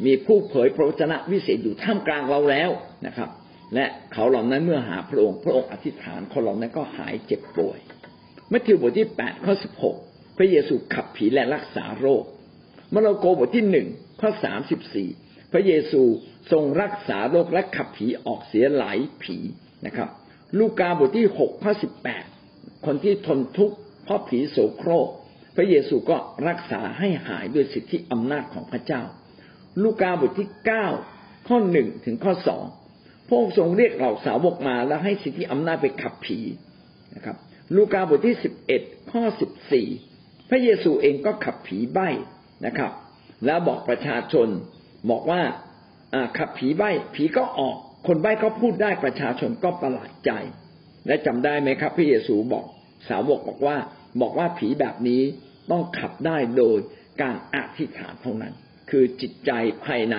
[0.06, 2.70] มีผู้เผยพระวจนะวิเศษอยู่ท่ามกลางเราแล้ว
[3.06, 3.30] นะครับ
[3.74, 7.78] และเขาเหล่านั้นเมื่อหาพระองค์พระองค์อธิษฐานคนเหล่านั้นก็หายเจ็บป่วย
[8.52, 9.96] มัทธิวบทที่แปดข้อสิบหก
[10.36, 12.24] พระเยซูขับผีและรักษาโรค
[12.94, 13.88] มาระโกบทที่หนึ่ง
[14.20, 15.08] ข้อสามสิบสี่
[15.52, 16.02] พระเยซู
[16.52, 19.36] ทรงรักษาโรคและขับผีออกเสียหลายผี
[19.86, 20.08] นะครับ
[20.58, 22.24] ลูกาบทที่หกข้อสิบแปด
[22.86, 25.08] คนที่ทนทุกข์เพราะผีโสโครก
[25.56, 26.16] พระเยซูก็
[26.48, 29.02] รักษาให้หายด้วยสิทธิอำนาจของพระเจ้า
[29.82, 30.86] ลูกาบทที่เก้า
[31.48, 32.64] ข้อหนึ่งถึงข้อสอง
[33.26, 36.38] พระองค์ทรงเรียกเหล่าสาวกมาแล้วให้สิทธิอำนาจไปขับผี
[37.14, 37.36] นะครับ
[37.76, 39.86] ลูกาบทที่สิบเอ็ดข้อสิบสี่
[40.50, 42.08] พระเยซูเองก็ขับผีใบ้
[42.66, 42.92] นะครับ
[43.46, 44.48] แล้วบอกประชาชน
[45.10, 45.42] บอกว่า
[46.38, 47.78] ขับผีใบ้ผีก็ออก
[48.08, 50.32] คนใบ้ก็พูดได้ประชาชนก็ประหลาดใจ
[51.06, 52.66] และจำได้ไหมครับ พระเยซูบอก
[53.08, 53.76] สาวกบอกว่า
[54.20, 55.22] บอกว่าผีแบบนี้
[55.70, 56.78] ต้องขับได้โดย
[57.22, 58.54] การอธิษฐานเท่านั้น
[58.90, 59.50] คือจิตใจ
[59.86, 60.16] ภายใน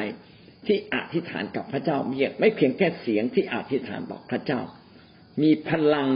[0.67, 4.61] ที่อธิษฐานกับพระเจ้าเมียไม่เพียงแค่เสียงที่อธิษฐานบอกพระเจ้า
[5.41, 6.09] มีพลัง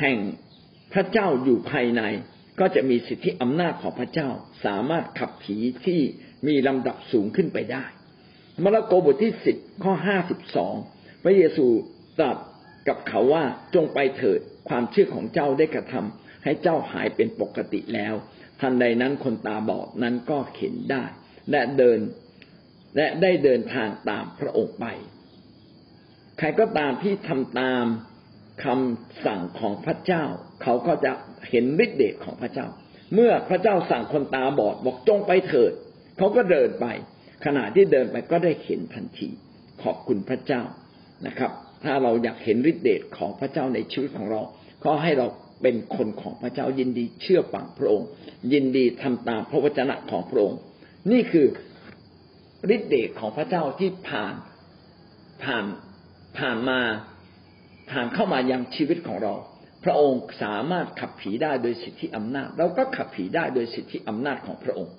[0.00, 0.18] แห่ง
[0.92, 2.02] พระเจ้าอยู่ภายใน
[2.60, 4.28] ก็จะมีสิทธิอำนาจของพระเจ้า
[4.64, 5.56] สามารถขับผี
[5.86, 6.00] ที่
[6.46, 7.84] มีลำดับสูงขึ้นไปได้
[8.62, 10.74] มาระโกบทที่สิบข้อห้าสิบสอง
[11.22, 11.66] พระเยซู
[12.18, 12.36] ตรัส
[12.88, 13.44] กับเขาว่า
[13.74, 18.14] จงไปเถิดความเชื่อของเจ้าได้กระทำให้เจ้าหายเป็นปกติแล้ว
[18.60, 21.04] ทันใดนั้นคนตาบอดนั้นก็เห็นได้
[21.50, 21.98] และเดิน
[22.96, 24.86] และได้เดินทางตามพระองค์ไป
[26.38, 27.84] ใครก็ตามที่ทำตาม
[28.64, 30.24] คำสั่งของพระเจ้า
[30.62, 31.12] เขาก็จะ
[31.50, 32.66] เห็นฤทธิเดชของพระเจ้า
[33.14, 35.72] เมื่อพระเจ้าสั่งคนตาบอดบอกจงไปเถิด
[36.18, 36.86] เขาก็เดินไป
[37.44, 39.28] ขณะที่เดินไปก็ได้เห็นทันที
[39.82, 40.62] ขอบคุณพระเจ้า
[41.26, 41.50] นะครับ
[41.84, 44.40] ถ้าเราอยากเห็นฤทธิเดชของพระเจ้าในชีวิตของเรา
[44.84, 45.26] ก็ให้เรา
[45.62, 48.08] เป็นคนของพระเจ้ายินดีเชื่อฟังพระองค์
[48.52, 50.58] ยินดีทำตามพระวจนะของพระองค์
[51.12, 51.46] นี่คือ
[52.74, 54.34] ฤทธิเดชของพระเจ้าที่ผ่าน
[55.42, 55.64] ผ่าน
[56.38, 56.80] ผ่านมา
[57.90, 59.34] ผ่านเข้ามายังชีวิตของเรา
[59.84, 64.94] พระองค์สามารถขับผีได้โดยสิทธิอำนาจ เราก็ขับผีได้โดยสิทธิอำนาจของพระองค์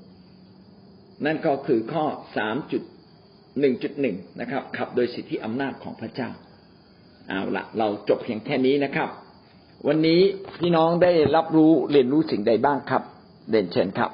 [1.25, 2.05] นั่นก็คือข้อ
[2.37, 2.83] สามจุด
[3.59, 6.29] หนึ่งจุดหนึ่งนะครับ ขับโดยสิทธิอำนาจของพระเจ้า
[7.27, 9.09] เอาละเราจบเพียงแค่นี้นะครับ
[9.87, 10.21] วันนี้
[10.59, 13.03] พี่น้องได้รับรู้เรียนรู้สิ่งใดบ้างครับ
[13.49, 14.11] เรียนเชิญครับ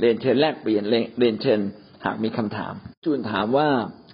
[0.00, 0.84] เรียนเชิญแลกเปลี่ยน
[1.18, 1.60] เรียนเชิญ
[2.04, 3.68] หากมีคำถาม จูนถามว่า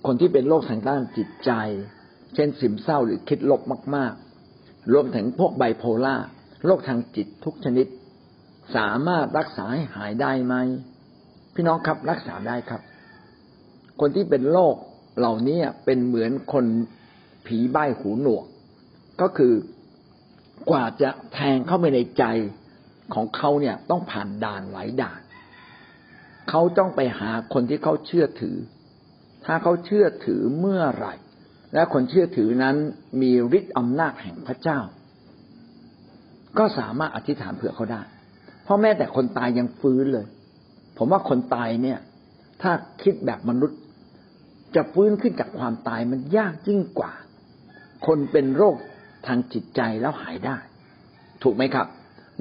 [0.07, 1.51] คนที่เป็นโรคทางด้านจิตใจ
[2.35, 3.61] เช่นซึมเศร้าหรือคิดลบ
[3.97, 4.13] มาก
[4.53, 6.17] ๆ รวมถึงพวกไบโพล่า
[6.67, 7.87] โรคทางจิตทุกชนิด
[8.77, 10.55] สามารถรักษาให้หายได้ไหม
[11.55, 12.81] พี่น้องครับรักษาได้ครับ
[14.01, 14.75] คนที่เป็นโรค
[15.19, 16.65] เหล่านี้เป็นเหมือนคน
[17.47, 18.45] ผีใบ้หูหนวก
[19.21, 19.53] ก็คือ
[20.71, 22.25] กว่าจะแทงเข้าไปในใจ
[23.15, 25.21] ของเขาเนี่ยต้องผ่านด่านหลายด่าน
[26.51, 28.57] เขาต้องไปหาคนที่เขาเชื่อถือ
[29.45, 31.15] ถ้าเขาเชื่อถือเมื่อไหร่
[31.75, 32.77] และคนเชื่อถือนั้น
[33.21, 34.79] มีฤทธิ์อำนาจแห่งพระเจ้า
[36.59, 38.03] ก็สามารถอธิษฐานเผื่อเขาได้
[38.65, 40.27] เพราะแม้แต่คนตายยังฟื้นเลย
[40.99, 41.99] ผมว่าคนตายเนี่ย
[42.63, 42.73] ถ้า
[43.03, 43.79] คิดแบบมนุษย์
[44.75, 47.13] จะฟื้นขึ้นจากความตายมันยากยิ่งกว่า
[48.07, 48.77] คนเป็นโรค
[49.27, 50.57] ทางจิตใจแล้วหายได้
[51.43, 51.87] ถูกไหมครับ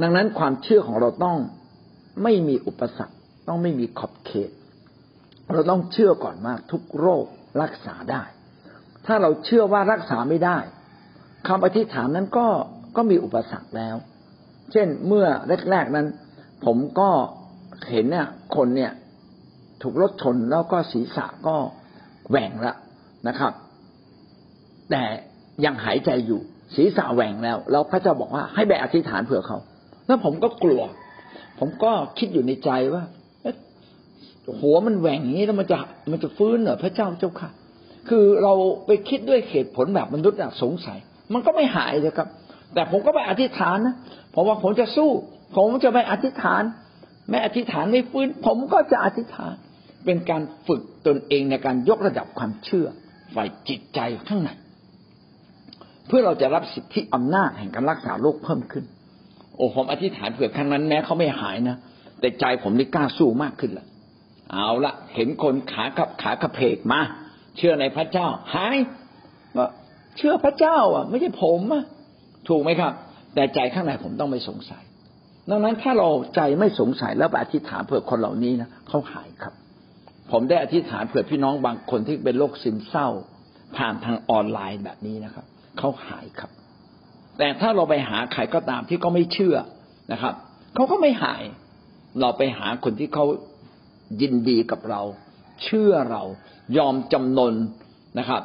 [0.01, 1.37] ดังนั้นความเชื่อของเราต้อง
[2.23, 3.15] ไม่มีอุปสรรค
[3.47, 4.51] ต้องไม่มีขอบเขต
[5.53, 7.25] เราต้องเชื่อก่อนว่าทุกโรค
[7.61, 8.23] รักษาได้
[9.05, 10.57] ถ้าเราเชื่อว่ารักษาไม่ได้
[11.47, 12.47] คำอธิษฐานนั้นก็
[12.95, 13.95] ก็มีอุปสรรคแล้ว
[14.71, 15.25] เช่นเมื่อ
[15.71, 16.07] แรกๆนั้น
[16.65, 17.09] ผมก็
[17.91, 18.91] เห็นเนี่ยคนเนี่ย
[19.81, 21.57] ถูกรถชนแล้วก็ศีรษะก็
[22.29, 22.75] แหว่งแล้ว
[23.27, 23.51] นะครับ
[24.89, 25.03] แต่
[25.65, 26.39] ยังหายใจอยู่
[26.75, 29.57] ศีรษะแหว่งแล้ว แล้วพระเจ้าบอกว่าให้ไปอธิษฐานเผื่อเขา
[30.07, 30.81] แล้วผมก็กลัว
[31.59, 33.03] ผมก็คิดอยู่ในใจว่า
[34.59, 35.77] หัวมันแหว่งอย่างนี้แล้วมันจะ
[36.11, 37.49] มันจะฟื้นเหรอพระเจ้าเจ้าค่ะ
[38.09, 38.53] คือเรา
[38.85, 40.99] ไปคิดด้วยเหตุผลแบบมนุษย์สงสัย
[41.33, 42.27] มันก็ไม่หายเลยครับ
[42.73, 43.95] แต่ผมก็ไปอธิษฐานนะ
[44.33, 45.09] ผมว่าผมจะสู้
[45.55, 46.63] ผมจะไม่อธิษฐาน
[47.29, 49.53] แม้อธิษฐานไม่ฟื้น ผมก็จะอธิษฐาน
[50.05, 52.87] เป็นการฝึกตนเองในการยกระดับความเชื่อ
[53.35, 54.49] ฝ่ายจิตใจข้างใน
[56.07, 58.85] เพื่อเราจะรับสิทธิอำนาจแห่งการรักษาโรคเพิ่มขึ้น
[59.55, 61.77] โอ้ผมอธิษฐานเผื่อครั้งนั้นแม้เขาไม่หายนะ
[62.19, 63.85] แต่ใจผมนี่กล้าสู้มากขึ้นละ
[64.51, 67.01] เอาละเห็นคนขากับขากระเพกมา
[67.57, 68.77] เชื่อในพระเจ้า หาย
[69.57, 69.67] ว่า
[70.17, 71.83] เชื่อพระเจ้า อะ ไม่ใช่ผมอะ
[72.47, 72.93] ถูกไหมครับ
[73.35, 74.83] แต่ใจข้างในผมต้องไม่สงสัย
[75.49, 79.53] ดังนั้นถ้าเราใจไม่สงสัยแล้วไปอธิษฐานเผื่อคนเหล่านี้นะเขาหายครับ
[80.31, 83.07] ผมได้อธิษฐานเผื่อพี่น้องบางคนที่เป็นโรคซึมเศร้า
[83.77, 85.45] ผ่านทางออนไลน์แบบนี้นะครับ
[85.77, 86.51] เขาหายครับ
[87.37, 89.55] แต่ถ้าเราไปหาใครก็ตามที่เขาไม่เชื่อ
[90.11, 90.33] นะครับ
[90.75, 91.43] เขาก็ไม่หาย
[92.19, 93.25] เราไปหาคนที่เขา
[94.21, 95.01] ยินดีกับเรา
[95.63, 96.23] เชื่อเรา
[96.77, 97.53] ยอมจำนน
[98.19, 98.41] นะครับ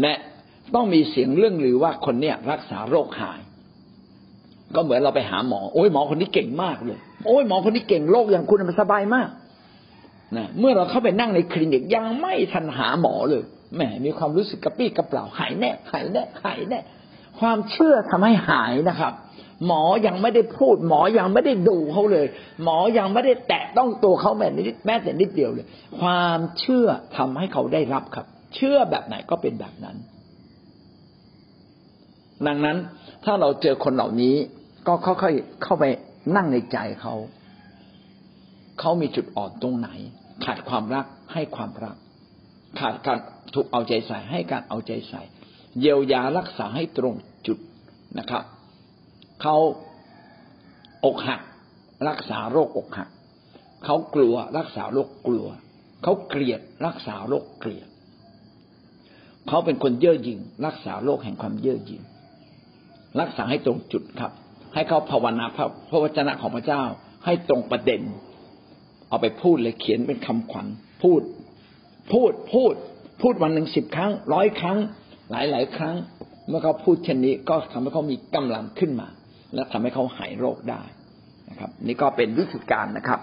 [0.00, 0.14] และ
[0.74, 3.40] ต้องมีเสียงเรื่องหรือว่าคนเนี้ยรักษาโรคหาย
[4.74, 9.28] ก็เหมือนเราไปหาหมอ โอ้ยหมอคนนี้เก่งมากเลย โอ้ยหมอคนนี้เก่งโรคอย่างคุณมันสบายมาก
[10.36, 13.42] นะเมื่อเราเข้าไปนั่งในคลินิกยังไม่ทันหาหมอเลย
[13.74, 16.80] แหมมีความรู้สึกกระปี้กระเปล่าหายแน่หายแน่หายแน่
[17.40, 19.12] ความเชื่อทำให้หายนะครับ
[19.66, 22.26] หมอยังไม่ได้พูด หมอยังไม่ได้ดูเขาเลย
[22.62, 25.66] หมอยังไม่ได้แตะต้องตัวเขาแม้นิดแม้แต่นิดเดียวเลย
[26.00, 29.96] ความเชื่อทำให้เขาได้รับครับ เชื่อแบบไหนก็เป็นแบบนั้น
[32.46, 32.76] ดังนั้น
[33.24, 34.34] ถ้าเราเจอคนเหล่านี้
[34.86, 35.84] ก็ค่อยๆเข้าไป
[36.36, 37.14] นั่งในใจเขา
[38.80, 39.88] เขามีจุดอ่อนตรงไหน
[40.44, 41.96] ขาดความรักให้ความรัก
[42.80, 43.18] ขาดการ
[43.54, 45.22] ถูกเอาใจใส่ให้การเอาใจใส่
[45.80, 47.14] เยียวยารักษาให้ตรง
[47.46, 47.58] จุด
[48.18, 48.42] นะครับ
[49.42, 49.56] เขา
[51.04, 51.40] อกหัก
[52.08, 53.08] รักษาโรคอกหัก
[53.84, 55.46] เขากลัวรักษาโรคกลัว
[56.02, 57.88] เขาเกลียดรักษาโรคเกลียด
[59.48, 62.02] เขาเป็นคนเย่อหยิ่งรักษาโรคแห่งความเย่อหยิ่ง
[63.20, 64.32] รักษาให้ตรงจุดครับ
[64.74, 66.82] ให้เขาภาวนาพระพระวจนะของพระเจ้า
[67.24, 68.02] ให้ตรงประเด็น
[69.08, 70.66] เอาไปพูดเลยเขียนเป็นคำขวัญ
[71.02, 71.22] พูด
[72.12, 72.74] พูดพูด
[73.22, 74.78] พูดวันหนึ่งสิบครั้งร้อยครั้ง
[75.30, 75.96] หลายหลายครั้ง
[76.48, 79.08] เมื่อเขาพูดเช่นนี้ก็ทำให้เขามีกำลังขึ้นมา
[79.54, 80.82] และทำให้เขาหายโรคได้
[81.50, 83.20] นะครับ นี่ก็เป็นวิธีการนะครับ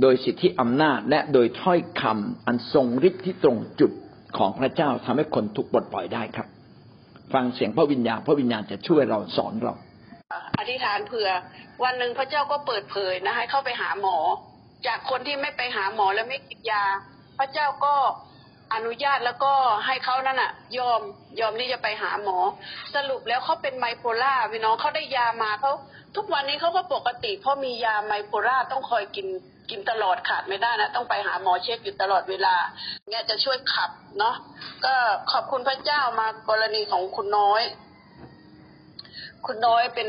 [0.00, 3.90] โดยสิทธิอำนาจและโดยถ้อยคำอันทรงฤทธิ์ที่ตรงจุด
[4.38, 6.46] ของพระเจ้าทำให้คนถูกปลดปล่อยได้ครับ
[7.34, 9.74] ฟังเสียงพระวิญญาณพระวิญญาณจะช่วยเราสอนเรา
[10.58, 11.28] อธิษฐานเผื่อ
[11.84, 14.16] วันหนึ่งพระเจ้าก็เปิดเผยนะให้เข้าไปหาหมอ
[14.86, 16.84] จากคนที่ไม่ไปหาหมอและไม่กินยา
[17.38, 17.94] พระเจ้าก็
[18.74, 19.52] อนุญาตแล้วก็
[19.86, 21.00] ให้เขานั่นอะยอม
[21.40, 22.38] ยอมที่จะไปหาหมอ
[22.94, 25.72] สรุปแล้วเขาเป็นไมโพล่าพี่น้องเขาได้ยามาเขา
[26.16, 29.26] ทุกวันนี้เขาก็ปกติ เพราะมียาไมโพล่าต้องคอยกิน
[29.70, 32.54] กินตลอดขาดไม่ได้นะ ต้องไปหาหมอเช็คอยู่ตลอดเวลา
[33.08, 34.34] เนี่ยจะช่วยขับเนาะ
[34.84, 34.94] ก็
[35.32, 37.62] ขอบคุณพระเจ้ามากรณีของคุณน้อย
[39.46, 40.08] คุณน้อยเป็น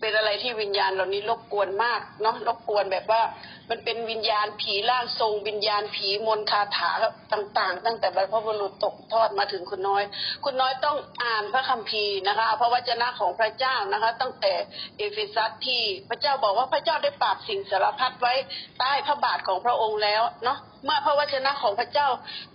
[0.00, 3.22] เป็นอะไรที่วิญญาณเหล่านี้รบกวนมากเนาะรบกวนแบบว่า
[3.70, 6.90] มันเป็นวิญญาณผีร่างทรง วิญญาณผีมนคาถา
[7.32, 10.02] ต่าง ๆ ตั้งแต่บรรพบุรุษตกทอดมาถึงคุณน้อย
[10.44, 14.52] คุณน้อยต้องอ่านพระคัมภีร์นะคะพระวจนะของพระเจ้านะคะ ตั้งแต่
[14.96, 18.34] เอเฟซัสที่พระเจ้าบอกว่าพระเจ้าได้ปราบสิ่งสารพัดไว้
[18.78, 22.08] ใต้พระบาทของพระองค์แล้วเนาะเมื่อพระวจนะของพระเจ้า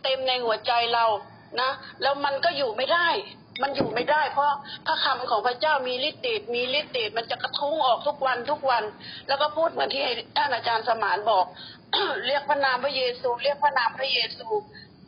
[0.04, 1.06] เต็มในหัวใจเรา
[1.62, 3.08] นะ แล้วมันก็อยู่ไม่ได้
[3.62, 4.52] มันอยู่ไม่ได้เพราะ
[4.86, 8.84] พระคำของพระเจ้ามีฤทธิ์เดชมีฤทธิ์เดชมันจะกระทุ้งออกทุกวันทุกวัน
[9.28, 10.06] แล้วก็พูดเหมือนที่
[10.38, 11.46] ท่านอาจารย์สมานบอก
[12.26, 14.48] เรียกพระนามพระเยซู เรียกพระนามพระเยซู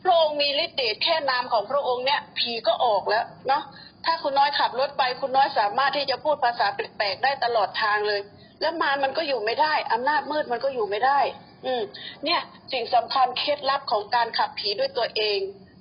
[0.02, 3.62] พระองค์มีฤทธิ์เดชแค่นามของพระองค์เนี่ยผีก็ออกแล้วเนาะ
[4.04, 8.20] ถ้าคุณน้อยขับรถไป คุณน้อยสามารถที่จะพูดภาษาแปลกๆได้ตลอดทางเลย
[8.60, 11.20] แล้วมารมันก็อยู่ไม่ได้อำนาจมืดมันก็อยู่ไม่ได้
[11.66, 11.82] อืม
[12.24, 12.40] เนี่ย
[12.72, 15.38] สิ่งสำคัญเคล็ดลับของการขับผีด้วยตัวเอง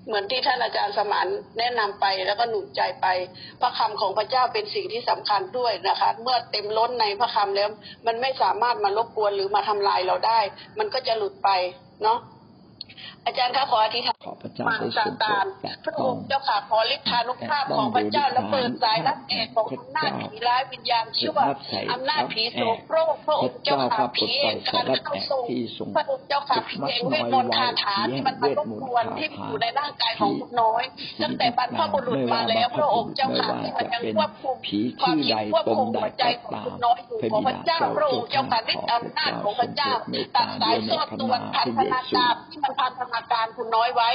[0.10, 1.28] เหมือนที่ท่านอาจารย์สมาน
[1.58, 3.08] แนะนำไปแล้วก็หนุนใจไป
[3.62, 7.70] พระคำของพระเจ้าเป็นสิ่งที่สำคัญด้วยนะคะ เมื่อเต็มล้นในพระคำแล้ว
[8.08, 10.40] มันไม่สามารถมารบกวนหรือมาทำลายเราได้
[10.80, 11.50] มันก็จะหลุดไป
[12.04, 12.20] เนาะ
[13.30, 21.40] อาจารย์คะขออธิษฐานขอพระเจ้ามาได้ซาทรงโปรตานดแตะพระต้อองงค์เจ้าค่ะขอฤทธานุภาพของพระเจ้าและเปิดสายรับเอกของอำนาจผีร้ายวิญญาณชั่ว
[21.92, 25.44] อำนาจผีโสโครกพระองค์เจ้าค่ะผีเองการเข้าทรง
[25.96, 30.84] พระองค์เจ้าค่ะผีเองเวทมนต์คาถาที่มันมารบกวนที่อยู่ในร่างกายของคุณน้อย
[31.24, 34.58] ตั้งแต่บรรพบุรุษมาแล้ว พระองค์เจ้าค่ะที่มันยังควบคุม
[35.02, 39.92] ความคิดควบคุมหัวใจของคุณน้อยอยู่ของพระเจ้าพระองค์เจ้าค่ะฤทธิ์อำนาจของพระเจ้า
[40.36, 44.10] ตัดสายโซ่ตรวนพันธนาการที่มันพันธนาการคุณน้อยไว้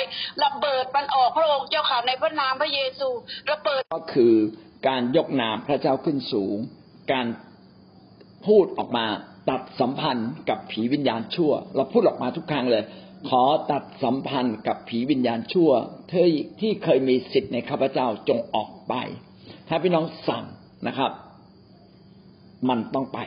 [0.45, 3.09] ระเบิดมันออกพระองค์เจ้าค่ะในพระนามพระเยซู
[3.51, 4.35] ระเบิดก็คือ
[4.89, 6.57] การยกนามพระเจ้าขึ้นสูง
[7.13, 7.27] การ
[8.47, 9.07] พูดออกมา
[9.51, 12.85] ตัดสัมพันธ์กับผีวิญญาณชั่ว เราพูดออกมาทุกครั้งเลย
[13.29, 15.71] ขอตัดสัมพันธ์กับผีวิญญาณชั่ว
[16.09, 16.27] เธอ
[16.61, 18.95] ที่เคยมีสิทธิ์ในข้าพเจ้าจงออกไป
[19.69, 20.45] ถ้าพี่น้องสั่ง
[20.87, 21.11] นะครับ
[22.69, 23.19] มันต้องไป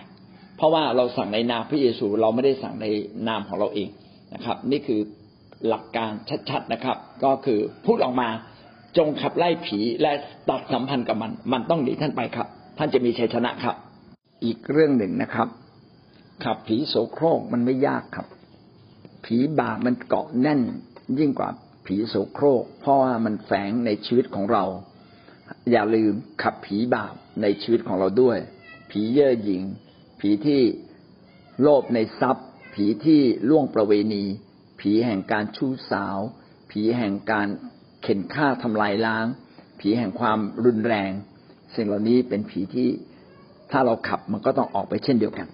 [0.58, 2.88] เพราะว่าเราสั่งในนามพระเยซูเราไม่ได้สั่งใน
[3.28, 3.90] นามของเราเอง
[4.34, 5.00] นะครับ นี่คือ
[5.68, 6.12] หลักการ
[6.50, 8.30] ชัดๆนะครับ ก็คือพูดออกมา
[8.98, 10.12] จงขับไล่ผีและ
[10.50, 12.48] ตัดสัมพันธ์กับมัน มันต้องหนีท่านไปครับ
[12.78, 13.76] ท่านจะมีชัยชนะครับ
[14.46, 15.48] อีกเรื่องหนึ่งนะครับ
[16.44, 18.28] ขับผีโสโครกมันไม่ยากครับ
[19.26, 20.62] ผีบาปมันเกาะแน่น
[21.20, 21.50] ยิ่งกว่า
[21.86, 24.64] ผีโสโครก เพราะว่ามันแฝงในชีวิตของเรา
[25.72, 26.14] อย่าลืม
[26.44, 28.38] ขับผีบาปในชีวิตของเราด้วย
[28.92, 29.62] ผีเย่อหยิ่ง
[30.20, 30.62] ผีที่
[31.62, 34.24] โลภในทรัพย์ ผีที่ล่วงประเวณี
[34.80, 36.20] ผีแห่งการชู้สาว
[36.72, 37.48] ผีแห่งการ
[38.04, 39.26] เข็นฆ่าทำลายล้าง
[39.80, 41.12] ผีแห่งความรุนแรง
[41.76, 42.90] สิ่งเหล่านี้เป็นผีที่
[43.72, 45.48] ถ้าเราขับมันก็ต้องออกไปเช่นเดียวกัน